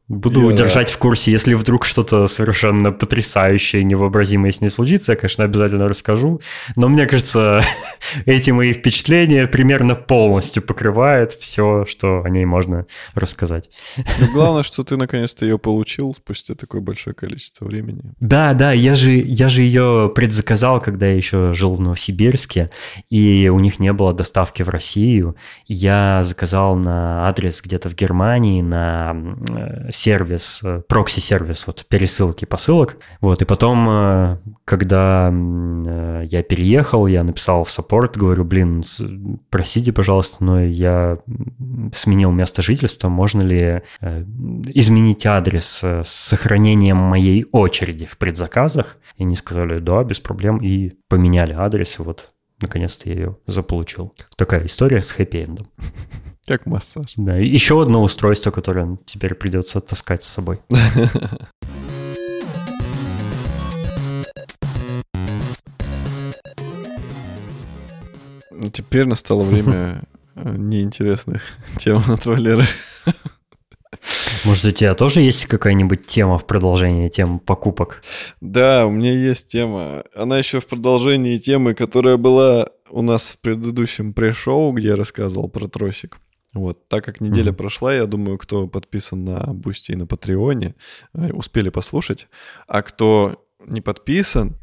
Буду 0.08 0.50
я, 0.50 0.56
держать 0.56 0.88
да. 0.88 0.94
в 0.94 0.98
курсе, 0.98 1.32
если 1.32 1.54
вдруг 1.54 1.86
что-то 1.86 2.28
совершенно 2.28 2.92
потрясающее, 2.92 3.84
невообразимое 3.84 4.52
с 4.52 4.62
ней 4.62 4.70
случится, 4.70 5.14
я, 5.14 5.16
конечно, 5.16 5.44
обязательно 5.44 5.88
расскажу. 5.88 6.42
Но 6.76 6.90
мне 6.90 7.06
кажется, 7.06 7.64
эти 8.26 8.52
мои 8.52 8.74
впечатления 8.74 9.48
примерно 9.48 9.96
полностью 9.96 10.64
покрывают 10.64 11.34
все, 11.34 11.86
что 11.86 12.22
о 12.24 12.30
ней 12.30 12.46
можно 12.46 12.86
рассказать. 13.16 13.70
Ну, 14.20 14.32
главное, 14.32 14.64
что 14.64 14.84
ты 14.84 14.98
наконец-то 14.98 15.46
ее 15.46 15.58
получил 15.58 16.16
спустя 16.16 16.56
такое 16.56 16.82
большое 16.82 17.16
количество 17.16 17.66
времени. 17.66 18.02
Да, 18.20 18.54
да, 18.54 18.72
я 18.72 18.96
же, 18.96 19.12
я 19.12 19.50
же 19.50 19.62
ее 19.62 20.12
предзаказал, 20.14 20.82
когда 20.82 21.08
я 21.08 21.16
еще 21.16 21.54
жил 21.54 21.74
в 21.74 21.82
Новосибирске, 21.82 22.70
и 23.10 23.50
у 23.52 23.60
них 23.60 23.80
не 23.80 23.94
было 23.94 24.14
доставки 24.14 24.64
в 24.64 24.70
Россию. 24.70 25.36
Я 25.68 26.24
заказал 26.24 26.76
на 26.76 27.28
адрес 27.28 27.62
где-то 27.62 27.90
в 27.90 27.96
Германии 28.04 28.62
на 28.62 29.16
э, 29.50 29.90
сервис, 29.92 30.62
э, 30.62 30.82
прокси-сервис 30.90 31.68
вот 31.68 31.86
пересылки 31.88 32.44
посылок. 32.44 32.98
Вот, 33.22 33.42
и 33.42 33.46
потом, 33.46 33.88
э, 33.90 34.38
когда 34.66 35.28
я 35.28 36.44
переехал, 36.44 37.08
я 37.08 37.24
написал 37.24 37.64
в 37.64 37.72
саппорт, 37.72 38.18
говорю, 38.18 38.44
блин, 38.44 38.84
простите, 39.50 39.94
пожалуйста, 39.94 40.44
но 40.44 40.62
я 40.62 41.18
сменил 41.94 42.32
место 42.32 42.62
жительства, 42.62 43.10
можно 43.10 43.42
ли 43.42 43.82
изменить 44.02 45.26
адрес 45.26 45.84
с 45.84 46.10
сохранением 46.10 46.98
моей 46.98 47.46
очереди 47.52 48.06
в 48.06 48.18
предзаказах? 48.18 48.98
И 49.18 49.24
они 49.24 49.36
сказали, 49.36 49.80
да, 49.80 50.04
без 50.04 50.20
проблем, 50.20 50.58
и 50.58 50.94
поменяли 51.08 51.54
адрес, 51.54 52.00
и 52.00 52.04
вот 52.04 52.32
наконец-то 52.62 53.10
я 53.10 53.16
ее 53.16 53.38
заполучил. 53.48 54.14
Такая 54.36 54.66
история 54.66 55.02
с 55.02 55.12
хэппи-эндом. 55.18 55.68
Как 56.46 56.66
массаж. 56.66 57.14
Да, 57.16 57.40
и 57.40 57.48
еще 57.48 57.82
одно 57.82 58.04
устройство, 58.04 58.52
которое 58.52 58.98
теперь 59.06 59.34
придется 59.34 59.80
таскать 59.80 60.24
с 60.24 60.28
собой. 60.28 60.60
Теперь 68.72 69.06
настало 69.06 69.44
время 69.44 70.04
э, 70.36 70.56
неинтересных 70.56 71.42
тем 71.78 72.02
от 72.08 72.26
Валеры. 72.26 72.66
Может, 74.46 74.66
у 74.66 74.72
тебя 74.72 74.94
тоже 74.96 75.22
есть 75.22 75.46
какая-нибудь 75.46 76.06
тема 76.06 76.38
в 76.38 76.46
продолжении 76.46 77.10
тем 77.10 77.40
покупок? 77.40 78.04
Да, 78.42 78.86
у 78.86 78.92
меня 78.92 79.12
есть 79.14 79.48
тема. 79.48 80.04
Она 80.16 80.38
еще 80.38 80.60
в 80.60 80.68
продолжении 80.68 81.38
темы, 81.38 81.74
которая 81.74 82.18
была 82.18 82.68
у 82.90 83.02
нас 83.02 83.34
в 83.34 83.42
предыдущем 83.42 84.14
пре-шоу, 84.14 84.72
где 84.74 84.90
я 84.90 84.96
рассказывал 84.96 85.50
про 85.50 85.68
тросик. 85.68 86.18
Вот, 86.54 86.88
так 86.88 87.04
как 87.04 87.20
неделя 87.20 87.52
mm-hmm. 87.52 87.56
прошла, 87.56 87.94
я 87.94 88.06
думаю, 88.06 88.38
кто 88.38 88.68
подписан 88.68 89.26
на 89.26 89.54
Boosty 89.54 89.92
и 89.92 89.96
на 89.96 90.06
Патреоне, 90.06 90.76
э, 91.14 91.32
успели 91.32 91.70
послушать. 91.70 92.28
А 92.68 92.84
кто 92.84 93.48
не 93.66 93.82
подписан, 93.82 94.58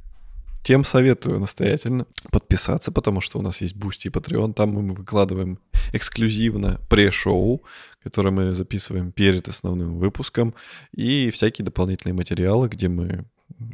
тем 0.62 0.84
советую 0.84 1.41
настоятельно 1.41 2.07
подписаться, 2.30 2.93
потому 2.93 3.20
что 3.20 3.38
у 3.38 3.43
нас 3.43 3.61
есть 3.61 3.74
Boosty 3.74 4.09
и 4.09 4.11
Patreon, 4.11 4.53
там 4.53 4.70
мы 4.70 4.95
выкладываем 4.95 5.59
эксклюзивно 5.93 6.80
пре-шоу, 6.88 7.62
которое 8.03 8.30
мы 8.30 8.53
записываем 8.53 9.11
перед 9.11 9.49
основным 9.49 9.99
выпуском, 9.99 10.55
и 10.95 11.30
всякие 11.30 11.64
дополнительные 11.64 12.14
материалы, 12.14 12.68
где 12.68 12.88
мы 12.88 13.24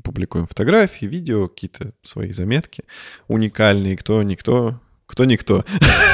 публикуем 0.05 0.47
фотографии, 0.47 1.07
видео, 1.07 1.49
какие-то 1.49 1.93
свои 2.03 2.33
заметки 2.33 2.85
уникальные, 3.29 3.97
кто 3.97 4.23
никто 4.23 4.81
кто 5.07 5.25
никто. 5.25 5.65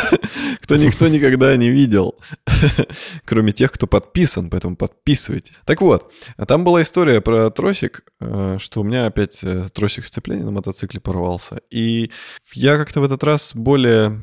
кто 0.61 0.76
никто 0.76 1.09
никогда 1.09 1.57
не 1.57 1.70
видел. 1.70 2.16
Кроме 3.24 3.53
тех, 3.53 3.72
кто 3.72 3.86
подписан, 3.86 4.51
поэтому 4.51 4.76
подписывайтесь. 4.76 5.55
Так 5.64 5.80
вот, 5.80 6.12
а 6.36 6.47
там 6.47 6.64
была 6.64 6.82
история 6.82 7.20
про 7.20 7.51
тросик, 7.51 8.05
э, 8.20 8.59
что 8.61 8.80
у 8.80 8.84
меня 8.84 9.07
опять 9.07 9.40
э, 9.43 9.66
тросик 9.72 10.07
сцепления 10.07 10.45
на 10.45 10.51
мотоцикле 10.51 11.01
порвался. 11.01 11.61
И 11.70 12.11
я 12.55 12.76
как-то 12.76 13.01
в 13.01 13.05
этот 13.05 13.24
раз 13.24 13.53
более 13.55 14.20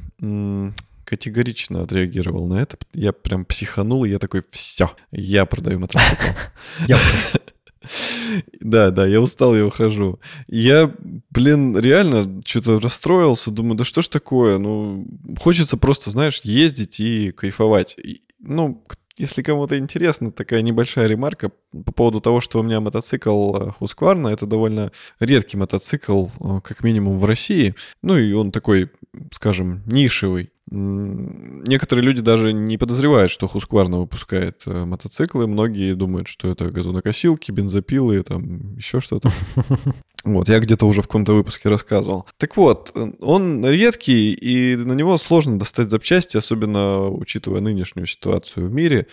категорично 1.09 1.81
отреагировал 1.81 2.47
на 2.47 2.61
это. 2.61 2.77
Я 2.93 3.13
прям 3.13 3.43
психанул, 3.43 4.05
и 4.05 4.09
я 4.09 4.19
такой, 4.19 4.43
все, 4.51 4.91
я 5.11 5.45
продаю 5.45 5.79
мотоцикл. 5.79 6.23
Да, 8.59 8.91
да, 8.91 9.05
я 9.05 9.21
устал, 9.21 9.55
я 9.55 9.65
ухожу. 9.65 10.19
Я, 10.47 10.93
блин, 11.29 11.77
реально 11.77 12.41
что-то 12.45 12.79
расстроился, 12.79 13.51
думаю, 13.51 13.75
да 13.75 13.83
что 13.83 14.01
ж 14.01 14.07
такое? 14.07 14.57
Ну, 14.57 15.07
хочется 15.39 15.77
просто, 15.77 16.09
знаешь, 16.11 16.41
ездить 16.43 16.99
и 16.99 17.31
кайфовать. 17.31 17.97
Ну, 18.39 18.83
если 19.19 19.41
кому-то 19.41 19.77
интересно, 19.77 20.31
такая 20.31 20.61
небольшая 20.61 21.07
ремарка 21.07 21.51
по 21.85 21.91
поводу 21.91 22.21
того, 22.21 22.39
что 22.39 22.59
у 22.59 22.63
меня 22.63 22.79
мотоцикл 22.79 23.53
э, 23.53 23.71
Husqvarna, 23.79 24.29
это 24.29 24.45
довольно 24.45 24.93
редкий 25.19 25.57
мотоцикл, 25.57 26.27
э, 26.39 26.61
как 26.63 26.83
минимум 26.83 27.17
в 27.17 27.25
России. 27.25 27.75
Ну 28.01 28.17
и 28.17 28.31
он 28.31 28.53
такой, 28.53 28.89
скажем, 29.31 29.83
нишевый. 29.85 30.51
Некоторые 30.71 32.05
люди 32.05 32.21
даже 32.21 32.53
не 32.53 32.77
подозревают, 32.77 33.31
что 33.31 33.47
Husqvarna 33.47 33.97
выпускает 33.97 34.63
э, 34.67 34.85
мотоциклы. 34.85 35.47
Многие 35.47 35.95
думают, 35.95 36.27
что 36.27 36.49
это 36.51 36.69
газонокосилки, 36.69 37.51
бензопилы, 37.51 38.21
там 38.23 38.75
еще 38.75 38.99
что-то. 38.99 39.31
Вот, 40.25 40.49
я 40.49 40.59
где-то 40.59 40.85
уже 40.85 41.01
в 41.01 41.07
каком-то 41.07 41.33
выпуске 41.33 41.69
рассказывал. 41.69 42.27
Так 42.37 42.57
вот, 42.57 42.93
он 43.21 43.65
редкий, 43.65 44.33
и 44.33 44.75
на 44.75 44.91
него 44.91 45.17
сложно 45.17 45.57
достать 45.57 45.89
запчасти, 45.89 46.35
особенно 46.35 47.07
учитывая 47.07 47.61
нынешнюю 47.61 48.05
ситуацию 48.05 48.67
в 48.67 48.73
мире. 48.73 49.07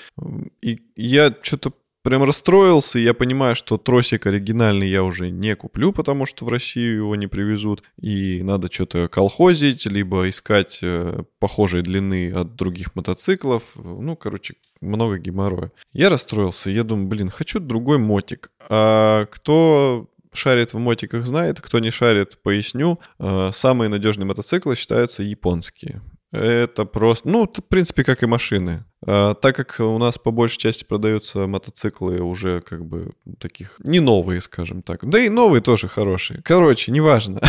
И 0.61 0.81
я 0.97 1.33
что-то 1.43 1.75
прям 2.07 2.23
расстроился. 2.23 3.01
Я 3.01 3.15
понимаю, 3.15 3.57
что 3.57 3.79
тросик 3.79 4.27
оригинальный 4.27 4.89
я 4.89 5.03
уже 5.03 5.31
не 5.31 5.57
куплю, 5.57 5.93
потому 5.93 6.25
что 6.25 6.45
в 6.45 6.49
Россию 6.49 6.99
его 6.99 7.17
не 7.17 7.27
привезут. 7.27 7.83
И 8.01 8.43
надо 8.45 8.73
что-то 8.73 9.09
колхозить, 9.09 9.87
либо 9.87 10.29
искать 10.29 10.79
э, 10.83 11.25
похожей 11.41 11.83
длины 11.83 12.33
от 12.33 12.55
других 12.55 12.95
мотоциклов. 12.95 13.63
Ну, 13.75 14.15
короче, 14.15 14.55
много 14.81 15.19
геморроя. 15.19 15.73
Я 15.93 16.09
расстроился. 16.09 16.71
Я 16.71 16.85
думаю, 16.85 17.09
блин, 17.09 17.29
хочу 17.29 17.59
другой 17.59 17.99
мотик. 17.99 18.53
А 18.69 19.27
кто 19.27 20.09
шарит 20.33 20.75
в 20.75 20.79
мотиках, 20.79 21.27
знает. 21.27 21.61
Кто 21.61 21.81
не 21.81 21.91
шарит, 21.91 22.39
поясню. 22.41 23.01
Э, 23.19 23.51
самые 23.53 23.89
надежные 23.89 24.27
мотоциклы 24.27 24.77
считаются 24.77 25.25
японские. 25.25 26.03
Это 26.33 26.85
просто, 26.85 27.29
ну, 27.29 27.47
в 27.47 27.69
принципе, 27.69 28.03
как 28.03 28.23
и 28.23 28.27
машины. 28.27 28.85
А, 29.07 29.35
так 29.35 29.55
как 29.55 29.77
у 29.79 29.97
нас 29.99 30.19
по 30.19 30.33
большей 30.33 30.59
части 30.59 30.85
продаются 30.85 31.47
мотоциклы 31.47 32.21
уже 32.21 32.61
как 32.61 32.85
бы 32.85 33.13
таких 33.39 33.77
не 33.79 34.01
новые, 34.01 34.41
скажем 34.41 34.83
так. 34.83 35.09
Да 35.09 35.19
и 35.19 35.29
новые 35.29 35.63
тоже 35.63 35.87
хорошие. 35.87 36.43
Короче, 36.43 36.91
неважно. 36.91 37.41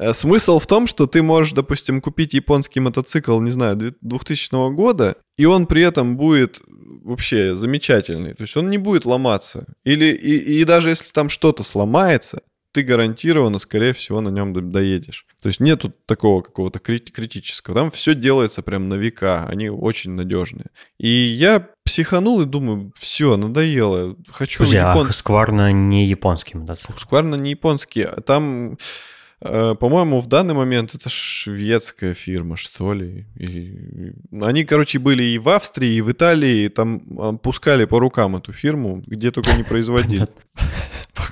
Смысл 0.12 0.58
в 0.58 0.66
том, 0.66 0.86
что 0.86 1.06
ты 1.06 1.22
можешь, 1.22 1.52
допустим, 1.52 2.00
купить 2.00 2.32
японский 2.32 2.80
мотоцикл, 2.80 3.38
не 3.40 3.50
знаю, 3.50 3.76
2000 4.00 4.74
года, 4.74 5.16
и 5.36 5.44
он 5.44 5.66
при 5.66 5.82
этом 5.82 6.16
будет 6.16 6.62
вообще 7.02 7.54
замечательный. 7.54 8.34
То 8.34 8.44
есть 8.44 8.56
он 8.56 8.70
не 8.70 8.78
будет 8.78 9.04
ломаться. 9.04 9.66
Или 9.84 10.06
и, 10.06 10.60
и 10.60 10.64
даже 10.64 10.88
если 10.88 11.12
там 11.12 11.28
что-то 11.28 11.62
сломается, 11.62 12.42
ты 12.72 12.82
гарантированно, 12.82 13.58
скорее 13.58 13.92
всего, 13.92 14.20
на 14.20 14.28
нем 14.28 14.70
доедешь. 14.70 15.26
То 15.42 15.48
есть 15.48 15.60
нету 15.60 15.92
такого 16.06 16.42
какого-то 16.42 16.78
критического. 16.78 17.74
Там 17.74 17.90
все 17.90 18.14
делается 18.14 18.62
прям 18.62 18.88
на 18.88 18.94
века. 18.94 19.46
Они 19.46 19.68
очень 19.68 20.12
надежные. 20.12 20.66
И 20.98 21.08
я 21.08 21.68
психанул 21.84 22.40
и 22.40 22.46
думаю, 22.46 22.92
все, 22.96 23.36
надоело. 23.36 24.16
Хочу 24.28 24.58
Подожди, 24.58 24.76
япон... 24.76 25.06
а 25.06 25.10
Husqvarna 25.10 25.72
не 25.72 26.06
японский 26.06 26.58
мотоцикл? 26.58 26.92
Husqvarna 26.92 27.38
не 27.38 27.50
японский. 27.50 28.02
А 28.02 28.20
там 28.20 28.76
Э, 29.42 29.74
по-моему, 29.78 30.20
в 30.20 30.26
данный 30.26 30.54
момент 30.54 30.94
это 30.94 31.08
шведская 31.08 32.14
фирма, 32.14 32.56
что 32.56 32.92
ли. 32.92 33.26
И 33.36 34.12
они, 34.40 34.64
короче, 34.64 34.98
были 34.98 35.22
и 35.22 35.38
в 35.38 35.48
Австрии, 35.48 35.94
и 35.94 36.02
в 36.02 36.12
Италии, 36.12 36.68
там 36.68 37.02
а, 37.18 37.32
пускали 37.32 37.86
по 37.86 37.98
рукам 37.98 38.36
эту 38.36 38.52
фирму, 38.52 39.02
где 39.06 39.30
только 39.30 39.52
не 39.56 39.62
производили. 39.62 40.28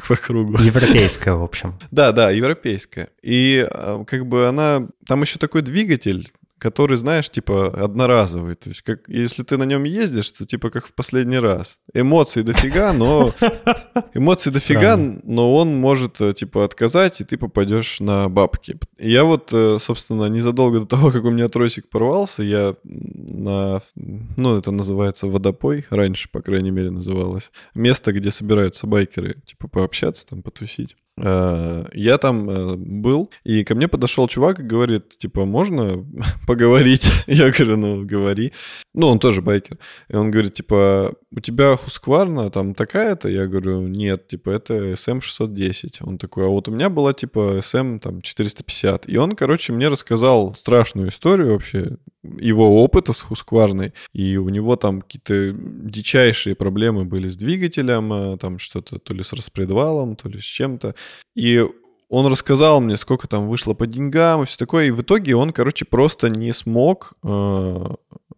По 0.09 0.17
кругу. 0.17 0.59
Европейская, 0.59 1.35
в 1.35 1.43
общем. 1.43 1.75
Да, 1.91 2.13
да, 2.13 2.31
европейская. 2.31 3.09
И 3.23 3.67
а, 3.71 4.05
как 4.05 4.27
бы 4.27 4.47
она... 4.47 4.87
Там 5.07 5.23
еще 5.23 5.39
такой 5.39 5.63
двигатель, 5.63 6.29
который, 6.59 6.97
знаешь, 6.97 7.31
типа 7.31 7.69
одноразовый. 7.69 8.55
То 8.55 8.69
есть, 8.69 8.83
как 8.83 9.09
если 9.09 9.43
ты 9.43 9.57
на 9.57 9.65
нем 9.65 9.85
ездишь, 9.85 10.31
то 10.33 10.45
типа 10.45 10.71
как 10.71 10.87
в 10.87 10.93
последний 10.93 11.39
раз. 11.39 11.81
Эмоций 11.95 12.43
дофига, 12.43 12.93
но 12.93 13.33
эмоций 14.15 14.53
дофига, 14.53 14.97
но 14.97 15.55
он 15.55 15.77
может 15.77 16.21
э, 16.21 16.33
типа 16.33 16.65
отказать, 16.65 17.21
и 17.21 17.25
ты 17.25 17.39
попадешь 17.39 18.01
на 18.01 18.29
бабки. 18.29 18.79
я 18.99 19.25
вот, 19.25 19.51
э, 19.53 19.79
собственно, 19.81 20.27
незадолго 20.27 20.81
до 20.81 20.87
того, 20.87 21.11
как 21.11 21.25
у 21.25 21.31
меня 21.31 21.49
тросик 21.49 21.89
порвался, 21.89 22.43
я 22.43 22.75
на, 22.85 23.81
ну, 23.95 24.57
это 24.57 24.71
называется 24.71 25.27
водопой, 25.27 25.87
раньше, 25.91 26.29
по 26.31 26.43
крайней 26.43 26.71
мере, 26.71 26.91
называлось. 26.91 27.51
Место, 27.75 28.13
где 28.13 28.31
собираются 28.31 28.87
байкеры, 28.87 29.37
типа 29.45 29.69
пообщаться, 29.69 30.27
там, 30.27 30.43
потусить. 30.43 30.97
Э, 31.23 31.87
я 31.93 32.19
там 32.19 32.51
э, 32.51 32.77
был, 32.77 33.31
и 33.45 33.65
ко 33.65 33.75
мне 33.75 33.89
подошел 33.89 34.29
чувак 34.29 34.61
и 34.61 34.63
говорит, 34.63 35.09
типа, 35.19 35.45
можно 35.45 36.05
поговорить? 36.47 37.11
Я 37.27 37.51
говорю, 37.51 37.77
ну, 37.77 38.05
говори. 38.05 38.53
Ну, 38.95 39.09
он 39.09 39.19
тоже 39.19 39.43
байкер. 39.43 39.79
И 40.09 40.17
он 40.17 40.31
говорит, 40.31 40.55
типа, 40.55 41.15
у 41.31 41.41
тебя 41.41 41.77
Хускварна 41.77 42.51
там 42.51 42.75
такая-то? 42.75 43.29
Я 43.29 43.47
говорю, 43.47 43.87
нет, 43.87 44.29
типа, 44.29 44.51
это 44.51 44.93
SM610. 44.93 45.99
Он 46.01 46.19
такой, 46.19 46.47
а 46.47 46.49
вот 46.49 46.69
у 46.69 46.73
меня 46.73 46.89
была, 46.89 47.13
типа, 47.13 47.59
SM 47.59 47.99
там 47.99 48.23
450. 48.23 49.09
И 49.09 49.17
он, 49.17 49.37
короче, 49.37 49.73
мне 49.73 49.89
рассказал 49.89 50.55
страшную 50.55 51.09
историю 51.09 51.53
вообще, 51.53 51.97
его 52.23 52.83
опыта 52.83 53.13
с 53.13 53.21
Хускварной, 53.21 53.93
и 54.13 54.37
у 54.37 54.49
него 54.49 54.77
там 54.77 55.03
какие-то 55.03 55.53
дичайшие 55.53 56.55
проблемы 56.55 57.05
были 57.05 57.29
с 57.29 57.37
двигателем, 57.37 58.13
э, 58.13 58.37
там 58.39 58.59
что-то 58.59 58.99
то 58.99 59.15
ли 59.15 59.23
с 59.23 59.33
распредвалом, 59.33 60.17
то 60.17 60.29
ли 60.29 60.39
с 60.39 60.45
чем-то. 60.45 60.95
И 61.35 61.65
он 62.09 62.27
рассказал 62.27 62.81
мне, 62.81 62.97
сколько 62.97 63.29
там 63.29 63.49
вышло 63.49 63.75
по 63.75 63.87
деньгам 63.87 64.43
и 64.43 64.47
все 64.47 64.57
такое, 64.57 64.87
и 64.87 64.91
в 64.91 65.03
итоге 65.03 65.37
он, 65.37 65.53
короче, 65.53 65.85
просто 65.85 66.31
не 66.31 66.53
смог 66.53 67.13
э, 67.23 67.87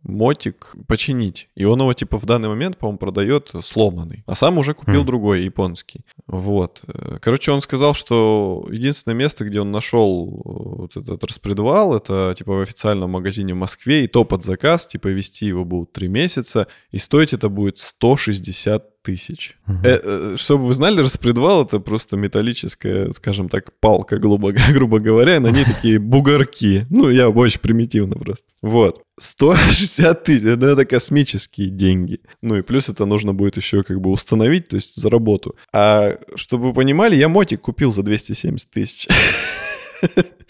мотик 0.02 0.74
починить. 0.88 1.48
И 1.54 1.64
он 1.64 1.80
его, 1.80 1.92
типа, 1.94 2.18
в 2.18 2.26
данный 2.26 2.48
момент, 2.48 2.78
по-моему, 2.78 2.98
продает 2.98 3.52
сломанный. 3.62 4.22
А 4.26 4.34
сам 4.34 4.58
уже 4.58 4.74
купил 4.74 5.02
mm. 5.02 5.06
другой, 5.06 5.42
японский. 5.42 6.04
Вот. 6.30 6.82
Короче, 7.20 7.50
он 7.50 7.60
сказал, 7.60 7.94
что 7.94 8.64
единственное 8.70 9.16
место, 9.16 9.44
где 9.44 9.60
он 9.60 9.72
нашел 9.72 10.42
вот 10.44 10.96
этот 10.96 11.24
распредвал, 11.24 11.96
это, 11.96 12.34
типа, 12.36 12.52
в 12.52 12.60
официальном 12.60 13.10
магазине 13.10 13.52
в 13.52 13.56
Москве, 13.56 14.04
и 14.04 14.06
то 14.06 14.24
под 14.24 14.44
заказ, 14.44 14.86
типа, 14.86 15.08
вести 15.08 15.46
его 15.46 15.64
будут 15.64 15.92
3 15.92 16.08
месяца, 16.08 16.68
и 16.92 16.98
стоить 16.98 17.32
это 17.32 17.48
будет 17.48 17.78
160 17.78 19.02
тысяч. 19.02 19.56
Угу. 19.66 19.78
Э, 19.84 20.00
э, 20.02 20.36
чтобы 20.36 20.64
вы 20.64 20.74
знали, 20.74 21.00
распредвал 21.00 21.64
это 21.64 21.80
просто 21.80 22.16
металлическая, 22.16 23.10
скажем 23.12 23.48
так, 23.48 23.78
палка, 23.80 24.18
грубо, 24.18 24.52
грубо 24.72 25.00
говоря, 25.00 25.40
на 25.40 25.48
ней 25.48 25.64
такие 25.64 25.98
бугорки. 26.00 26.86
Ну, 26.90 27.10
я 27.10 27.28
очень 27.28 27.60
примитивно 27.60 28.16
просто. 28.16 28.46
Вот. 28.62 29.02
160 29.18 30.24
тысяч, 30.24 30.42
ну, 30.42 30.66
это 30.66 30.84
космические 30.86 31.68
деньги. 31.68 32.20
Ну 32.40 32.56
и 32.56 32.62
плюс 32.62 32.88
это 32.88 33.04
нужно 33.04 33.34
будет 33.34 33.56
еще 33.56 33.82
как 33.82 34.00
бы 34.00 34.10
установить, 34.10 34.68
то 34.68 34.76
есть 34.76 34.96
за 34.96 35.10
работу. 35.10 35.56
А 35.72 36.16
чтобы 36.34 36.68
вы 36.68 36.74
понимали, 36.74 37.16
я 37.16 37.28
мотик 37.28 37.60
купил 37.60 37.90
за 37.90 38.02
270 38.02 38.70
тысяч. 38.70 39.08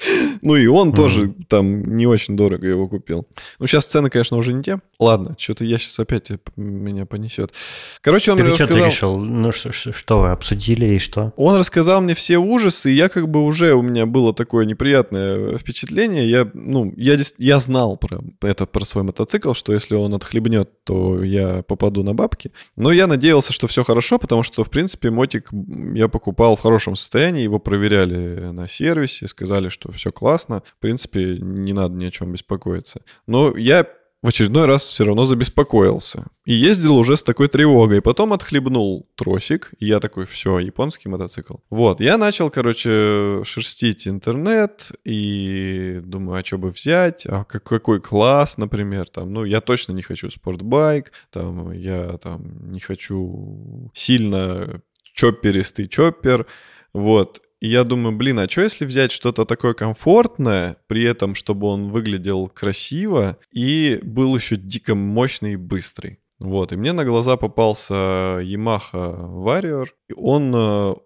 Ну 0.43 0.57
и 0.57 0.67
он 0.67 0.93
тоже 0.93 1.35
там 1.49 1.83
не 1.83 2.07
очень 2.07 2.37
дорого 2.37 2.67
его 2.67 2.89
купил. 2.89 3.27
Ну 3.59 3.67
сейчас 3.67 3.87
цены, 3.87 4.11
конечно, 4.11 4.37
уже 4.37 4.53
не 4.53 4.63
те. 4.63 4.81
Ладно, 4.99 5.35
что-то 5.39 5.65
я 5.65 5.79
сейчас 5.79 5.99
опять 5.99 6.31
меня 6.57 7.07
понесет. 7.07 7.53
Короче, 8.01 8.33
он 8.33 8.39
мне 8.39 8.55
что 8.55 8.67
ты 8.67 8.75
рассказал... 8.75 8.87
решил? 8.87 9.17
Ну 9.19 9.53
что, 9.53 10.21
вы 10.21 10.31
обсудили 10.31 10.95
и 10.95 10.99
что? 10.99 11.33
Он 11.37 11.57
рассказал 11.57 12.01
мне 12.01 12.15
все 12.15 12.39
ужасы, 12.39 12.91
и 12.91 12.95
я 12.95 13.09
как 13.09 13.29
бы 13.29 13.45
уже, 13.45 13.75
у 13.75 13.83
меня 13.83 14.07
было 14.07 14.33
такое 14.35 14.65
неприятное 14.65 15.59
впечатление. 15.59 16.29
Я, 16.29 16.51
ну, 16.55 16.93
я, 16.97 17.19
я 17.39 17.59
знал 17.61 17.97
про 17.97 18.23
это, 18.43 18.67
про 18.67 18.85
свой 18.85 19.05
мотоцикл, 19.05 19.53
что 19.53 19.73
если 19.73 19.95
он 19.95 20.15
отхлебнет, 20.15 20.71
то 20.85 21.23
я 21.23 21.63
попаду 21.63 22.03
на 22.03 22.15
бабки. 22.15 22.51
Но 22.77 22.93
я 22.93 23.07
надеялся, 23.07 23.53
что 23.53 23.67
все 23.67 23.85
хорошо, 23.85 24.19
потому 24.19 24.43
что, 24.43 24.65
в 24.65 24.71
принципе, 24.71 25.11
мотик 25.11 25.51
я 25.95 26.09
покупал 26.09 26.57
в 26.57 26.61
хорошем 26.61 26.97
состоянии, 26.97 27.43
его 27.43 27.59
проверяли 27.59 28.51
на 28.53 28.69
сервисе, 28.69 29.29
сказали, 29.29 29.69
что 29.69 29.90
все 29.93 30.13
классно. 30.13 30.63
В 30.65 30.77
принципе, 30.81 31.39
не 31.39 31.73
надо 31.73 31.95
ни 31.95 32.05
о 32.05 32.11
чем 32.11 32.33
беспокоиться. 32.33 33.03
Но 33.27 33.57
я 33.57 33.87
в 34.23 34.29
очередной 34.29 34.67
раз 34.67 34.83
все 34.83 35.05
равно 35.05 35.25
забеспокоился. 35.25 36.27
И 36.45 36.53
ездил 36.53 36.97
уже 36.97 37.17
с 37.17 37.23
такой 37.23 37.49
тревогой. 37.49 38.03
Потом 38.03 38.35
отхлебнул 38.35 39.09
тросик. 39.15 39.73
И 39.79 39.87
я 39.87 39.99
такой, 39.99 40.27
все, 40.27 40.59
японский 40.59 41.09
мотоцикл. 41.09 41.55
Вот, 41.71 42.01
я 42.01 42.19
начал, 42.19 42.51
короче, 42.51 43.43
шерстить 43.45 44.07
интернет. 44.07 44.93
И 45.05 46.01
думаю, 46.05 46.41
а 46.41 46.45
что 46.45 46.59
бы 46.59 46.69
взять? 46.69 47.25
А 47.27 47.45
как- 47.45 47.65
какой 47.65 48.01
класс, 48.01 48.59
например? 48.59 49.09
Там, 49.09 49.33
ну, 49.33 49.45
я 49.45 49.63
точно 49.63 49.93
не 49.93 50.03
хочу 50.03 50.31
спортбайк. 50.31 51.13
Там, 51.31 51.73
я 51.73 52.19
там 52.19 52.71
не 52.73 52.81
хочу 52.81 53.91
сильно 53.95 54.83
чопперистый 55.15 55.89
чоппер. 55.89 56.47
Вот. 56.93 57.41
И 57.61 57.69
я 57.69 57.85
думаю, 57.85 58.17
блин, 58.17 58.39
а 58.39 58.49
что 58.49 58.63
если 58.63 58.87
взять 58.87 59.13
что-то 59.13 59.45
такое 59.45 59.75
комфортное, 59.75 60.77
при 60.87 61.03
этом, 61.05 61.35
чтобы 61.35 61.67
он 61.67 61.91
выглядел 61.91 62.49
красиво 62.49 63.37
и 63.53 64.01
был 64.03 64.35
еще 64.35 64.57
дико 64.57 64.95
мощный 64.95 65.53
и 65.53 65.57
быстрый. 65.57 66.19
Вот, 66.39 66.73
и 66.73 66.77
мне 66.77 66.93
на 66.93 67.05
глаза 67.05 67.37
попался 67.37 67.95
Yamaha 68.41 69.29
Warrior. 69.45 69.89
Он, 70.17 70.55
э, 70.55 70.59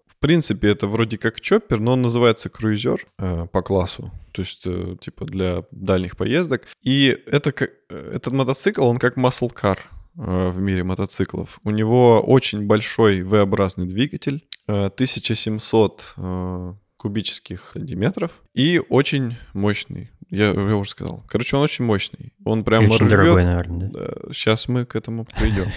в 0.07 0.17
принципе, 0.19 0.69
это 0.69 0.87
вроде 0.87 1.17
как 1.17 1.41
чоппер, 1.41 1.81
но 1.81 1.91
он 1.91 2.01
называется 2.03 2.47
круизер 2.49 3.05
э, 3.19 3.45
по 3.51 3.61
классу. 3.61 4.11
То 4.31 4.41
есть, 4.41 4.63
э, 4.65 4.95
типа, 5.01 5.25
для 5.25 5.65
дальних 5.71 6.15
поездок. 6.15 6.61
И 6.83 7.17
это, 7.27 7.51
как- 7.51 7.71
этот 7.89 8.31
мотоцикл, 8.31 8.85
он 8.85 8.97
как 8.97 9.17
muscle 9.17 9.51
car 9.53 9.77
э, 10.17 10.49
в 10.51 10.61
мире 10.61 10.85
мотоциклов. 10.85 11.59
У 11.65 11.71
него 11.71 12.21
очень 12.21 12.65
большой 12.65 13.21
V-образный 13.23 13.87
двигатель, 13.87 14.45
1700 14.67 16.13
э, 16.17 16.73
кубических 16.97 17.71
сантиметров 17.73 18.41
и 18.53 18.81
очень 18.89 19.37
мощный. 19.53 20.09
Я, 20.31 20.47
я 20.47 20.75
уже 20.75 20.89
сказал. 20.89 21.23
Короче, 21.27 21.55
он 21.55 21.61
очень 21.63 21.85
мощный. 21.85 22.33
Он 22.43 22.63
прям 22.63 22.85
очень 22.85 23.05
рвет- 23.05 23.09
дорогой, 23.09 23.45
наверное, 23.45 23.89
да? 23.89 24.05
Сейчас 24.33 24.67
мы 24.67 24.85
к 24.85 24.95
этому 24.95 25.25
придем. 25.25 25.67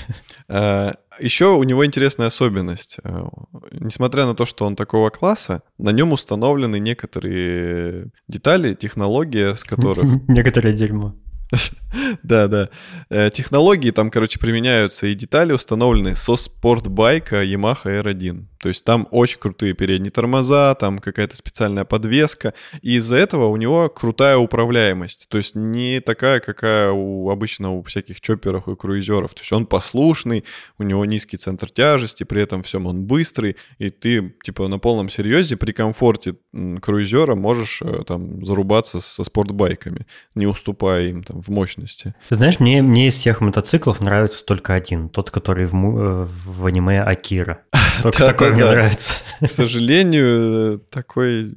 Еще 1.20 1.46
у 1.54 1.62
него 1.64 1.84
интересная 1.84 2.28
особенность. 2.28 2.98
Э, 3.04 3.24
Несмотря 3.72 4.24
на 4.24 4.34
то, 4.34 4.46
что 4.46 4.64
он 4.64 4.74
такого 4.76 5.10
класса, 5.10 5.62
на 5.76 5.90
нем 5.90 6.12
установлены 6.12 6.78
некоторые 6.78 8.10
детали, 8.28 8.74
технология, 8.74 9.54
с 9.54 9.64
которых 9.64 10.04
Некоторое 10.28 10.72
дерьмо. 10.72 11.14
да, 12.22 12.46
да. 12.48 12.68
Э, 13.10 13.30
Технологии 13.30 13.90
там, 13.90 14.10
короче, 14.10 14.38
применяются, 14.38 15.06
и 15.06 15.14
детали 15.14 15.52
установлены 15.52 16.14
со 16.16 16.36
спортбайка 16.36 17.42
Yamaha 17.44 18.02
R1. 18.02 18.44
То 18.58 18.68
есть 18.68 18.84
там 18.84 19.08
очень 19.10 19.38
крутые 19.38 19.72
передние 19.72 20.10
тормоза, 20.10 20.74
там 20.74 20.98
какая-то 20.98 21.36
специальная 21.36 21.84
подвеска. 21.84 22.54
И 22.82 22.96
из-за 22.96 23.16
этого 23.16 23.46
у 23.46 23.56
него 23.56 23.88
крутая 23.88 24.36
управляемость. 24.38 25.26
То 25.28 25.38
есть 25.38 25.54
не 25.54 26.00
такая, 26.00 26.40
какая 26.40 26.90
у, 26.90 27.30
обычно 27.30 27.72
у 27.72 27.82
всяких 27.82 28.20
чопперов 28.20 28.68
и 28.68 28.76
круизеров. 28.76 29.34
То 29.34 29.40
есть 29.40 29.52
он 29.52 29.66
послушный, 29.66 30.44
у 30.78 30.82
него 30.82 31.04
низкий 31.04 31.36
центр 31.36 31.70
тяжести, 31.70 32.24
при 32.24 32.42
этом 32.42 32.62
всем 32.62 32.86
он 32.86 33.04
быстрый. 33.04 33.56
И 33.78 33.90
ты, 33.90 34.34
типа, 34.42 34.68
на 34.68 34.78
полном 34.78 35.08
серьезе 35.08 35.56
при 35.56 35.72
комфорте 35.72 36.36
круизера 36.80 37.34
можешь 37.34 37.80
э, 37.82 38.02
там 38.06 38.44
зарубаться 38.44 39.00
со 39.00 39.24
спортбайками, 39.24 40.06
не 40.34 40.46
уступая 40.46 41.08
им 41.08 41.22
там 41.22 41.40
в 41.40 41.48
мощности. 41.48 42.14
Ты 42.28 42.36
знаешь, 42.36 42.60
мне, 42.60 42.82
мне 42.82 43.08
из 43.08 43.14
всех 43.14 43.40
мотоциклов 43.40 44.00
нравится 44.00 44.44
только 44.44 44.74
один. 44.74 45.08
Тот, 45.08 45.30
который 45.30 45.66
в, 45.66 45.74
э, 45.74 46.24
в 46.24 46.66
аниме 46.66 47.02
Акира. 47.02 47.62
Только 48.02 48.24
такой 48.24 48.47
да, 48.48 48.54
мне 48.54 48.64
да. 48.64 48.70
нравится. 48.72 49.14
К 49.40 49.50
сожалению, 49.50 50.80
такой, 50.90 51.52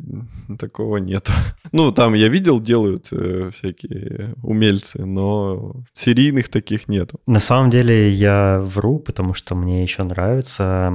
такого 0.60 0.98
нет. 0.98 1.30
Ну, 1.72 1.92
там 1.92 2.14
я 2.14 2.28
видел, 2.28 2.60
делают 2.60 3.08
э, 3.12 3.50
всякие 3.54 4.36
умельцы, 4.44 5.06
но 5.06 5.76
серийных 5.94 6.50
таких 6.50 6.88
нету. 6.88 7.20
На 7.26 7.40
самом 7.40 7.70
деле 7.70 8.10
я 8.10 8.60
вру, 8.62 9.00
потому 9.00 9.34
что 9.34 9.56
мне 9.56 9.84
еще 9.84 10.04
нравится 10.04 10.92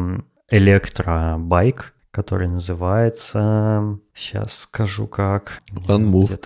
электробайк, 0.51 1.95
который 2.17 2.49
называется... 2.49 3.99
Сейчас 4.15 4.61
скажу 4.61 5.07
как. 5.07 5.59
Unmove. 5.87 6.41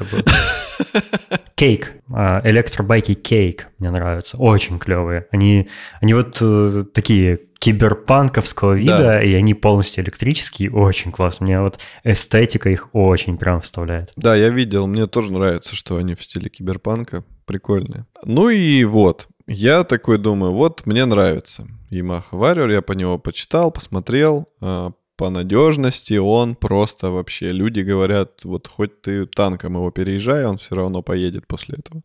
Кейк. 1.55 1.93
А, 2.13 2.41
Электробайки 2.43 3.15
Кейк 3.15 3.69
мне 3.79 3.93
нравятся. 3.93 4.37
Очень 4.37 4.81
клевые. 4.81 5.29
Они, 5.31 5.69
они 6.01 6.15
вот 6.15 6.39
э, 6.41 6.83
такие 6.93 7.39
киберпанковского 7.61 8.73
вида, 8.73 8.99
Да. 8.99 9.23
и 9.23 9.33
они 9.35 9.55
полностью 9.55 10.03
электрические. 10.03 10.73
Очень 10.73 11.13
классно. 11.13 11.47
Мне 11.47 11.61
вот 11.61 11.79
эстетика 12.03 12.69
их 12.69 12.89
очень 12.93 13.39
прям 13.39 13.61
вставляет. 13.61 14.11
Да, 14.17 14.35
я 14.35 14.49
видел, 14.49 14.89
мне 14.89 15.07
тоже 15.07 15.33
нравится, 15.33 15.77
что 15.77 15.99
они 15.99 16.17
в 16.17 16.25
стиле 16.25 16.49
киберпанка. 16.51 17.23
Прикольные. 17.47 18.07
Ну 18.25 18.49
и 18.49 18.83
вот, 18.83 19.29
я 19.47 19.85
такой 19.85 20.19
думаю, 20.19 20.53
вот 20.53 20.85
мне 20.87 21.05
нравится 21.05 21.69
Yamaha 21.93 22.25
Warrior, 22.33 22.73
я 22.73 22.83
по 22.83 22.93
него 22.93 23.19
почитал, 23.19 23.71
посмотрел, 23.71 24.47
а, 24.61 24.93
по 25.21 25.29
надежности 25.29 26.15
он 26.15 26.55
просто 26.55 27.11
вообще, 27.11 27.51
люди 27.53 27.81
говорят, 27.81 28.43
вот 28.43 28.67
хоть 28.67 29.03
ты 29.03 29.27
танком 29.27 29.75
его 29.75 29.91
переезжай, 29.91 30.47
он 30.47 30.57
все 30.57 30.75
равно 30.75 31.03
поедет 31.03 31.47
после 31.47 31.77
этого. 31.79 32.01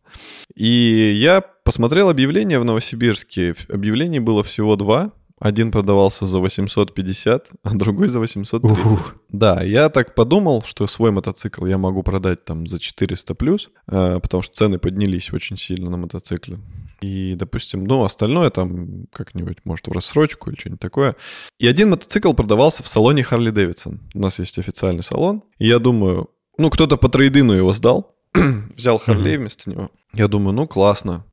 И 0.54 1.14
я 1.16 1.40
посмотрел 1.40 2.10
объявление 2.10 2.60
в 2.60 2.66
Новосибирске, 2.66 3.54
объявлений 3.70 4.20
было 4.20 4.44
всего 4.44 4.76
два, 4.76 5.12
один 5.38 5.70
продавался 5.70 6.26
за 6.26 6.38
850, 6.38 7.48
а 7.62 7.74
другой 7.74 8.08
за 8.08 8.20
830. 8.20 8.86
Ух. 8.86 9.14
Да, 9.28 9.62
я 9.62 9.90
так 9.90 10.14
подумал, 10.14 10.62
что 10.62 10.86
свой 10.86 11.10
мотоцикл 11.10 11.66
я 11.66 11.76
могу 11.76 12.02
продать 12.02 12.44
там 12.44 12.66
за 12.66 12.78
400 12.78 13.34
плюс, 13.34 13.70
э, 13.86 14.18
потому 14.20 14.42
что 14.42 14.54
цены 14.54 14.78
поднялись 14.78 15.32
очень 15.32 15.58
сильно 15.58 15.90
на 15.90 15.98
мотоциклы. 15.98 16.58
И, 17.02 17.34
допустим, 17.34 17.84
ну, 17.84 18.04
остальное 18.04 18.48
там 18.50 19.06
как-нибудь, 19.12 19.58
может, 19.64 19.86
в 19.86 19.92
рассрочку 19.92 20.50
или 20.50 20.58
что-нибудь 20.58 20.80
такое. 20.80 21.16
И 21.58 21.66
один 21.66 21.90
мотоцикл 21.90 22.32
продавался 22.32 22.82
в 22.82 22.88
салоне 22.88 23.22
Харли 23.22 23.50
Дэвидсон. 23.50 24.00
У 24.14 24.18
нас 24.18 24.38
есть 24.38 24.58
официальный 24.58 25.02
салон. 25.02 25.42
И 25.58 25.66
я 25.66 25.78
думаю, 25.78 26.30
ну, 26.56 26.70
кто-то 26.70 26.96
по 26.96 27.10
трейдину 27.10 27.52
его 27.52 27.74
сдал, 27.74 28.15
взял 28.76 28.98
Харлей 28.98 29.36
вместо 29.36 29.70
него. 29.70 29.90
Я 30.12 30.28
думаю, 30.28 30.54
ну 30.54 30.66
классно. 30.66 31.24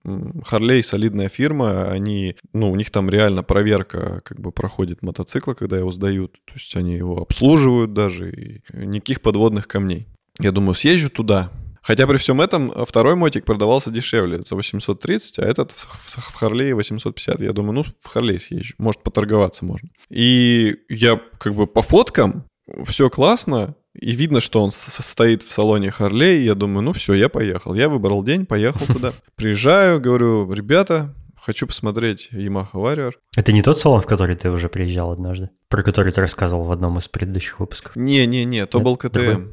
Харлей 0.44 0.84
солидная 0.84 1.30
фирма, 1.30 1.90
они, 1.90 2.36
ну, 2.52 2.72
у 2.72 2.76
них 2.76 2.92
там 2.92 3.10
реально 3.10 3.44
проверка 3.44 4.22
как 4.26 4.40
бы 4.40 4.52
проходит 4.52 5.02
мотоцикла, 5.02 5.54
когда 5.54 5.78
его 5.78 5.92
сдают. 5.92 6.34
То 6.46 6.54
есть 6.56 6.76
они 6.76 6.96
его 6.96 7.22
обслуживают 7.22 7.94
даже, 7.94 8.32
и 8.32 8.62
никаких 8.74 9.22
подводных 9.22 9.68
камней. 9.68 10.08
Я 10.40 10.52
думаю, 10.52 10.76
съезжу 10.76 11.10
туда. 11.10 11.52
Хотя 11.82 12.08
при 12.08 12.18
всем 12.18 12.40
этом 12.40 12.72
э, 12.72 12.86
второй 12.88 13.16
мотик 13.16 13.44
продавался 13.44 13.92
дешевле, 13.92 14.42
за 14.42 14.56
830, 14.56 15.40
а 15.40 15.44
этот 15.44 15.72
в 15.72 16.34
Харлее 16.34 16.76
850. 16.76 17.42
Я 17.42 17.52
думаю, 17.52 17.74
ну, 17.74 17.84
в 18.00 18.08
Харлей 18.08 18.40
съезжу, 18.40 18.74
может, 18.78 19.04
поторговаться 19.04 19.66
можно. 19.66 19.90
И 20.10 20.78
я 20.90 21.22
как 21.40 21.54
бы 21.54 21.68
по 21.68 21.82
фоткам, 21.82 22.46
все 22.86 23.10
классно, 23.10 23.76
и 23.94 24.12
видно, 24.14 24.40
что 24.40 24.64
он 24.64 24.72
стоит 24.72 25.44
в 25.44 25.52
салоне 25.52 25.92
Харлей. 25.92 26.44
Я 26.44 26.56
думаю, 26.56 26.84
ну 26.84 26.94
все, 26.94 27.14
я 27.14 27.30
поехал. 27.30 27.74
Я 27.74 27.90
выбрал 27.90 28.24
день, 28.24 28.46
поехал 28.46 28.86
туда. 28.88 29.14
Приезжаю, 29.36 30.00
говорю, 30.02 30.52
ребята, 30.52 31.14
хочу 31.40 31.68
посмотреть 31.68 32.30
Yamaha 32.32 32.72
Warrior. 32.74 33.14
Это 33.38 33.52
не 33.52 33.62
тот 33.62 33.78
салон, 33.78 34.02
в 34.02 34.06
который 34.06 34.36
ты 34.36 34.50
уже 34.50 34.70
приезжал 34.70 35.12
однажды? 35.12 35.50
Про 35.70 35.84
который 35.84 36.12
ты 36.12 36.22
рассказывал 36.22 36.64
в 36.66 36.72
одном 36.72 36.98
из 36.98 37.08
предыдущих 37.08 37.60
выпусков? 37.60 37.96
Не-не-не, 37.96 38.66
то 38.66 38.78
Нет, 38.80 38.86
был 38.86 38.98
КТМ. 38.98 39.10
другой? 39.20 39.48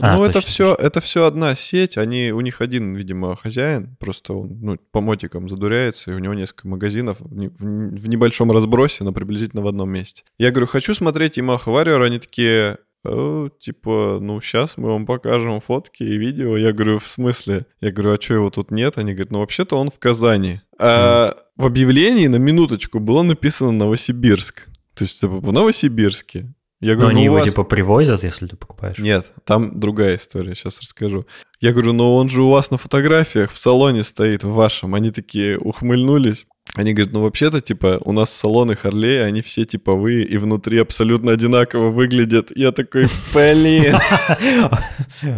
А, 0.00 0.16
ну, 0.16 0.24
это 0.24 0.34
точно, 0.34 0.48
все, 0.50 0.74
это 0.74 1.00
все 1.00 1.24
одна 1.24 1.54
сеть. 1.54 1.96
Они, 1.96 2.30
у 2.30 2.42
них 2.42 2.60
один, 2.60 2.94
видимо, 2.94 3.34
хозяин, 3.36 3.96
просто 3.98 4.34
он 4.34 4.58
ну, 4.60 4.76
по 4.92 5.00
мотикам 5.00 5.48
задуряется, 5.48 6.10
и 6.10 6.14
у 6.14 6.18
него 6.18 6.34
несколько 6.34 6.68
магазинов 6.68 7.20
в, 7.20 7.34
не- 7.34 7.48
в 7.48 7.58
в 7.58 8.08
небольшом 8.08 8.52
разбросе, 8.52 9.04
но 9.04 9.12
приблизительно 9.12 9.62
в 9.62 9.66
одном 9.66 9.90
месте. 9.90 10.24
Я 10.36 10.50
говорю, 10.50 10.66
хочу 10.66 10.94
смотреть 10.94 11.38
Yamaha 11.38 11.64
Warrior, 11.66 12.04
они 12.04 12.18
такие, 12.18 12.52
«Э, 12.52 12.76
типа, 13.60 14.18
ну, 14.20 14.40
сейчас 14.40 14.76
мы 14.76 14.88
вам 14.90 15.06
покажем 15.06 15.60
фотки 15.60 16.02
и 16.02 16.16
видео. 16.16 16.56
Я 16.56 16.72
говорю, 16.72 16.98
в 16.98 17.06
смысле? 17.06 17.66
Я 17.80 17.92
говорю, 17.92 18.14
а 18.14 18.20
что 18.20 18.34
его 18.34 18.50
тут 18.50 18.70
нет? 18.70 18.98
Они 18.98 19.12
говорят, 19.12 19.30
ну, 19.30 19.38
вообще-то 19.40 19.76
он 19.76 19.90
в 19.90 19.98
Казани. 19.98 20.60
А 20.78 21.36
в 21.56 21.66
объявлении 21.66 22.26
на 22.26 22.36
минуточку 22.36 23.00
было 23.00 23.22
написано 23.22 23.72
Новосибирск. 23.72 24.66
То 24.94 25.04
есть 25.04 25.20
типа, 25.20 25.38
в 25.38 25.52
Новосибирске. 25.52 26.52
Я 26.80 26.94
Но 26.94 27.00
говорю, 27.00 27.10
они 27.16 27.20
ну, 27.20 27.24
его 27.24 27.34
вас- 27.36 27.48
типа 27.50 27.64
привозят, 27.64 28.22
если 28.22 28.46
ты 28.46 28.56
покупаешь. 28.56 28.98
Нет, 28.98 29.26
там 29.44 29.80
другая 29.80 30.16
история, 30.16 30.54
сейчас 30.54 30.80
расскажу. 30.80 31.26
Я 31.60 31.72
говорю, 31.72 31.92
ну 31.92 32.14
он 32.14 32.28
же 32.28 32.42
у 32.42 32.50
вас 32.50 32.70
на 32.70 32.78
фотографиях 32.78 33.50
в 33.50 33.58
салоне 33.58 34.04
стоит, 34.04 34.44
в 34.44 34.52
вашем. 34.52 34.94
Они 34.94 35.10
такие 35.10 35.58
ухмыльнулись. 35.58 36.46
Они 36.74 36.92
говорят, 36.92 37.12
ну 37.12 37.22
вообще-то, 37.22 37.60
типа, 37.60 38.00
у 38.04 38.12
нас 38.12 38.32
салоны 38.32 38.76
Харлея, 38.76 39.24
они 39.24 39.42
все 39.42 39.64
типовые 39.64 40.24
и 40.24 40.36
внутри 40.36 40.78
абсолютно 40.78 41.32
одинаково 41.32 41.90
выглядят. 41.90 42.52
Я 42.54 42.72
такой, 42.72 43.06
блин. 43.34 43.94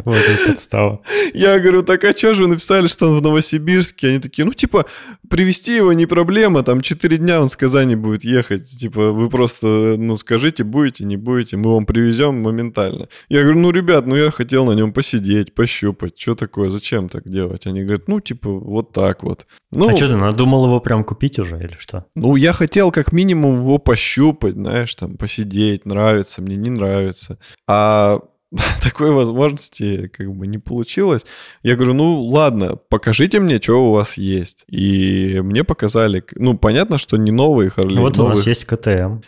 Вот 0.05 0.16
это 0.16 0.47
подстава. 0.51 1.01
Я 1.33 1.59
говорю, 1.59 1.83
так 1.83 2.05
а 2.05 2.12
что 2.12 2.35
же 2.35 2.43
вы 2.43 2.49
написали, 2.51 2.87
что 2.87 3.09
он 3.09 3.18
в 3.18 3.22
Новосибирске? 3.22 4.09
Они 4.09 4.18
такие, 4.18 4.45
ну, 4.45 4.53
типа, 4.53 4.85
привезти 5.31 5.76
его 5.76 5.93
не 5.93 6.07
проблема, 6.07 6.62
там 6.62 6.83
4 6.83 7.16
дня 7.16 7.41
он 7.41 7.49
с 7.49 7.57
Казани 7.57 7.95
будет 7.95 8.24
ехать. 8.24 8.68
Типа, 8.68 9.12
вы 9.12 9.31
просто, 9.31 9.95
ну, 9.97 10.18
скажите, 10.18 10.64
будете, 10.64 11.05
не 11.05 11.16
будете, 11.16 11.57
мы 11.57 11.72
вам 11.72 11.87
привезем 11.87 12.43
моментально. 12.43 13.09
Я 13.28 13.43
говорю, 13.43 13.61
ну, 13.61 13.70
ребят, 13.70 14.07
ну, 14.07 14.16
я 14.16 14.31
хотел 14.31 14.66
на 14.66 14.72
нем 14.72 14.93
посидеть, 14.93 15.55
пощупать, 15.55 16.20
что 16.20 16.35
такое, 16.35 16.68
зачем 16.68 17.09
так 17.09 17.28
делать? 17.28 17.66
Они 17.66 17.83
говорят, 17.83 18.09
ну, 18.09 18.20
типа, 18.20 18.51
вот 18.51 18.93
так 18.93 19.22
вот. 19.22 19.47
Ну, 19.72 19.89
А 19.89 19.97
что 19.97 20.09
ты 20.09 20.16
надумал 20.16 20.66
его 20.66 20.81
прям 20.81 21.05
купить 21.05 21.20
уже 21.39 21.59
или 21.59 21.77
что? 21.79 22.07
ну, 22.14 22.37
я 22.37 22.53
хотел 22.53 22.91
как 22.91 23.12
минимум 23.12 23.61
его 23.61 23.79
пощупать, 23.79 24.55
знаешь, 24.55 24.95
там, 24.95 25.16
посидеть, 25.16 25.87
нравится 25.87 26.43
мне, 26.43 26.57
не 26.57 26.71
нравится. 26.71 27.39
А 27.68 28.21
такой 28.83 29.12
возможности 29.12 30.09
как 30.09 30.35
бы 30.35 30.47
не 30.47 30.59
получилось. 30.59 31.25
Я 31.62 31.77
говорю, 31.77 31.95
ну 31.95 32.23
ладно, 32.25 32.77
покажите 32.89 33.39
мне, 33.39 33.59
что 33.59 33.89
у 33.89 33.93
вас 33.93 34.16
есть. 34.16 34.64
И 34.68 35.41
мне 35.43 35.62
показали, 35.62 36.25
ну 36.35 36.59
понятно, 36.59 36.99
что 36.99 37.16
не 37.16 37.31
новые 37.31 37.71
Харли. 37.71 37.99
Вот 37.99 38.18
у 38.18 38.23
новые, 38.23 38.37
нас 38.37 38.47
есть 38.47 38.64
КТМ. 38.64 39.21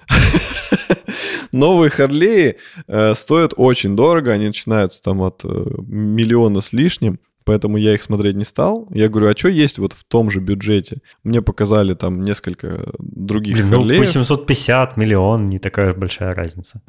новые 1.53 1.91
Харлеи 1.91 2.57
э, 2.89 3.15
стоят 3.15 3.55
очень 3.57 3.95
дорого, 3.95 4.33
они 4.33 4.49
начинаются 4.49 5.03
там 5.03 5.23
от 5.23 5.45
э, 5.45 5.49
миллиона 5.87 6.61
с 6.61 6.73
лишним. 6.73 7.21
Поэтому 7.45 7.77
я 7.77 7.95
их 7.95 8.03
смотреть 8.03 8.37
не 8.37 8.45
стал. 8.45 8.89
Я 8.91 9.09
говорю, 9.09 9.29
а 9.29 9.37
что 9.37 9.49
есть 9.49 9.79
вот 9.79 9.93
в 9.93 10.05
том 10.05 10.31
же 10.31 10.41
бюджете? 10.41 10.99
Мне 11.25 11.43
показали 11.43 11.95
там 11.95 12.23
несколько 12.23 12.93
других 12.99 13.57
Блин, 13.57 13.71
ну, 13.71 13.77
Харлеев. 13.79 14.01
850 14.01 14.97
миллион, 14.97 15.45
не 15.49 15.59
такая 15.59 15.95
большая 15.95 16.33
разница. 16.33 16.83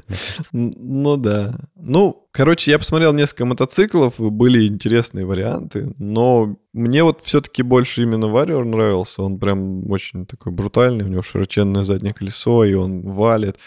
Ну 0.52 1.16
да. 1.16 1.58
Ну, 1.76 2.26
короче, 2.30 2.70
я 2.70 2.78
посмотрел 2.78 3.12
несколько 3.12 3.44
мотоциклов, 3.44 4.18
были 4.18 4.66
интересные 4.66 5.26
варианты, 5.26 5.92
но 5.98 6.56
мне 6.72 7.04
вот 7.04 7.20
все-таки 7.22 7.62
больше 7.62 8.02
именно 8.02 8.26
Warrior 8.26 8.64
нравился. 8.64 9.22
Он 9.22 9.38
прям 9.38 9.90
очень 9.90 10.26
такой 10.26 10.52
брутальный, 10.52 11.04
у 11.04 11.08
него 11.08 11.22
широченное 11.22 11.84
заднее 11.84 12.12
колесо, 12.12 12.64
и 12.64 12.74
он 12.74 13.02
валит. 13.02 13.58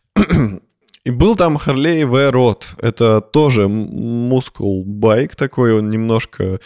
И 1.07 1.09
был 1.09 1.37
там 1.37 1.55
Harley 1.55 2.05
V-Rod. 2.05 2.63
Это 2.81 3.21
тоже 3.21 3.69
мускул 3.69 4.83
байк 4.83 5.37
такой, 5.37 5.71
он 5.73 5.89
немножко 5.89 6.59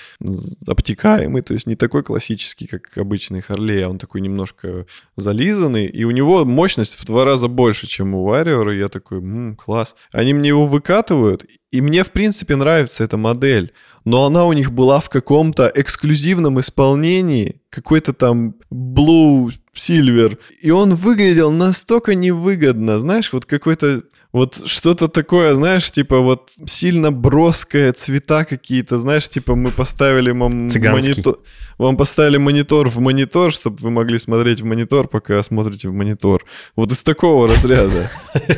обтекаемый, 0.66 1.44
то 1.44 1.54
есть 1.54 1.68
не 1.68 1.76
такой 1.76 2.02
классический, 2.02 2.66
как 2.66 2.98
обычный 2.98 3.42
Harley, 3.48 3.84
а 3.84 3.90
он 3.90 4.00
такой 4.00 4.20
немножко 4.22 4.88
зализанный. 5.16 5.86
И 5.86 6.06
у 6.06 6.10
него 6.10 6.44
мощность 6.44 7.00
в 7.00 7.06
два 7.06 7.24
раза 7.24 7.50
больше, 7.50 7.86
чем 7.86 8.16
у 8.16 8.28
Warrior. 8.28 8.74
И 8.74 8.80
я 8.80 8.88
такой, 8.88 9.20
«М, 9.20 9.56
класс. 9.56 9.96
Они 10.12 10.34
мне 10.34 10.50
его 10.50 10.66
выкатывают, 10.66 11.46
и 11.70 11.80
мне, 11.80 12.04
в 12.04 12.12
принципе, 12.12 12.56
нравится 12.56 13.04
эта 13.04 13.18
модель. 13.18 13.74
Но 14.04 14.26
она 14.26 14.46
у 14.46 14.54
них 14.54 14.72
была 14.72 15.00
в 15.00 15.10
каком-то 15.10 15.72
эксклюзивном 15.74 16.60
исполнении, 16.60 17.62
какой-то 17.70 18.14
там 18.14 18.56
Blue 18.72 19.52
Silver. 19.76 20.38
И 20.62 20.72
он 20.72 20.96
выглядел 20.96 21.52
настолько 21.52 22.16
невыгодно, 22.16 23.00
знаешь, 23.00 23.32
вот 23.32 23.46
какой-то 23.46 24.04
вот 24.34 24.62
что-то 24.66 25.08
такое, 25.08 25.54
знаешь, 25.54 25.92
типа 25.92 26.20
вот 26.20 26.50
сильно 26.66 27.12
броское, 27.12 27.92
цвета 27.92 28.46
какие-то, 28.46 28.98
знаешь, 29.00 29.28
типа 29.28 29.56
мы 29.56 29.72
поставили 29.72 30.32
Цыганский. 30.70 31.12
монитор, 31.12 31.40
вам 31.82 31.98
поставили 31.98 32.38
монитор 32.38 32.90
в 32.90 33.00
монитор, 33.00 33.52
чтобы 33.52 33.78
вы 33.78 33.90
могли 33.90 34.20
смотреть 34.20 34.62
в 34.62 34.66
монитор, 34.66 35.08
пока 35.08 35.42
смотрите 35.42 35.90
в 35.90 35.94
монитор. 35.94 36.46
Вот 36.76 36.92
из 36.92 37.04
такого 37.04 37.48
разряда. 37.48 38.12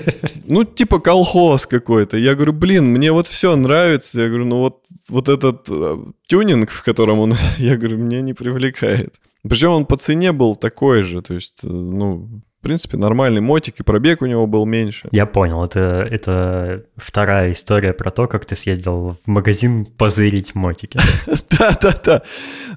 Ну, 0.45 0.65
типа 0.65 0.99
колхоз 0.99 1.65
какой-то. 1.65 2.17
Я 2.17 2.35
говорю, 2.35 2.51
блин, 2.51 2.85
мне 2.85 3.13
вот 3.13 3.27
все 3.27 3.55
нравится. 3.55 4.21
Я 4.21 4.27
говорю, 4.27 4.45
ну 4.45 4.57
вот, 4.57 4.83
вот 5.07 5.29
этот 5.29 5.67
э, 5.69 5.97
тюнинг, 6.27 6.69
в 6.69 6.83
котором 6.83 7.19
он, 7.19 7.35
я 7.57 7.77
говорю, 7.77 7.97
мне 7.97 8.21
не 8.21 8.33
привлекает. 8.33 9.15
Причем 9.43 9.71
он 9.71 9.85
по 9.85 9.95
цене 9.95 10.33
был 10.33 10.57
такой 10.57 11.03
же, 11.03 11.21
то 11.21 11.33
есть, 11.33 11.63
э, 11.63 11.67
ну, 11.67 12.43
в 12.63 12.65
принципе, 12.65 12.95
нормальный 12.95 13.41
мотик, 13.41 13.81
и 13.81 13.83
пробег 13.83 14.21
у 14.21 14.25
него 14.25 14.47
был 14.47 14.65
меньше. 14.65 15.09
Я 15.11 15.25
понял, 15.25 15.65
это, 15.65 16.07
это 16.09 16.85
вторая 16.95 17.51
история 17.51 17.91
про 17.91 18.09
то, 18.09 18.25
как 18.27 18.45
ты 18.45 18.55
съездил 18.55 19.17
в 19.21 19.27
магазин 19.27 19.85
позырить 19.85 20.55
мотики. 20.55 20.97
Да-да-да. 21.59 22.21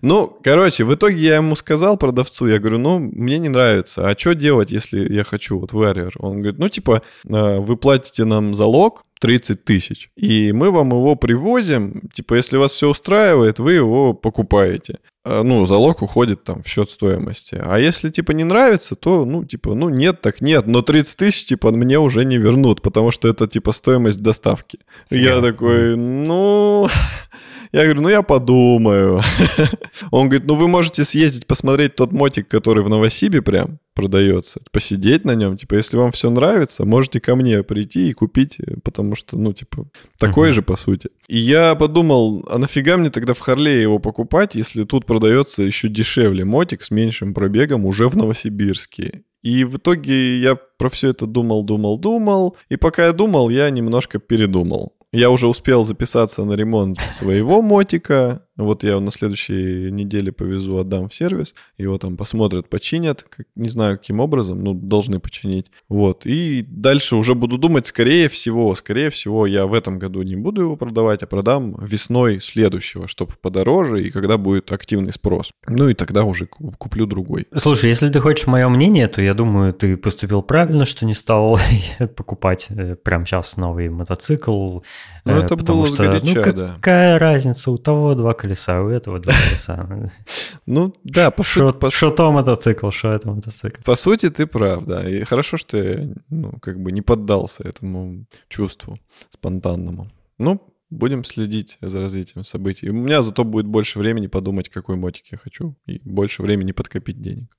Ну, 0.02 0.36
короче, 0.42 0.82
в 0.82 0.92
итоге 0.92 1.18
я 1.18 1.36
ему 1.36 1.54
сказал, 1.54 1.96
продавцу, 1.98 2.48
я 2.48 2.58
говорю, 2.58 2.78
ну, 2.78 2.98
мне 2.98 3.38
не 3.38 3.48
нравится. 3.48 4.08
А 4.08 4.18
что 4.18 4.34
делать, 4.34 4.72
если 4.72 5.14
я 5.14 5.22
хочу 5.22 5.60
вот 5.60 5.70
Warrior? 5.70 6.14
Он 6.18 6.42
говорит, 6.42 6.58
ну, 6.58 6.68
типа, 6.68 7.02
э, 7.24 7.58
вы 7.60 7.76
платите 7.76 8.24
нам 8.24 8.56
залог 8.56 9.04
30 9.20 9.64
тысяч, 9.64 10.10
и 10.16 10.50
мы 10.50 10.72
вам 10.72 10.88
его 10.88 11.14
привозим. 11.14 12.08
Типа, 12.12 12.34
если 12.34 12.56
вас 12.56 12.72
все 12.72 12.90
устраивает, 12.90 13.60
вы 13.60 13.74
его 13.74 14.14
покупаете. 14.14 14.98
А, 15.28 15.42
Ну, 15.42 15.66
залог 15.66 16.02
уходит 16.02 16.44
там 16.44 16.62
в 16.62 16.68
счет 16.68 16.88
стоимости. 16.88 17.60
А 17.60 17.78
если, 17.78 18.10
типа, 18.10 18.32
не 18.32 18.44
нравится, 18.44 18.94
то, 18.94 19.24
ну, 19.24 19.44
типа, 19.44 19.74
ну, 19.74 19.88
нет, 19.88 20.20
так 20.20 20.40
нет. 20.40 20.66
Но 20.66 20.82
30 20.82 21.16
тысяч, 21.16 21.46
типа, 21.46 21.72
мне 21.72 21.98
уже 21.98 22.24
не 22.24 22.38
вернут, 22.38 22.80
потому 22.80 23.10
что 23.10 23.26
это, 23.28 23.48
типа, 23.48 23.72
стоимость 23.72 24.22
доставки. 24.22 24.78
Я 25.10 25.40
такой, 25.40 25.96
ну... 25.96 26.88
Я 27.72 27.82
говорю, 27.82 28.02
ну 28.02 28.08
я 28.08 28.22
подумаю. 28.22 29.20
Он 30.12 30.28
говорит, 30.28 30.46
ну 30.46 30.54
вы 30.54 30.68
можете 30.68 31.04
съездить 31.04 31.46
посмотреть 31.46 31.96
тот 31.96 32.12
мотик, 32.12 32.48
который 32.48 32.84
в 32.84 32.88
Новосибе 32.88 33.42
прям 33.42 33.80
продается, 33.96 34.60
посидеть 34.70 35.24
на 35.24 35.34
нем, 35.34 35.56
типа, 35.56 35.74
если 35.74 35.96
вам 35.96 36.12
все 36.12 36.30
нравится, 36.30 36.84
можете 36.84 37.18
ко 37.18 37.34
мне 37.34 37.62
прийти 37.64 38.10
и 38.10 38.12
купить, 38.12 38.58
потому 38.84 39.16
что, 39.16 39.36
ну, 39.38 39.52
типа, 39.52 39.88
такой 40.18 40.48
Мгм. 40.48 40.54
же, 40.54 40.62
по 40.62 40.76
сути. 40.76 41.08
И 41.26 41.38
я 41.38 41.74
подумал, 41.74 42.46
а 42.48 42.58
нафига 42.58 42.96
мне 42.96 43.10
тогда 43.10 43.32
в 43.34 43.40
Харлее 43.40 43.82
его 43.82 43.98
покупать, 43.98 44.54
если 44.54 44.84
тут 44.84 45.06
продается 45.06 45.62
еще 45.62 45.88
дешевле 45.88 46.44
мотик 46.44 46.82
с 46.84 46.90
меньшим 46.92 47.34
пробегом 47.34 47.86
уже 47.86 48.08
в 48.08 48.16
Новосибирске? 48.16 49.22
И 49.42 49.64
в 49.64 49.76
итоге 49.78 50.38
я 50.40 50.56
про 50.78 50.88
все 50.90 51.10
это 51.10 51.26
думал, 51.26 51.62
думал, 51.64 51.98
думал. 51.98 52.56
И 52.68 52.76
пока 52.76 53.06
я 53.06 53.12
думал, 53.12 53.48
я 53.48 53.70
немножко 53.70 54.18
передумал. 54.18 54.92
Я 55.12 55.30
уже 55.30 55.46
успел 55.46 55.84
записаться 55.84 56.44
на 56.44 56.54
ремонт 56.54 56.98
своего 57.12 57.62
мотика. 57.62 58.42
Вот 58.56 58.82
я 58.84 58.90
его 58.90 59.00
на 59.00 59.10
следующей 59.10 59.90
неделе 59.90 60.32
повезу, 60.32 60.78
отдам 60.78 61.08
в 61.08 61.14
сервис. 61.14 61.54
Его 61.78 61.98
там 61.98 62.16
посмотрят, 62.16 62.68
починят. 62.68 63.22
Как, 63.22 63.46
не 63.54 63.68
знаю, 63.68 63.98
каким 63.98 64.20
образом, 64.20 64.62
но 64.62 64.72
должны 64.72 65.20
починить. 65.20 65.70
Вот. 65.88 66.24
И 66.24 66.64
дальше 66.66 67.16
уже 67.16 67.34
буду 67.34 67.58
думать, 67.58 67.86
скорее 67.86 68.28
всего, 68.28 68.74
скорее 68.74 69.10
всего, 69.10 69.46
я 69.46 69.66
в 69.66 69.74
этом 69.74 69.98
году 69.98 70.22
не 70.22 70.36
буду 70.36 70.62
его 70.62 70.76
продавать, 70.76 71.22
а 71.22 71.26
продам 71.26 71.76
весной 71.80 72.40
следующего, 72.40 73.08
чтобы 73.08 73.32
подороже, 73.40 74.02
и 74.02 74.10
когда 74.10 74.38
будет 74.38 74.72
активный 74.72 75.12
спрос. 75.12 75.50
Ну 75.68 75.88
и 75.88 75.94
тогда 75.94 76.24
уже 76.24 76.46
ку- 76.46 76.72
куплю 76.78 77.06
другой. 77.06 77.46
Слушай, 77.54 77.90
если 77.90 78.08
ты 78.08 78.20
хочешь 78.20 78.46
мое 78.46 78.68
мнение, 78.68 79.08
то 79.08 79.20
я 79.20 79.34
думаю, 79.34 79.72
ты 79.72 79.96
поступил 79.96 80.42
правильно, 80.42 80.84
что 80.84 81.04
не 81.04 81.14
стал 81.14 81.58
покупать 82.16 82.68
э, 82.70 82.96
прямо 82.96 83.26
сейчас 83.26 83.56
новый 83.56 83.88
мотоцикл. 83.88 84.80
Ну, 85.24 85.32
э, 85.32 85.42
это 85.44 85.56
было 85.56 85.86
что, 85.86 85.96
сгоряча, 85.96 86.42
ну, 86.46 86.52
да. 86.52 86.74
какая 86.76 87.18
разница, 87.18 87.70
у 87.70 87.76
того 87.76 88.14
два 88.14 88.34
колеса, 88.46 88.82
у 88.82 88.88
этого 88.88 89.18
два 89.18 89.32
колеса. 89.32 90.10
Ну 90.66 90.92
да, 91.04 91.30
по, 91.30 91.44
сути- 91.44 91.90
что 91.90 92.10
то 92.10 92.32
мотоцикл, 92.32 92.90
что 92.90 93.12
это 93.12 93.30
мотоцикл. 93.30 93.82
По 93.84 93.94
сути, 93.96 94.30
ты 94.30 94.46
прав, 94.46 94.84
да. 94.84 95.08
И 95.08 95.22
хорошо, 95.24 95.56
что 95.56 95.76
я, 95.76 96.08
ну, 96.30 96.52
как 96.60 96.80
бы 96.80 96.92
не 96.92 97.02
поддался 97.02 97.62
этому 97.68 98.26
чувству 98.48 98.96
спонтанному. 99.30 100.08
Ну, 100.38 100.60
будем 100.90 101.24
следить 101.24 101.78
за 101.82 102.00
развитием 102.00 102.44
событий. 102.44 102.90
У 102.90 102.94
меня 102.94 103.22
зато 103.22 103.44
будет 103.44 103.66
больше 103.66 103.98
времени 104.00 104.26
подумать, 104.28 104.68
какой 104.68 104.96
мотик 104.96 105.26
я 105.32 105.38
хочу, 105.38 105.76
и 105.86 106.00
больше 106.04 106.42
времени 106.42 106.72
подкопить 106.72 107.20
денег. 107.20 107.56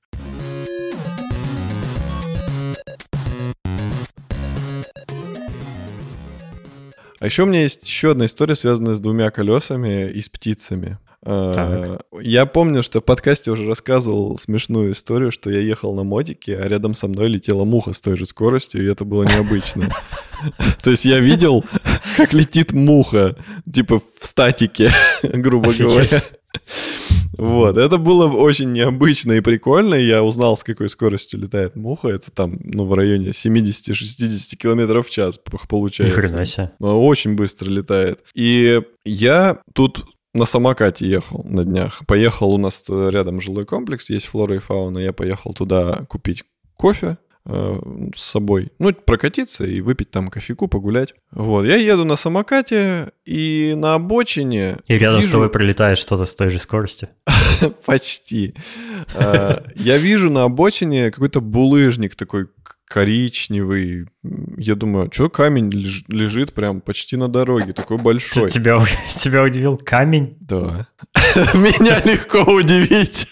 А 7.20 7.26
еще 7.26 7.42
у 7.42 7.46
меня 7.46 7.62
есть 7.62 7.86
еще 7.86 8.12
одна 8.12 8.26
история, 8.26 8.54
связанная 8.54 8.94
с 8.94 9.00
двумя 9.00 9.30
колесами 9.30 10.08
и 10.08 10.20
с 10.20 10.28
птицами. 10.28 10.98
А, 11.24 11.52
Так. 11.52 12.22
Я 12.22 12.46
помню, 12.46 12.82
что 12.82 13.00
в 13.00 13.04
подкасте 13.04 13.50
уже 13.50 13.66
рассказывал 13.66 14.38
смешную 14.38 14.92
историю, 14.92 15.32
что 15.32 15.50
я 15.50 15.60
ехал 15.60 15.94
на 15.94 16.04
мотике, 16.04 16.56
а 16.56 16.68
рядом 16.68 16.94
со 16.94 17.08
мной 17.08 17.28
летела 17.28 17.64
муха 17.64 17.92
с 17.92 18.00
той 18.00 18.16
же 18.16 18.24
скоростью, 18.24 18.84
и 18.84 18.90
это 18.90 19.04
было 19.04 19.24
необычно. 19.24 19.88
То 20.82 20.90
есть 20.90 21.04
я 21.04 21.18
видел, 21.18 21.64
как 22.16 22.32
летит 22.32 22.72
муха, 22.72 23.36
типа 23.70 24.00
в 24.20 24.26
статике, 24.26 24.90
грубо 25.22 25.72
говоря. 25.72 26.22
Вот, 27.38 27.76
это 27.76 27.98
было 27.98 28.28
очень 28.28 28.72
необычно 28.72 29.32
и 29.32 29.40
прикольно. 29.40 29.94
Я 29.94 30.24
узнал, 30.24 30.56
с 30.56 30.64
какой 30.64 30.88
скоростью 30.88 31.38
летает 31.40 31.76
муха. 31.76 32.08
Это 32.08 32.32
там, 32.32 32.58
ну, 32.64 32.84
в 32.84 32.94
районе 32.94 33.28
70-60 33.28 34.56
километров 34.56 35.06
в 35.06 35.10
час 35.10 35.38
получается. 35.68 36.20
Ни 36.20 36.26
хрена 36.26 36.44
себе. 36.44 36.72
Но 36.80 37.00
очень 37.04 37.36
быстро 37.36 37.70
летает. 37.70 38.24
И 38.34 38.82
я 39.04 39.60
тут 39.72 40.04
на 40.34 40.46
самокате 40.46 41.06
ехал 41.06 41.44
на 41.44 41.64
днях. 41.64 42.02
Поехал, 42.06 42.52
у 42.52 42.58
нас 42.58 42.84
рядом 42.88 43.40
жилой 43.40 43.66
комплекс, 43.66 44.10
есть 44.10 44.26
флора 44.26 44.56
и 44.56 44.58
фауна. 44.58 44.98
Я 44.98 45.12
поехал 45.12 45.54
туда 45.54 46.04
купить 46.08 46.44
кофе, 46.76 47.18
э, 47.48 47.80
с 48.14 48.22
собой. 48.22 48.70
Ну, 48.78 48.92
прокатиться 48.92 49.64
и 49.64 49.80
выпить 49.80 50.10
там 50.10 50.28
кофейку, 50.28 50.68
погулять. 50.68 51.14
Вот, 51.32 51.64
я 51.64 51.76
еду 51.76 52.04
на 52.04 52.16
самокате, 52.16 53.12
и 53.24 53.74
на 53.76 53.94
обочине... 53.94 54.76
И 54.86 54.98
рядом 54.98 55.18
вижу... 55.18 55.28
с 55.28 55.32
тобой 55.32 55.50
пролетает 55.50 55.98
что-то 55.98 56.24
с 56.24 56.34
той 56.34 56.50
же 56.50 56.60
скоростью. 56.60 57.08
Почти. 57.84 58.54
Э, 59.14 59.62
я 59.74 59.98
вижу 59.98 60.30
на 60.30 60.44
обочине 60.44 61.10
какой-то 61.10 61.40
булыжник 61.40 62.14
такой 62.14 62.46
коричневый. 62.88 64.06
Я 64.56 64.74
думаю, 64.74 65.10
что 65.12 65.28
камень 65.28 65.70
леж- 65.70 66.04
лежит 66.08 66.54
прям 66.54 66.80
почти 66.80 67.16
на 67.16 67.28
дороге, 67.28 67.72
такой 67.72 67.98
большой. 67.98 68.50
Тебя, 68.50 68.80
тебя 69.16 69.42
удивил 69.42 69.76
камень? 69.76 70.36
Да. 70.40 70.88
Меня 71.54 72.00
легко 72.04 72.40
удивить. 72.40 73.28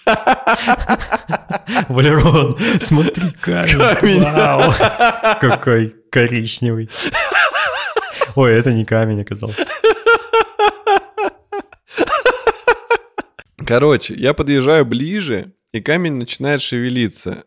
Валерон, 1.89 2.57
смотри, 2.81 3.31
камень. 3.41 4.21
Вау. 4.21 4.75
Какой 5.41 5.95
коричневый. 6.11 6.91
Ой, 8.35 8.53
это 8.53 8.73
не 8.73 8.85
камень 8.85 9.23
оказался. 9.23 9.67
Короче, 13.67 14.15
я 14.15 14.35
подъезжаю 14.35 14.85
ближе, 14.87 15.53
и 15.73 15.81
камень 15.81 16.15
начинает 16.15 16.63
шевелиться. 16.63 17.45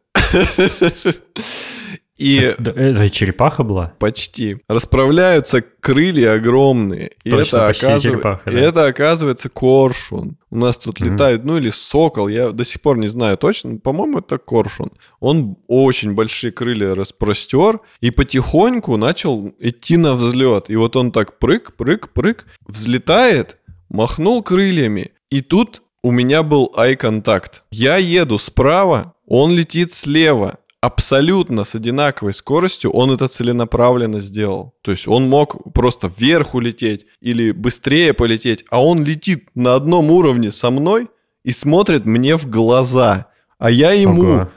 И 2.19 2.35
Это, 2.35 2.71
это 2.71 3.09
черепаха 3.09 3.63
была? 3.63 3.93
почти 3.97 4.57
расправляются 4.67 5.61
крылья 5.61 6.33
огромные. 6.33 7.11
И, 7.23 7.29
Точно, 7.31 7.57
это, 7.57 7.67
почти 7.67 7.85
оказыв- 7.85 8.01
черепаха, 8.11 8.49
и 8.49 8.53
да. 8.53 8.59
это 8.59 8.85
оказывается 8.87 9.47
коршун. 9.49 10.35
У 10.51 10.57
нас 10.57 10.77
тут 10.77 10.99
Мгм. 10.99 11.13
летает, 11.13 11.45
ну 11.45 11.57
или 11.57 11.69
сокол, 11.69 12.27
я 12.27 12.49
до 12.51 12.65
сих 12.65 12.81
пор 12.81 12.97
не 12.97 13.07
знаю 13.07 13.37
точно. 13.37 13.77
По-моему, 13.77 14.19
это 14.19 14.37
коршун. 14.37 14.91
Он 15.21 15.55
очень 15.67 16.13
большие 16.13 16.51
крылья 16.51 16.93
распростер 16.93 17.79
и 18.01 18.11
потихоньку 18.11 18.97
начал 18.97 19.53
идти 19.59 19.95
на 19.95 20.13
взлет. 20.15 20.69
И 20.69 20.75
вот 20.75 20.95
он 20.97 21.11
так 21.13 21.39
прыг, 21.39 21.75
прыг, 21.77 22.09
прыг, 22.13 22.45
взлетает, 22.67 23.57
махнул 23.89 24.43
крыльями. 24.43 25.11
И 25.29 25.41
тут 25.41 25.81
у 26.03 26.11
меня 26.11 26.43
был 26.43 26.73
ай-контакт. 26.75 27.63
Я 27.71 27.97
еду 27.97 28.37
справа, 28.39 29.13
он 29.27 29.51
летит 29.55 29.93
слева. 29.93 30.57
Абсолютно 30.81 31.65
с 31.65 31.75
одинаковой 31.75 32.33
скоростью 32.33 32.91
он 32.91 33.11
это 33.11 33.27
целенаправленно 33.27 34.21
сделал. 34.21 34.75
То 34.81 34.91
есть 34.91 35.09
он 35.09 35.27
мог 35.27 35.73
просто 35.73 36.09
вверх 36.17 36.53
улететь 36.55 37.05
или 37.19 37.51
быстрее 37.51 38.13
полететь, 38.13 38.63
а 38.69 38.81
он 38.81 39.03
летит 39.03 39.49
на 39.55 39.75
одном 39.75 40.09
уровне 40.09 40.51
со 40.51 40.69
мной 40.69 41.09
и 41.43 41.51
смотрит 41.51 42.05
мне 42.05 42.37
в 42.37 42.45
глаза. 42.45 43.27
А 43.57 43.69
я 43.69 43.91
ему... 43.91 44.23
Ого. 44.23 44.51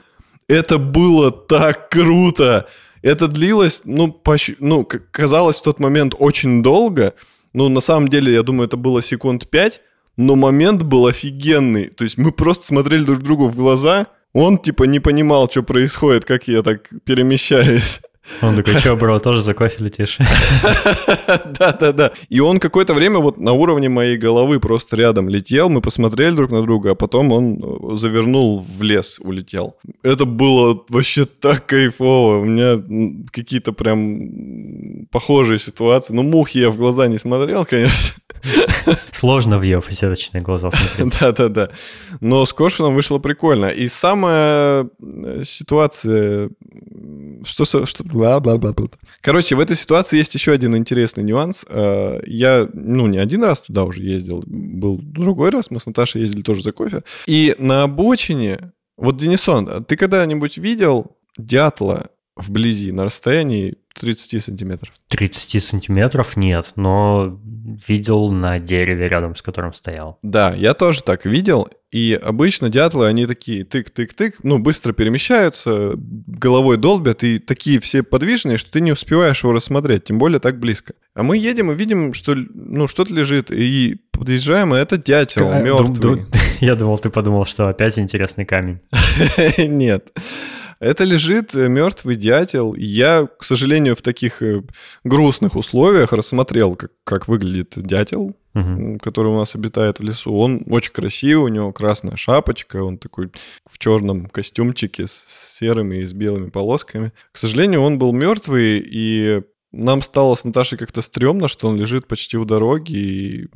Это 0.47 0.79
было 0.79 1.31
так 1.31 1.89
круто. 1.89 2.69
Это 3.01 3.27
длилось, 3.27 3.83
ну, 3.85 4.09
пощ- 4.25 4.57
ну, 4.61 4.85
казалось 4.85 5.59
в 5.59 5.63
тот 5.63 5.81
момент 5.81 6.15
очень 6.19 6.63
долго. 6.63 7.15
Ну, 7.53 7.69
на 7.69 7.81
самом 7.81 8.09
деле, 8.09 8.33
я 8.33 8.43
думаю, 8.43 8.67
это 8.67 8.77
было 8.77 9.03
секунд 9.03 9.49
пять. 9.49 9.81
Но 10.17 10.37
момент 10.37 10.83
был 10.83 11.07
офигенный. 11.07 11.89
То 11.89 12.05
есть 12.05 12.19
мы 12.19 12.33
просто 12.33 12.67
смотрели 12.67 13.03
друг 13.03 13.21
другу 13.21 13.49
в 13.49 13.57
глаза. 13.57 14.09
Он, 14.35 14.59
типа, 14.59 14.85
не 14.85 15.01
понимал, 15.01 15.49
что 15.51 15.63
происходит, 15.63 16.25
как 16.25 16.49
я 16.49 16.63
так 16.63 16.89
перемещаюсь. 17.05 18.01
Он 18.41 18.57
такой, 18.57 18.79
что, 18.79 18.97
бро, 18.97 19.19
тоже 19.21 19.43
за 19.43 19.53
кофе 19.53 19.85
летишь? 19.85 20.19
Да-да-да. 21.59 22.13
И 22.29 22.41
он 22.41 22.61
какое-то 22.61 22.95
время 22.95 23.19
вот 23.19 23.39
на 23.39 23.53
уровне 23.53 23.89
моей 23.89 24.17
головы 24.17 24.61
просто 24.61 24.97
рядом 24.97 25.29
летел. 25.29 25.69
Мы 25.69 25.81
посмотрели 25.81 26.35
друг 26.35 26.51
на 26.51 26.63
друга, 26.63 26.93
а 26.93 26.95
потом 26.95 27.33
он 27.33 27.61
э, 27.63 27.97
завернул 27.97 28.61
в 28.61 28.83
лес, 28.83 29.19
улетел. 29.21 29.77
Это 30.03 30.25
было 30.25 30.83
вообще 30.89 31.25
так 31.25 31.67
кайфово. 31.67 32.39
У 32.39 32.45
меня 32.45 32.81
какие-то 33.33 33.73
прям 33.73 35.07
похожие 35.11 35.59
ситуации. 35.59 36.15
Ну, 36.15 36.23
мухи 36.23 36.59
я 36.59 36.71
в 36.71 36.77
глаза 36.77 37.09
не 37.09 37.19
смотрел, 37.19 37.65
конечно. 37.65 38.15
Сложно 39.13 39.59
в 39.59 39.63
ее 39.63 39.81
фасеточные 39.81 40.43
глаза 40.43 40.71
смотреть. 40.71 41.15
Да-да-да. 41.21 41.71
Но 42.21 42.45
с 42.45 42.53
Коршуном 42.53 42.95
вышло 42.95 43.19
прикольно. 43.19 43.67
И 43.67 43.89
самая 43.89 44.89
э, 45.03 45.43
ситуация... 45.45 46.51
м, 46.95 47.45
Что... 47.45 47.65
со- 47.65 47.87
что... 47.87 48.05
бла-бла-бла-бла. 48.05 48.89
Короче, 49.21 49.55
в 49.57 49.61
этой 49.61 49.77
ситуации 49.77 50.17
есть 50.19 50.35
еще 50.35 50.53
один 50.53 50.77
интересный 50.77 51.25
нюанс. 51.25 51.65
Э, 51.69 52.21
Я, 52.27 52.69
ну, 52.73 53.07
не 53.07 53.19
один 53.19 53.45
раз 53.45 53.63
туда 53.63 53.85
уже 53.85 54.03
ездил. 54.03 54.43
Был 54.47 54.99
другой 55.03 55.51
раз. 55.51 55.71
Мы 55.71 55.79
с 55.81 55.87
Наташей 55.87 56.23
ездили 56.23 56.43
тоже 56.43 56.63
за 56.63 56.73
кофе. 56.73 57.03
И 57.27 57.55
на 57.59 57.85
обочине... 57.85 58.73
Вот, 58.99 59.17
Денисон, 59.17 59.69
а 59.71 59.81
ты 59.81 59.97
когда-нибудь 59.97 60.59
видел 60.59 61.17
дятла 61.39 62.09
вблизи 62.37 62.93
на 62.93 63.05
расстоянии 63.05 63.77
30 63.95 64.43
сантиметров? 64.43 64.93
30 65.09 65.63
сантиметров 65.63 66.37
нет, 66.37 66.73
но 66.77 67.41
видел 67.87 68.31
на 68.31 68.59
дереве 68.59 69.09
рядом, 69.09 69.37
с 69.37 69.43
которым 69.43 69.73
стоял. 69.73 70.19
Да, 70.23 70.53
я 70.55 70.75
тоже 70.75 71.03
так 71.03 71.25
видел. 71.27 71.69
И 71.91 72.19
обычно 72.21 72.71
дятлы, 72.71 73.07
они 73.07 73.27
такие 73.27 73.65
тык-тык-тык, 73.65 74.37
ну, 74.43 74.59
быстро 74.59 74.95
перемещаются, 74.95 75.93
головой 75.95 76.79
долбят, 76.79 77.23
и 77.23 77.39
такие 77.39 77.81
все 77.81 78.03
подвижные, 78.03 78.57
что 78.57 78.73
ты 78.73 78.81
не 78.81 78.93
успеваешь 78.93 79.43
его 79.43 79.53
рассмотреть, 79.53 80.05
тем 80.05 80.19
более 80.19 80.41
так 80.41 80.59
близко. 80.59 80.95
А 81.15 81.23
мы 81.23 81.37
едем 81.37 81.71
и 81.71 81.75
видим, 81.75 82.15
что, 82.15 82.35
ну, 82.35 82.89
что-то 82.89 83.13
лежит, 83.13 83.51
и 83.51 84.01
подъезжаем, 84.13 84.75
и 84.75 84.79
это 84.79 84.97
дятел, 84.97 85.51
А, 85.51 85.61
мертвый. 85.61 86.25
Я 86.61 86.77
думал, 86.77 86.99
ты 86.99 87.11
подумал, 87.11 87.45
что 87.45 87.69
опять 87.69 87.99
интересный 87.99 88.47
камень. 88.47 88.81
Нет. 89.59 90.17
Это 90.83 91.05
лежит 91.05 91.55
э, 91.55 91.69
мертвый 91.69 92.17
дятел. 92.17 92.75
Я, 92.75 93.29
к 93.39 93.45
сожалению, 93.45 93.95
в 93.95 94.03
таких 94.03 94.43
э, 94.43 94.65
грустных 95.05 95.55
условиях 95.55 96.13
рассмотрел, 96.13 96.75
как, 96.75 96.91
как 97.05 97.29
выглядит 97.29 97.75
дятел, 97.77 98.35
м, 98.55 98.99
который 98.99 99.29
у 99.33 99.39
нас 99.39 99.55
обитает 99.55 100.01
в 100.01 100.03
лесу. 100.03 100.35
Он 100.35 100.65
очень 100.67 100.91
красивый, 100.91 101.45
у 101.45 101.55
него 101.55 101.73
красная 101.73 102.17
шапочка, 102.17 102.83
он 102.83 102.99
такой 102.99 103.31
в 103.65 103.79
черном 103.79 104.27
костюмчике 104.27 105.07
с 105.07 105.13
с 105.13 105.59
серыми 105.59 105.99
и 105.99 106.05
с 106.05 106.15
белыми 106.15 106.51
полосками. 106.51 107.13
К 107.31 107.39
сожалению, 107.39 107.83
он 107.83 108.01
был 108.01 108.13
мертвый, 108.13 108.85
и 108.85 109.43
нам 109.71 110.03
стало 110.03 110.35
с 110.35 110.43
Наташей 110.45 110.79
как-то 110.79 111.01
стрёмно, 111.01 111.47
что 111.47 111.69
он 111.69 111.77
лежит 111.77 112.09
почти 112.09 112.37
у 112.37 112.45
дороги, 112.45 112.93
и 112.93 113.49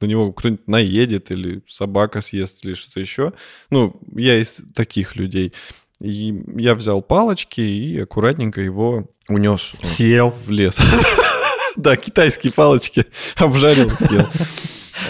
на 0.00 0.06
него 0.06 0.32
кто-нибудь 0.32 0.68
наедет, 0.68 1.32
или 1.32 1.60
собака 1.66 2.20
съест, 2.20 2.64
или 2.64 2.74
что-то 2.74 3.00
еще. 3.00 3.32
Ну, 3.70 4.00
я 4.14 4.40
из 4.40 4.60
таких 4.74 5.16
людей. 5.16 5.52
И 6.00 6.34
я 6.56 6.74
взял 6.74 7.02
палочки 7.02 7.60
и 7.60 8.00
аккуратненько 8.00 8.60
его 8.60 9.08
унес 9.28 9.72
Съел. 9.82 10.30
в 10.30 10.50
лес. 10.50 10.78
Да, 11.76 11.94
китайские 11.96 12.52
палочки 12.52 13.06
обжарил, 13.36 13.88
съел. 13.90 14.26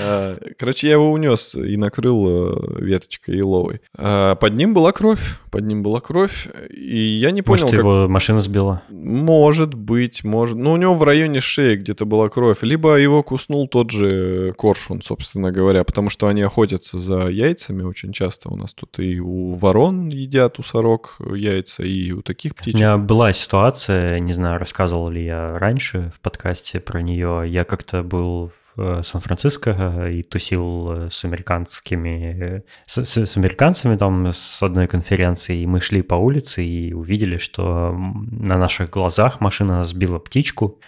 А, 0.03 0.37
Короче, 0.59 0.87
я 0.89 0.95
его 0.95 1.11
унес 1.11 1.55
и 1.55 1.77
накрыл 1.77 2.27
э, 2.29 2.83
веточкой 2.83 3.37
еловой. 3.37 3.81
А, 3.97 4.35
Под 4.35 4.55
ним 4.55 4.75
была 4.75 4.93
кровь. 4.93 5.39
Под 5.51 5.65
ним 5.65 5.83
была 5.83 6.01
кровь. 6.01 6.49
И 6.71 6.97
я 6.99 7.31
не 7.31 7.43
понял, 7.43 7.65
Может, 7.65 7.77
как... 7.77 7.85
его 7.85 8.09
машина 8.09 8.41
сбила? 8.41 8.83
Может 8.91 9.75
быть, 9.75 10.25
может. 10.25 10.57
Ну, 10.57 10.73
у 10.73 10.77
него 10.77 10.95
в 10.95 11.03
районе 11.03 11.41
шеи 11.41 11.77
где-то 11.77 12.05
была 12.05 12.29
кровь. 12.29 12.59
Либо 12.63 12.97
его 12.97 13.23
куснул 13.23 13.67
тот 13.69 13.91
же 13.91 14.55
коршун, 14.59 15.01
собственно 15.03 15.51
говоря, 15.51 15.85
потому 15.85 16.11
что 16.11 16.29
они 16.29 16.43
охотятся 16.43 16.99
за 16.99 17.29
яйцами 17.29 17.83
очень 17.83 18.13
часто. 18.13 18.51
У 18.51 18.57
нас 18.57 18.75
тут 18.75 18.99
и 18.99 19.21
у 19.21 19.55
ворон 19.55 20.09
едят, 20.09 20.59
у 20.59 20.63
сорок 20.63 21.17
яйца, 21.35 21.83
и 21.83 22.13
у 22.13 22.23
таких 22.23 22.53
У 22.53 22.55
птичек. 22.57 22.75
меня 22.75 22.97
была 22.99 23.33
ситуация, 23.33 24.19
не 24.21 24.33
знаю, 24.33 24.59
рассказывал 24.59 25.09
ли 25.09 25.25
я 25.25 25.59
раньше 25.59 26.13
в 26.15 26.21
подкасте 26.21 26.81
про 26.81 27.01
нее. 27.03 27.45
Я 27.47 27.65
как-то 27.65 28.03
был 28.03 28.49
в 28.49 28.68
э, 28.79 29.03
Сан-Франциско 29.03 29.77
э, 29.79 30.13
и 30.13 30.23
тусил 30.23 30.93
э, 30.93 31.09
с 31.11 31.25
американскими, 31.25 32.63
с, 32.87 33.05
с- 33.05 33.27
с 33.27 33.37
американцами 33.37 33.97
там 33.97 34.29
с 34.33 34.63
одной 34.63 34.87
конференции, 34.87 35.61
и 35.61 35.67
мы 35.67 35.81
шли 35.81 36.03
по 36.03 36.15
улице 36.15 36.65
и 36.65 36.93
увидели, 36.93 37.39
что 37.39 37.93
на 37.95 38.57
наших 38.59 38.91
глазах 38.91 39.41
машина 39.41 39.85
сбила 39.85 40.19
птичку, 40.19 40.81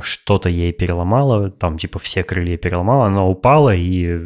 что-то 0.00 0.48
ей 0.48 0.72
переломало, 0.72 1.50
там 1.50 1.78
типа 1.78 1.98
все 1.98 2.24
крылья 2.24 2.56
переломала, 2.56 3.06
она 3.06 3.24
упала 3.24 3.74
и 3.74 4.18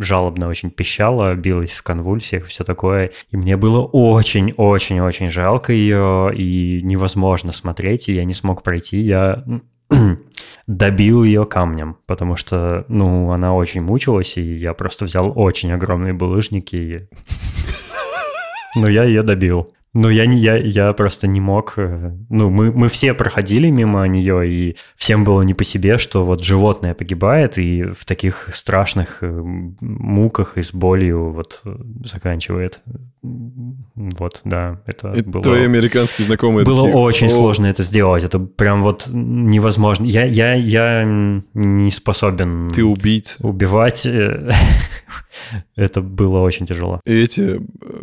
жалобно 0.00 0.48
очень 0.48 0.70
пищала, 0.70 1.34
билась 1.34 1.70
в 1.70 1.82
конвульсиях, 1.82 2.46
все 2.46 2.64
такое. 2.64 3.12
И 3.30 3.36
мне 3.36 3.56
было 3.56 3.82
очень-очень-очень 3.84 5.28
жалко 5.28 5.72
ее, 5.72 6.32
и 6.34 6.80
невозможно 6.82 7.52
смотреть, 7.52 8.08
и 8.08 8.12
я 8.14 8.24
не 8.24 8.34
смог 8.34 8.62
пройти. 8.62 9.00
Я 9.00 9.44
добил 10.66 11.24
ее 11.24 11.46
камнем, 11.46 11.96
потому 12.06 12.36
что, 12.36 12.84
ну, 12.88 13.32
она 13.32 13.54
очень 13.54 13.82
мучилась, 13.82 14.36
и 14.36 14.56
я 14.56 14.74
просто 14.74 15.04
взял 15.04 15.32
очень 15.34 15.72
огромные 15.72 16.12
булыжники 16.12 16.76
и... 16.76 17.08
Ну, 18.76 18.86
я 18.86 19.02
ее 19.02 19.24
добил. 19.24 19.72
Ну, 19.92 20.08
я, 20.08 20.26
не, 20.26 20.38
я, 20.38 20.56
я 20.56 20.92
просто 20.92 21.26
не 21.26 21.40
мог. 21.40 21.74
Э, 21.76 22.12
ну, 22.28 22.48
мы, 22.48 22.70
мы 22.70 22.88
все 22.88 23.12
проходили 23.12 23.70
мимо 23.70 24.06
нее, 24.06 24.48
и 24.48 24.76
всем 24.94 25.24
было 25.24 25.42
не 25.42 25.52
по 25.52 25.64
себе, 25.64 25.98
что 25.98 26.24
вот 26.24 26.44
животное 26.44 26.94
погибает, 26.94 27.58
и 27.58 27.82
в 27.82 28.04
таких 28.04 28.50
страшных 28.52 29.18
э, 29.22 29.42
муках 29.80 30.58
и 30.58 30.62
с 30.62 30.72
болью 30.72 31.32
вот 31.32 31.60
э, 31.64 31.76
заканчивает. 32.04 32.80
Вот, 33.22 34.40
да, 34.44 34.80
это 34.86 35.10
и 35.12 35.22
было... 35.22 35.42
Твои 35.42 35.64
американские 35.64 36.26
знакомые 36.26 36.64
Было 36.64 36.84
такие, 36.84 36.96
очень 36.96 37.26
«О, 37.26 37.30
сложно 37.30 37.66
это 37.66 37.82
сделать. 37.82 38.22
Это 38.22 38.38
прям 38.38 38.82
вот 38.82 39.08
невозможно. 39.08 40.04
Я, 40.06 40.24
я, 40.24 40.54
я 40.54 41.02
не 41.04 41.90
способен 41.90 42.68
Ты 42.68 42.84
убийца. 42.84 43.44
убивать. 43.44 44.06
Это 45.76 46.00
было 46.00 46.40
очень 46.40 46.66
тяжело. 46.66 47.00
И 47.06 47.12
эти 47.12 47.60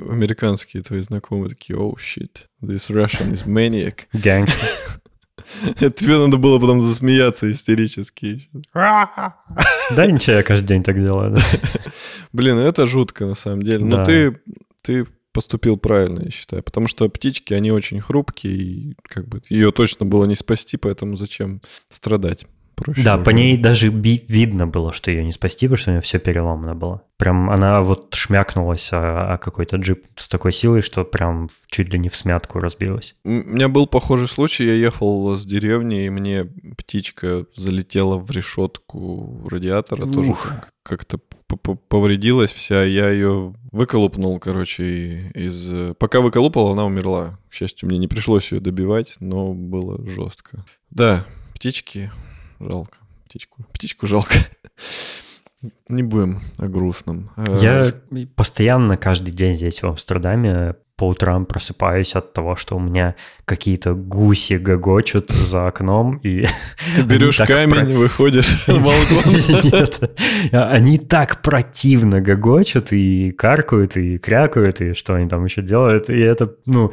американские 0.09 0.83
твои 0.83 0.99
знакомые 0.99 1.49
такие, 1.49 1.76
oh 1.77 1.95
shit, 1.97 2.47
this 2.61 2.89
Russian 2.89 3.31
is 3.33 3.45
maniac. 3.45 4.07
Гангстер. 4.13 4.67
Тебе 5.95 6.17
надо 6.17 6.37
было 6.37 6.59
потом 6.59 6.81
засмеяться 6.81 7.49
истерически. 7.51 8.49
Да, 9.95 10.05
ничего, 10.05 10.37
я 10.37 10.43
каждый 10.43 10.67
день 10.67 10.83
так 10.83 10.99
делаю. 10.99 11.35
да. 11.35 11.41
Блин, 12.33 12.57
это 12.57 12.85
жутко 12.85 13.25
на 13.25 13.35
самом 13.35 13.63
деле. 13.63 13.85
Но 13.85 13.97
Да. 13.97 14.05
ты, 14.05 14.39
ты 14.83 15.07
поступил 15.31 15.77
правильно, 15.77 16.23
я 16.25 16.31
считаю. 16.31 16.63
Потому 16.63 16.87
что 16.87 17.07
птички, 17.09 17.53
они 17.53 17.71
очень 17.71 18.01
хрупкие, 18.01 18.53
и 18.55 18.95
как 19.03 19.27
бы 19.27 19.41
ее 19.49 19.71
точно 19.71 20.05
было 20.05 20.25
не 20.25 20.35
спасти, 20.35 20.77
поэтому 20.77 21.15
зачем 21.15 21.61
страдать? 21.89 22.45
Проще 22.77 23.01
Да, 23.01 23.15
уже. 23.15 23.23
по 23.25 23.31
ней 23.31 23.57
даже 23.57 23.89
би- 23.89 24.23
видно 24.27 24.67
было, 24.67 24.93
что 24.93 25.09
ее 25.09 25.25
не 25.25 25.31
спасти, 25.31 25.65
потому 25.65 25.77
что 25.77 25.89
у 25.89 25.93
нее 25.93 26.01
все 26.01 26.19
переломано 26.19 26.75
было. 26.75 27.01
Прям 27.17 27.49
она 27.49 27.81
вот 27.81 28.13
шмякнулась 28.13 28.93
о, 28.93 29.33
о 29.33 29.37
какой-то 29.39 29.77
джип 29.77 30.05
с 30.15 30.27
такой 30.27 30.53
силой, 30.53 30.83
что 30.83 31.03
прям 31.03 31.49
чуть 31.65 31.91
ли 31.91 31.97
не 31.97 32.09
в 32.09 32.15
смятку 32.15 32.59
разбилась. 32.59 33.15
У 33.25 33.29
меня 33.31 33.67
был 33.67 33.87
похожий 33.87 34.27
случай. 34.27 34.63
Я 34.65 34.73
ехал 34.75 35.35
с 35.35 35.43
деревни, 35.43 36.05
и 36.05 36.09
мне 36.11 36.45
птичка 36.77 37.45
залетела 37.55 38.17
в 38.19 38.29
решетку 38.29 39.47
радиатора. 39.49 40.05
Тоже 40.05 40.31
Ух. 40.31 40.43
как- 40.47 40.69
как-то 40.83 41.17
повредилась 41.89 42.51
вся. 42.53 42.83
Я 42.83 43.09
ее 43.09 43.55
выколупнул, 43.71 44.39
короче, 44.39 45.31
из... 45.33 45.95
Пока 45.97 46.21
выколупал, 46.21 46.71
она 46.73 46.85
умерла. 46.85 47.39
К 47.49 47.53
счастью, 47.53 47.89
мне 47.89 47.97
не 47.97 48.07
пришлось 48.07 48.51
ее 48.51 48.59
добивать, 48.59 49.15
но 49.19 49.53
было 49.53 49.99
жестко. 50.07 50.63
Да, 50.91 51.25
птички 51.55 52.11
жалко. 52.59 52.97
Птичку, 53.25 53.65
птичку 53.73 54.07
жалко. 54.07 54.35
Не 55.89 56.03
будем 56.03 56.41
о 56.57 56.67
грустном. 56.67 57.31
Э, 57.35 57.57
Я 57.61 57.79
рас- 57.79 57.95
постоянно 58.35 58.95
каждый 58.95 59.31
день 59.31 59.55
здесь, 59.57 59.81
в 59.81 59.87
Амстердаме, 59.87 60.75
по 60.95 61.07
утрам 61.07 61.45
просыпаюсь 61.45 62.15
от 62.15 62.33
того, 62.33 62.55
что 62.55 62.75
у 62.75 62.79
меня 62.79 63.15
какие-то 63.45 63.93
гуси 63.93 64.53
гогочут 64.57 65.29
за 65.31 65.67
окном, 65.67 66.17
и 66.17 66.45
Ты 66.95 67.01
берешь 67.03 67.37
камень, 67.37 67.69
про- 67.75 67.85
выходишь 67.85 68.63
на 68.67 68.75
балкон. 68.79 69.33
Нет. 69.63 70.17
Они 70.53 70.97
так 70.99 71.41
противно 71.41 72.21
гогочут 72.21 72.91
и 72.93 73.31
каркают, 73.31 73.97
и 73.97 74.17
крякают, 74.19 74.81
и 74.81 74.93
что 74.93 75.15
они 75.15 75.27
там 75.27 75.43
еще 75.45 75.61
делают. 75.63 76.09
И 76.09 76.17
это, 76.19 76.53
ну, 76.65 76.91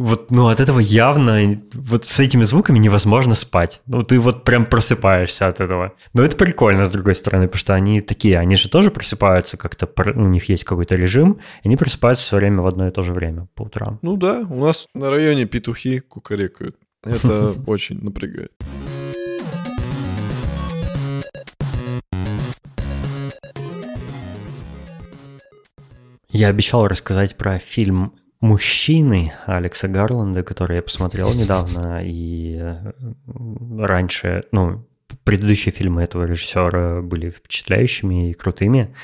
вот, 0.00 0.30
ну, 0.30 0.48
от 0.48 0.60
этого 0.60 0.80
явно, 0.80 1.60
вот 1.74 2.06
с 2.06 2.20
этими 2.20 2.44
звуками 2.44 2.78
невозможно 2.78 3.34
спать. 3.34 3.82
Ну, 3.86 4.02
ты 4.02 4.18
вот 4.18 4.44
прям 4.44 4.64
просыпаешься 4.64 5.46
от 5.46 5.60
этого. 5.60 5.92
Но 6.14 6.22
это 6.22 6.36
прикольно, 6.36 6.86
с 6.86 6.90
другой 6.90 7.14
стороны, 7.14 7.44
потому 7.44 7.58
что 7.58 7.74
они 7.74 8.00
такие, 8.00 8.38
они 8.38 8.56
же 8.56 8.70
тоже 8.70 8.90
просыпаются 8.90 9.56
как-то, 9.56 9.88
у 10.14 10.28
них 10.28 10.48
есть 10.48 10.64
какой-то 10.64 10.94
режим, 10.94 11.38
и 11.62 11.68
они 11.68 11.76
просыпаются 11.76 12.24
все 12.24 12.36
время 12.36 12.62
в 12.62 12.66
одно 12.66 12.88
и 12.88 12.90
то 12.90 13.02
же 13.02 13.12
время 13.12 13.48
по 13.54 13.62
утрам. 13.64 13.98
Ну 14.02 14.16
да, 14.16 14.46
у 14.48 14.64
нас 14.64 14.86
на 14.94 15.10
районе 15.10 15.44
петухи 15.44 16.00
кукарекают. 16.00 16.76
Это 17.04 17.54
очень 17.66 18.02
напрягает. 18.02 18.52
Я 26.32 26.46
обещал 26.48 26.86
рассказать 26.86 27.36
про 27.36 27.58
фильм 27.58 28.14
«Мужчины» 28.40 29.32
Алекса 29.46 29.86
Гарланда, 29.88 30.42
который 30.42 30.76
я 30.76 30.82
посмотрел 30.82 31.34
недавно, 31.34 32.02
и 32.02 32.56
э, 32.58 32.92
раньше, 33.78 34.44
ну, 34.50 34.86
предыдущие 35.24 35.72
фильмы 35.72 36.02
этого 36.02 36.24
режиссера 36.24 37.02
были 37.02 37.30
впечатляющими 37.30 38.30
и 38.30 38.34
крутыми. 38.34 38.94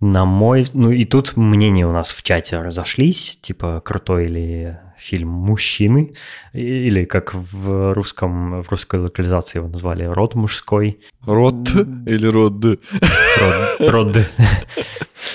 На 0.00 0.24
мой... 0.24 0.66
Ну 0.74 0.90
и 0.90 1.04
тут 1.04 1.36
мнения 1.36 1.86
у 1.86 1.92
нас 1.92 2.10
в 2.10 2.22
чате 2.22 2.60
разошлись, 2.60 3.38
типа 3.40 3.80
крутой 3.84 4.26
ли 4.26 4.76
фильм 4.98 5.28
«Мужчины», 5.28 6.14
или 6.52 7.04
как 7.04 7.34
в 7.34 7.92
русском, 7.92 8.60
в 8.60 8.70
русской 8.70 9.00
локализации 9.00 9.58
его 9.58 9.68
назвали 9.68 10.04
«Род 10.04 10.34
мужской». 10.34 11.00
Рот 11.24 11.70
или 12.06 12.26
род? 12.26 12.64
Род. 12.64 13.80
род. 13.80 14.16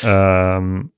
Эм, 0.04 0.92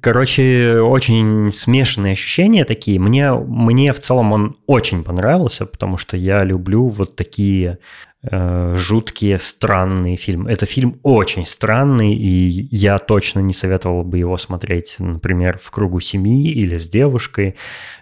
Короче, 0.00 0.80
очень 0.80 1.52
смешанные 1.52 2.12
ощущения 2.12 2.64
такие. 2.64 2.98
Мне, 2.98 3.32
мне 3.32 3.92
в 3.92 3.98
целом 3.98 4.32
он 4.32 4.56
очень 4.66 5.04
понравился, 5.04 5.64
потому 5.66 5.96
что 5.96 6.16
я 6.16 6.40
люблю 6.40 6.88
вот 6.88 7.16
такие 7.16 7.78
жуткие, 8.22 9.38
странные 9.38 10.16
фильмы. 10.16 10.50
Это 10.50 10.66
фильм 10.66 10.98
очень 11.02 11.46
странный, 11.46 12.14
и 12.14 12.68
я 12.70 12.98
точно 12.98 13.40
не 13.40 13.54
советовал 13.54 14.02
бы 14.02 14.18
его 14.18 14.36
смотреть, 14.36 14.96
например, 14.98 15.58
в 15.62 15.70
кругу 15.70 16.00
семьи 16.00 16.50
или 16.50 16.76
с 16.78 16.88
девушкой. 16.88 17.56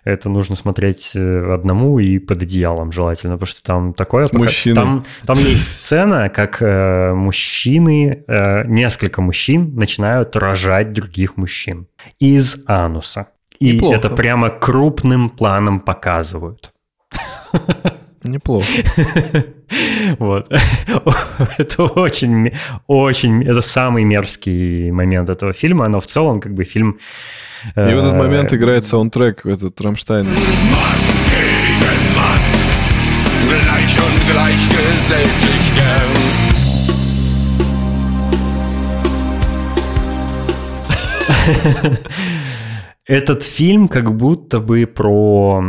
Это 0.04 0.28
нужно 0.28 0.56
смотреть 0.56 1.12
э, 1.14 1.54
одному 1.54 1.98
и 1.98 2.18
под 2.18 2.42
одеялом 2.42 2.92
желательно, 2.92 3.34
потому 3.34 3.46
что 3.46 3.62
там 3.62 3.94
такое... 3.94 4.24
С 4.24 4.32
мужчиной. 4.32 4.74
Там, 4.74 5.04
там 5.26 5.38
есть 5.40 5.82
сцена, 5.82 6.28
как 6.28 6.62
э, 6.62 7.12
мужчины, 7.14 8.24
э, 8.26 8.66
несколько 8.66 9.20
мужчин 9.20 9.74
начинают 9.74 10.36
рожать 10.36 10.92
других 10.92 11.36
мужчин 11.36 11.86
из 12.18 12.58
ануса. 12.66 13.28
И 13.58 13.72
Неплохо. 13.72 13.96
это 13.96 14.10
прямо 14.10 14.50
крупным 14.50 15.30
планом 15.30 15.80
показывают. 15.80 16.72
Неплохо. 18.22 18.66
Вот. 20.18 20.52
Это 21.58 21.82
очень, 21.84 22.52
очень, 22.86 23.42
это 23.42 23.62
самый 23.62 24.04
мерзкий 24.04 24.90
момент 24.90 25.28
этого 25.28 25.52
фильма, 25.52 25.88
но 25.88 26.00
в 26.00 26.06
целом 26.06 26.40
как 26.40 26.54
бы 26.54 26.64
фильм... 26.64 26.98
И 27.76 27.80
в 27.80 27.98
этот 27.98 28.14
э, 28.14 28.16
момент 28.16 28.52
играет 28.52 28.84
саундтрек, 28.84 29.46
этот 29.46 29.80
Рамштайн. 29.80 30.26
Gleich 33.46 33.98
und 33.98 34.16
gleich 34.30 34.68
gesellt 34.68 35.38
sich 35.40 35.74
gern. 35.74 36.34
Этот 43.06 43.42
фильм 43.42 43.88
как 43.88 44.16
будто 44.16 44.60
бы 44.60 44.86
про, 44.86 45.62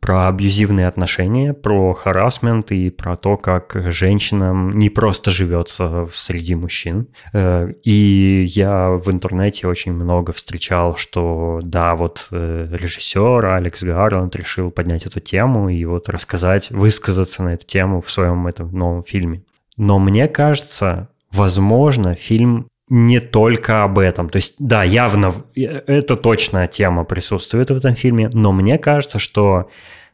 про 0.00 0.28
абьюзивные 0.28 0.88
отношения, 0.88 1.52
про 1.52 1.94
харасмент 1.94 2.72
и 2.72 2.90
про 2.90 3.16
то, 3.16 3.36
как 3.36 3.76
женщинам 3.92 4.76
не 4.76 4.90
просто 4.90 5.30
живется 5.30 6.08
среди 6.12 6.56
мужчин. 6.56 7.06
Э, 7.32 7.72
И 7.84 8.44
я 8.44 8.90
в 8.90 9.08
интернете 9.10 9.68
очень 9.68 9.92
много 9.92 10.32
встречал, 10.32 10.96
что 10.96 11.60
да, 11.62 11.94
вот 11.94 12.26
э, 12.32 12.68
режиссер 12.72 13.46
Алекс 13.46 13.82
Гарланд 13.84 14.34
решил 14.34 14.72
поднять 14.72 15.06
эту 15.06 15.20
тему 15.20 15.68
и 15.68 15.84
вот 15.84 16.08
рассказать, 16.08 16.70
высказаться 16.70 17.44
на 17.44 17.54
эту 17.54 17.66
тему 17.66 18.00
в 18.00 18.10
своем 18.10 18.48
этом 18.48 18.72
новом 18.72 19.04
фильме. 19.04 19.44
Но 19.76 20.00
мне 20.00 20.26
кажется, 20.26 21.08
возможно, 21.30 22.16
фильм 22.16 22.66
не 22.94 23.20
только 23.20 23.84
об 23.84 23.98
этом. 23.98 24.28
То 24.28 24.36
есть, 24.36 24.56
да, 24.58 24.84
явно 24.84 25.32
э, 25.56 25.62
это 25.86 26.14
точно 26.14 26.68
тема 26.68 27.04
присутствует 27.04 27.70
в 27.70 27.76
этом 27.76 27.94
фильме, 27.94 28.28
но 28.34 28.52
мне 28.52 28.76
кажется, 28.76 29.18
что, 29.18 29.70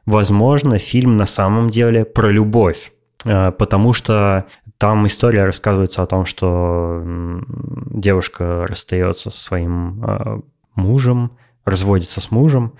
возможно, 0.06 0.78
фильм 0.78 1.16
на 1.16 1.26
самом 1.26 1.70
деле 1.70 2.04
про 2.04 2.30
любовь. 2.30 2.92
Э, 3.24 3.50
Потому 3.50 3.92
что 3.94 4.44
там 4.78 5.08
история 5.08 5.44
рассказывается 5.44 6.04
о 6.04 6.06
том, 6.06 6.24
что 6.24 7.02
девушка 7.90 8.64
расстается 8.68 9.30
со 9.30 9.40
своим 9.40 10.04
э, 10.04 10.40
мужем, 10.76 11.32
разводится 11.64 12.20
с 12.20 12.30
мужем, 12.30 12.74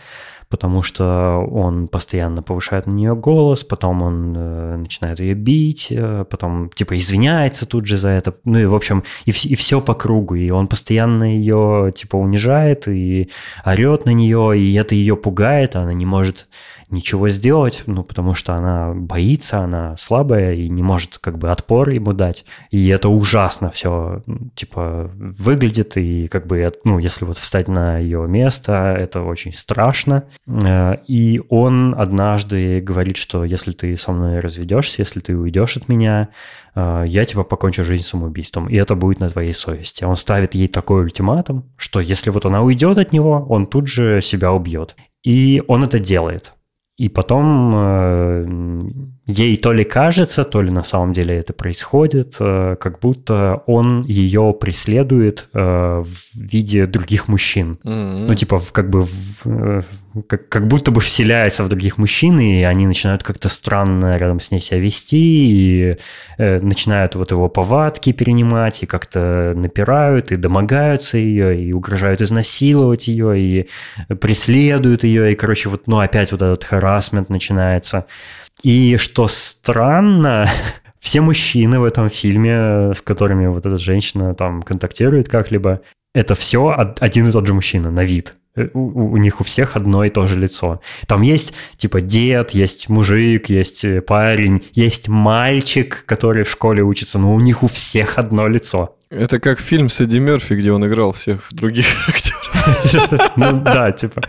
потому 0.49 0.83
что 0.83 1.47
он 1.51 1.89
постоянно 1.89 2.43
повышает 2.43 2.87
на 2.87 2.93
нее 2.93 3.15
голос, 3.15 3.65
потом 3.65 4.03
он 4.03 4.35
э, 4.37 4.77
начинает 4.77 5.21
ее 5.21 5.35
бить, 5.35 5.89
э, 5.91 6.25
потом 6.29 6.71
типа 6.71 6.99
извиняется 6.99 7.67
тут 7.67 7.87
же 7.87 7.99
за 7.99 8.09
это, 8.09 8.35
ну 8.45 8.59
и 8.59 8.65
в 8.65 8.75
общем 8.75 9.05
и, 9.27 9.31
и 9.31 9.55
все 9.55 9.81
по 9.81 9.95
кругу, 9.95 10.37
и 10.37 10.51
он 10.51 10.67
постоянно 10.67 11.25
ее 11.25 11.93
типа 11.95 12.17
унижает 12.17 12.89
и 12.89 13.31
орет 13.65 14.07
на 14.07 14.11
нее, 14.11 14.59
и 14.59 14.75
это 14.75 14.95
ее 14.95 15.17
пугает, 15.17 15.77
она 15.77 15.93
не 15.93 16.07
может 16.07 16.49
ничего 16.91 17.29
сделать, 17.29 17.83
ну, 17.87 18.03
потому 18.03 18.35
что 18.35 18.55
она 18.55 18.95
боится, 18.95 19.59
она 19.59 19.97
слабая 19.97 20.55
и 20.55 20.69
не 20.69 20.83
может 20.83 21.19
как 21.19 21.39
бы 21.39 21.51
отпор 21.51 21.91
ему 21.91 22.13
дать. 22.13 22.45
И 22.71 22.89
это 22.89 23.09
ужасно 23.09 23.71
все, 23.71 24.23
типа, 24.55 25.11
выглядит, 25.15 25.97
и 25.97 26.27
как 26.29 26.47
бы, 26.47 26.73
ну, 26.85 26.99
если 26.99 27.25
вот 27.25 27.37
встать 27.37 27.69
на 27.69 27.99
ее 27.99 28.27
место, 28.27 28.97
это 28.99 29.23
очень 29.23 29.53
страшно. 29.53 30.25
Э, 30.47 30.97
и 31.07 31.41
он 31.49 31.95
однажды 31.99 32.81
говорит, 32.81 33.17
что 33.17 33.45
если 33.45 33.73
ты 33.73 33.97
со 33.97 34.13
мной 34.13 34.39
разведешься, 34.39 35.03
если 35.03 35.21
ты 35.21 35.37
уйдешь 35.37 35.77
от 35.77 35.89
меня, 35.89 36.29
э, 36.75 37.05
я 37.07 37.25
тебя 37.25 37.43
покончу 37.43 37.85
жизнь 37.85 38.05
самоубийством, 38.05 38.69
и 38.69 38.77
это 38.77 38.95
будет 38.95 39.21
на 39.21 39.29
твоей 39.29 39.53
совести. 39.53 40.05
Он 40.05 40.17
ставит 40.17 40.55
ей 40.55 40.69
такой 40.69 41.03
ультиматум, 41.03 41.71
что 41.77 42.01
если 42.01 42.31
вот 42.31 42.47
она 42.47 42.63
уйдет 42.63 42.97
от 42.99 43.13
него, 43.13 43.45
он 43.49 43.67
тут 43.67 43.89
же 43.89 44.21
себя 44.23 44.53
убьет. 44.53 44.97
И 45.23 45.63
он 45.67 45.85
это 45.85 45.99
делает. 45.99 46.55
И 46.99 47.09
потом 47.09 47.73
э, 47.75 48.47
ей 49.29 49.59
то 49.59 49.73
ли 49.73 49.85
кажется, 49.85 50.43
то 50.43 50.63
ли 50.63 50.71
на 50.71 50.83
самом 50.83 51.13
деле 51.13 51.37
это 51.37 51.53
происходит, 51.53 52.37
э, 52.41 52.77
как 52.81 52.99
будто 52.99 53.63
он 53.67 54.03
ее 54.03 54.57
преследует 54.59 55.51
э, 55.53 56.03
в 56.03 56.35
виде 56.35 56.87
других 56.87 57.29
мужчин. 57.29 57.79
Mm-hmm. 57.85 58.27
Ну, 58.27 58.35
типа, 58.35 58.61
как 58.73 58.89
бы, 58.89 59.03
в, 59.03 59.85
как, 60.27 60.49
как 60.49 60.67
будто 60.67 60.91
бы 60.91 61.03
вселяется 61.03 61.63
в 61.63 61.69
других 61.69 61.99
мужчин, 61.99 62.41
и 62.41 62.63
они 62.63 62.87
начинают 62.87 63.23
как-то 63.23 63.51
странно 63.51 64.17
рядом 64.17 64.41
с 64.41 64.51
ней 64.51 64.61
себя 64.61 64.81
вести, 64.81 65.17
и 65.19 65.97
начинают 66.39 67.15
вот 67.15 67.31
его 67.31 67.49
повадки 67.49 68.13
перенимать, 68.13 68.83
и 68.83 68.87
как-то 68.87 69.53
напирают, 69.55 70.33
и 70.33 70.37
домогаются 70.37 71.19
ее, 71.19 71.59
и 71.61 71.73
угрожают 71.73 72.23
изнасиловать 72.23 73.09
ее, 73.09 73.39
и 73.39 73.69
преследуют 74.15 75.05
ее, 75.05 75.33
и, 75.33 75.35
короче, 75.35 75.69
вот, 75.69 75.87
ну, 75.87 75.99
опять 75.99 76.33
вот 76.33 76.41
этот 76.41 76.65
харасмент 76.65 77.29
начинается. 77.29 78.07
И 78.63 78.97
что 78.97 79.29
странно, 79.29 80.47
все 80.99 81.21
мужчины 81.21 81.79
в 81.79 81.85
этом 81.85 82.09
фильме, 82.09 82.93
с 82.95 83.03
которыми 83.03 83.47
вот 83.47 83.67
эта 83.67 83.79
женщина 83.79 84.35
там 84.35 84.63
контактирует 84.63 85.29
как-либо, 85.29 85.81
это 86.15 86.35
все 86.35 86.75
один 87.01 87.29
и 87.29 87.33
тот 87.33 87.47
же 87.47 87.55
мужчина 87.55 87.91
на 87.91 88.03
вид. 88.03 88.37
Э, 88.57 88.69
у, 88.75 89.13
у 89.13 89.17
них 89.17 89.41
у 89.41 89.45
всех 89.45 89.77
одно 89.77 90.05
и 90.05 90.11
то 90.11 90.27
же 90.27 90.39
лицо. 90.39 90.81
Там 91.07 91.23
есть 91.23 91.55
типа 91.77 92.01
дед, 92.01 92.51
есть 92.51 92.89
мужик, 92.89 93.49
есть 93.49 93.85
э, 93.85 94.01
парень, 94.01 94.65
есть 94.73 95.09
мальчик, 95.09 96.05
который 96.07 96.43
в 96.43 96.51
школе 96.51 96.83
учится, 96.83 97.19
но 97.19 97.35
у 97.35 97.41
них 97.41 97.63
у 97.63 97.69
всех 97.69 98.19
одно 98.19 98.49
лицо. 98.49 98.97
Это 99.11 99.41
как 99.41 99.59
фильм 99.59 99.89
с 99.89 100.01
Эдди 100.03 100.19
Мерфи, 100.19 100.53
где 100.53 100.71
он 100.71 100.87
играл 100.87 101.13
всех 101.13 101.49
других 101.53 101.87
актеров. 102.09 103.33
Ну 103.37 103.61
да, 103.61 103.91
типа. 103.91 104.21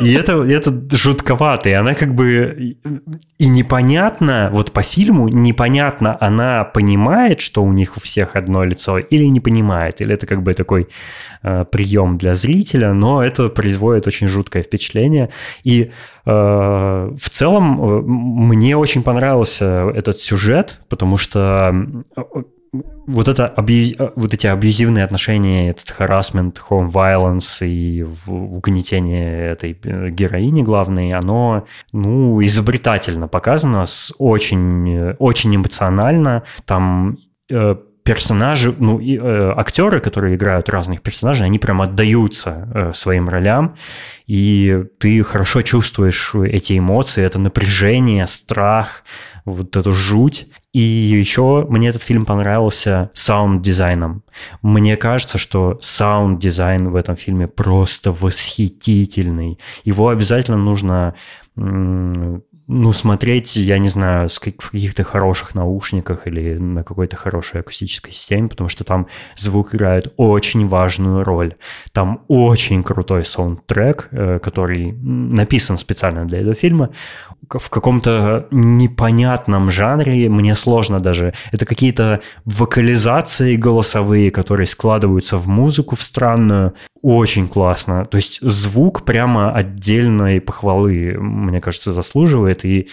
И 0.00 0.12
это, 0.12 0.42
это 0.42 0.96
жутковато. 0.96 1.70
И 1.70 1.72
она 1.72 1.94
как 1.94 2.14
бы... 2.14 2.76
И 3.38 3.46
непонятно, 3.46 4.50
вот 4.52 4.72
по 4.72 4.82
фильму 4.82 5.28
непонятно, 5.28 6.18
она 6.20 6.64
понимает, 6.64 7.40
что 7.40 7.64
у 7.64 7.72
них 7.72 7.96
у 7.96 8.00
всех 8.00 8.36
одно 8.36 8.64
лицо, 8.64 8.98
или 8.98 9.24
не 9.24 9.40
понимает. 9.40 10.02
Или 10.02 10.14
это 10.14 10.26
как 10.26 10.42
бы 10.42 10.52
такой 10.52 10.88
э, 11.42 11.64
прием 11.64 12.18
для 12.18 12.34
зрителя, 12.34 12.92
но 12.92 13.24
это 13.24 13.48
производит 13.48 14.06
очень 14.06 14.28
жуткое 14.28 14.62
впечатление. 14.62 15.30
И 15.62 15.90
э, 16.26 16.30
в 16.30 17.30
целом 17.30 17.80
э, 17.80 18.02
мне 18.02 18.76
очень 18.76 19.02
понравился 19.02 19.90
этот 19.94 20.18
сюжет, 20.18 20.78
потому 20.90 21.16
что 21.16 21.74
вот, 23.06 23.28
это, 23.28 23.54
вот 24.16 24.34
эти 24.34 24.46
абьюзивные 24.46 25.04
отношения, 25.04 25.70
этот 25.70 25.90
харасмент, 25.90 26.60
home 26.70 26.90
violence 26.90 27.66
и 27.66 28.04
угнетение 28.26 29.52
этой 29.52 29.78
э, 29.82 30.10
героини 30.10 30.62
главной, 30.62 31.12
оно, 31.12 31.66
ну, 31.92 32.44
изобретательно 32.44 33.28
показано, 33.28 33.86
с 33.86 34.12
очень, 34.18 35.14
очень 35.18 35.54
эмоционально. 35.56 36.42
Там 36.64 37.18
э, 37.50 37.76
персонажи, 38.04 38.74
ну, 38.78 38.98
и, 38.98 39.16
э, 39.16 39.52
актеры, 39.56 39.98
которые 40.00 40.36
играют 40.36 40.68
разных 40.68 41.00
персонажей, 41.00 41.46
они 41.46 41.58
прям 41.58 41.80
отдаются 41.80 42.68
э, 42.74 42.92
своим 42.94 43.28
ролям, 43.28 43.76
и 44.26 44.84
ты 44.98 45.24
хорошо 45.24 45.62
чувствуешь 45.62 46.34
эти 46.34 46.78
эмоции, 46.78 47.24
это 47.24 47.38
напряжение, 47.38 48.26
страх, 48.26 49.04
вот 49.46 49.76
эту 49.76 49.92
жуть. 49.92 50.48
И 50.74 50.80
еще 50.80 51.64
мне 51.70 51.88
этот 51.88 52.02
фильм 52.02 52.26
понравился 52.26 53.10
саунд-дизайном. 53.14 54.24
Мне 54.60 54.96
кажется, 54.96 55.38
что 55.38 55.78
саунд-дизайн 55.80 56.90
в 56.90 56.96
этом 56.96 57.14
фильме 57.14 57.46
просто 57.46 58.10
восхитительный. 58.10 59.60
Его 59.84 60.08
обязательно 60.08 60.58
нужно 60.58 61.14
ну, 62.66 62.92
смотреть, 62.92 63.56
я 63.56 63.78
не 63.78 63.88
знаю, 63.88 64.28
в 64.28 64.40
каких-то 64.40 65.04
хороших 65.04 65.54
наушниках 65.54 66.26
или 66.26 66.56
на 66.56 66.82
какой-то 66.82 67.16
хорошей 67.16 67.60
акустической 67.60 68.12
системе, 68.12 68.48
потому 68.48 68.68
что 68.68 68.84
там 68.84 69.06
звук 69.36 69.74
играет 69.74 70.12
очень 70.16 70.66
важную 70.66 71.24
роль. 71.24 71.54
Там 71.92 72.24
очень 72.28 72.82
крутой 72.82 73.24
саундтрек, 73.24 74.08
э, 74.10 74.38
который 74.38 74.92
написан 74.92 75.76
специально 75.76 76.24
для 76.24 76.40
этого 76.40 76.54
фильма, 76.54 76.90
в 77.50 77.70
каком-то 77.70 78.46
непонятном 78.50 79.70
жанре, 79.70 80.28
мне 80.28 80.54
сложно 80.54 81.00
даже. 81.00 81.34
Это 81.52 81.64
какие-то 81.66 82.20
вокализации 82.44 83.56
голосовые, 83.56 84.30
которые 84.30 84.66
складываются 84.66 85.36
в 85.36 85.48
музыку 85.48 85.96
в 85.96 86.02
странную. 86.02 86.74
Очень 87.02 87.48
классно. 87.48 88.04
То 88.06 88.16
есть 88.16 88.38
звук 88.40 89.04
прямо 89.04 89.52
отдельной 89.52 90.40
похвалы, 90.40 91.16
мне 91.18 91.60
кажется, 91.60 91.92
заслуживает. 91.92 92.64
И 92.64 92.88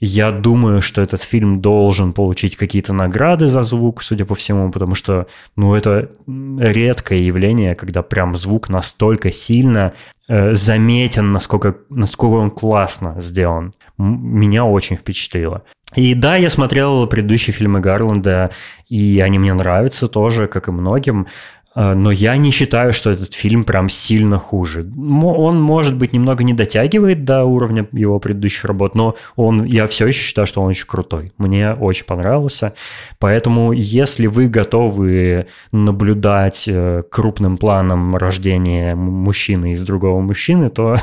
я 0.00 0.30
думаю, 0.30 0.82
что 0.82 1.02
этот 1.02 1.22
фильм 1.22 1.60
должен 1.60 2.12
получить 2.12 2.56
какие-то 2.56 2.92
награды 2.92 3.48
за 3.48 3.62
звук, 3.62 4.02
судя 4.02 4.24
по 4.24 4.34
всему, 4.34 4.70
потому 4.70 4.94
что, 4.94 5.26
ну, 5.56 5.74
это 5.74 6.10
редкое 6.26 7.20
явление, 7.20 7.74
когда 7.74 8.02
прям 8.02 8.36
звук 8.36 8.68
настолько 8.68 9.30
сильно 9.30 9.92
э, 10.28 10.54
заметен, 10.54 11.30
насколько, 11.30 11.76
насколько 11.90 12.34
он 12.34 12.50
классно 12.50 13.16
сделан. 13.20 13.72
Меня 13.98 14.64
очень 14.64 14.96
впечатлило. 14.96 15.62
И 15.94 16.14
да, 16.14 16.36
я 16.36 16.50
смотрел 16.50 17.06
предыдущие 17.06 17.54
фильмы 17.54 17.80
Гарланда, 17.80 18.50
и 18.88 19.20
они 19.22 19.38
мне 19.38 19.54
нравятся 19.54 20.08
тоже, 20.08 20.48
как 20.48 20.68
и 20.68 20.72
многим. 20.72 21.26
А, 21.74 21.94
но 21.94 22.10
я 22.10 22.36
не 22.36 22.50
считаю, 22.50 22.92
что 22.92 23.10
этот 23.10 23.34
фильм 23.34 23.64
прям 23.64 23.88
сильно 23.88 24.38
хуже. 24.38 24.86
Он, 24.96 25.60
может 25.60 25.96
быть, 25.96 26.12
немного 26.12 26.44
не 26.44 26.54
дотягивает 26.54 27.24
до 27.24 27.44
уровня 27.44 27.86
его 27.92 28.20
предыдущих 28.20 28.64
работ, 28.64 28.94
но 28.94 29.16
он, 29.34 29.64
я 29.64 29.86
все 29.86 30.06
еще 30.06 30.20
считаю, 30.20 30.46
что 30.46 30.62
он 30.62 30.68
очень 30.68 30.86
крутой. 30.86 31.32
Мне 31.36 31.72
очень 31.72 32.04
понравился. 32.04 32.74
Поэтому, 33.18 33.72
если 33.72 34.26
вы 34.26 34.46
готовы 34.46 35.46
наблюдать 35.72 36.64
э, 36.68 37.02
крупным 37.10 37.58
планом 37.58 38.16
рождения 38.16 38.94
мужчины 38.94 39.72
из 39.72 39.82
другого 39.82 40.20
мужчины, 40.20 40.70
то, 40.70 40.96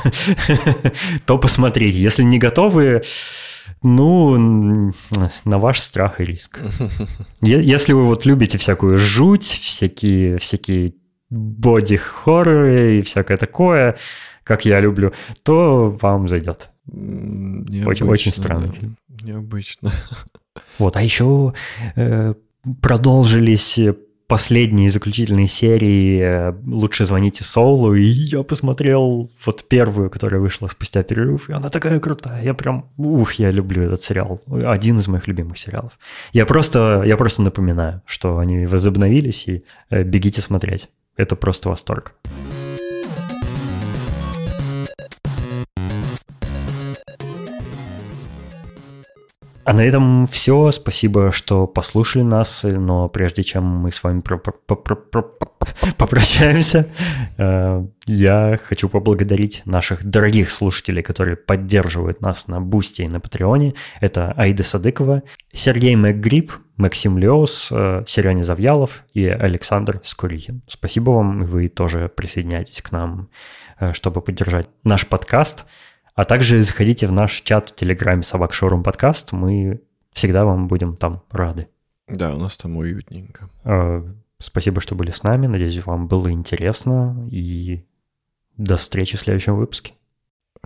то 1.26 1.38
посмотрите. 1.38 2.02
Если 2.02 2.24
не 2.24 2.40
готовы, 2.40 3.02
ну, 3.84 4.92
на 5.46 5.60
ваш 5.60 5.80
страх 5.80 6.20
и 6.22 6.24
риск. 6.24 6.60
Если 7.42 7.94
вы 7.94 8.04
вот 8.04 8.26
любите 8.26 8.58
всякую 8.58 8.98
жуть, 8.98 9.44
всякие, 9.44 10.38
всякие 10.38 10.94
боди-хорроры 11.30 13.00
и 13.00 13.02
всякое 13.02 13.38
такое, 13.38 13.98
как 14.44 14.66
я 14.66 14.80
люблю, 14.80 15.14
то 15.44 15.98
вам 16.02 16.28
зайдет. 16.28 16.70
очень, 16.88 18.08
очень 18.08 18.34
странный 18.34 18.68
да. 18.68 18.74
фильм. 18.74 18.98
Необычно. 19.24 19.92
Вот, 20.80 20.98
а 20.98 21.02
еще 21.02 21.54
э, 21.96 22.34
продолжились 22.82 23.80
последние 24.32 24.90
заключительные 24.90 25.50
серии 25.50 26.22
э, 26.22 26.54
«Лучше 26.66 27.04
звоните 27.04 27.44
Солу», 27.44 27.96
и 27.96 28.02
я 28.02 28.44
посмотрел 28.44 29.30
вот 29.46 29.68
первую, 29.68 30.10
которая 30.10 30.40
вышла 30.40 30.68
спустя 30.68 31.04
перерыв, 31.04 31.50
и 31.50 31.54
она 31.54 31.68
такая 31.68 32.00
крутая. 32.00 32.42
Я 32.42 32.54
прям, 32.54 32.86
ух, 32.96 33.34
я 33.34 33.52
люблю 33.52 33.84
этот 33.84 34.02
сериал. 34.02 34.40
Один 34.48 35.00
из 35.00 35.10
моих 35.10 35.28
любимых 35.28 35.58
сериалов. 35.58 36.00
Я 36.32 36.46
просто, 36.46 37.04
я 37.06 37.18
просто 37.18 37.42
напоминаю, 37.42 38.04
что 38.06 38.38
они 38.38 38.66
возобновились, 38.68 39.50
и 39.50 39.64
э, 39.90 40.04
бегите 40.04 40.42
смотреть. 40.42 40.88
Это 41.18 41.36
просто 41.36 41.68
восторг. 41.68 42.14
А 49.72 49.74
на 49.74 49.86
этом 49.86 50.28
все. 50.28 50.70
Спасибо, 50.72 51.32
что 51.32 51.66
послушали 51.66 52.24
нас. 52.24 52.64
Но 52.64 53.08
прежде 53.08 53.42
чем 53.42 53.64
мы 53.64 53.94
с 53.94 54.04
вами 54.04 54.20
попрощаемся, 55.98 56.90
э, 57.38 57.86
я 58.06 58.60
хочу 58.62 58.90
поблагодарить 58.90 59.62
наших 59.64 60.04
дорогих 60.04 60.50
слушателей, 60.50 61.02
которые 61.02 61.38
поддерживают 61.38 62.20
нас 62.20 62.50
на 62.50 62.60
Boosty 62.60 63.04
и 63.04 63.08
на 63.08 63.22
Патреоне. 63.22 63.74
Это 64.02 64.34
Аида 64.34 64.64
Садыкова, 64.64 65.24
Сергей 65.54 65.96
Макгриб, 65.96 66.52
Максим 66.76 67.18
Леус, 67.18 67.70
э, 67.72 68.04
Сереня 68.06 68.44
Завьялов 68.44 69.06
и 69.14 69.26
Александр 69.26 70.02
Скурихин. 70.04 70.64
Спасибо 70.68 71.12
вам, 71.12 71.46
вы 71.46 71.70
тоже 71.70 72.12
присоединяйтесь 72.14 72.82
к 72.82 72.92
нам, 72.92 73.30
э, 73.80 73.94
чтобы 73.94 74.20
поддержать 74.20 74.68
наш 74.84 75.08
подкаст. 75.08 75.66
А 76.22 76.24
также 76.24 76.62
заходите 76.62 77.08
в 77.08 77.12
наш 77.12 77.42
чат 77.42 77.72
в 77.72 77.76
Телеграме 77.76 78.22
«Собак 78.22 78.54
Шоурум 78.54 78.84
Подкаст». 78.84 79.32
Мы 79.32 79.82
всегда 80.12 80.46
вам 80.46 80.68
будем 80.68 80.96
там 80.96 81.24
рады. 81.32 81.68
Да, 82.08 82.36
у 82.36 82.38
нас 82.38 82.58
там 82.58 82.78
уютненько. 82.78 83.50
Э, 83.64 84.04
спасибо, 84.38 84.82
что 84.82 84.94
были 84.94 85.10
с 85.10 85.24
нами. 85.24 85.48
Надеюсь, 85.48 85.84
вам 85.84 86.08
было 86.08 86.32
интересно. 86.32 87.28
И 87.32 87.88
до 88.56 88.78
встречи 88.78 89.18
в 89.18 89.20
следующем 89.20 89.56
выпуске. 89.56 89.96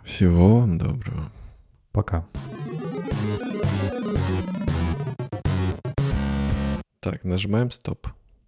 Всего 0.03 0.59
вам 0.59 0.77
доброго. 0.77 1.31
Пока. 1.93 2.27
Так, 6.99 7.23
нажимаем 7.23 7.71
стоп. 7.71 8.09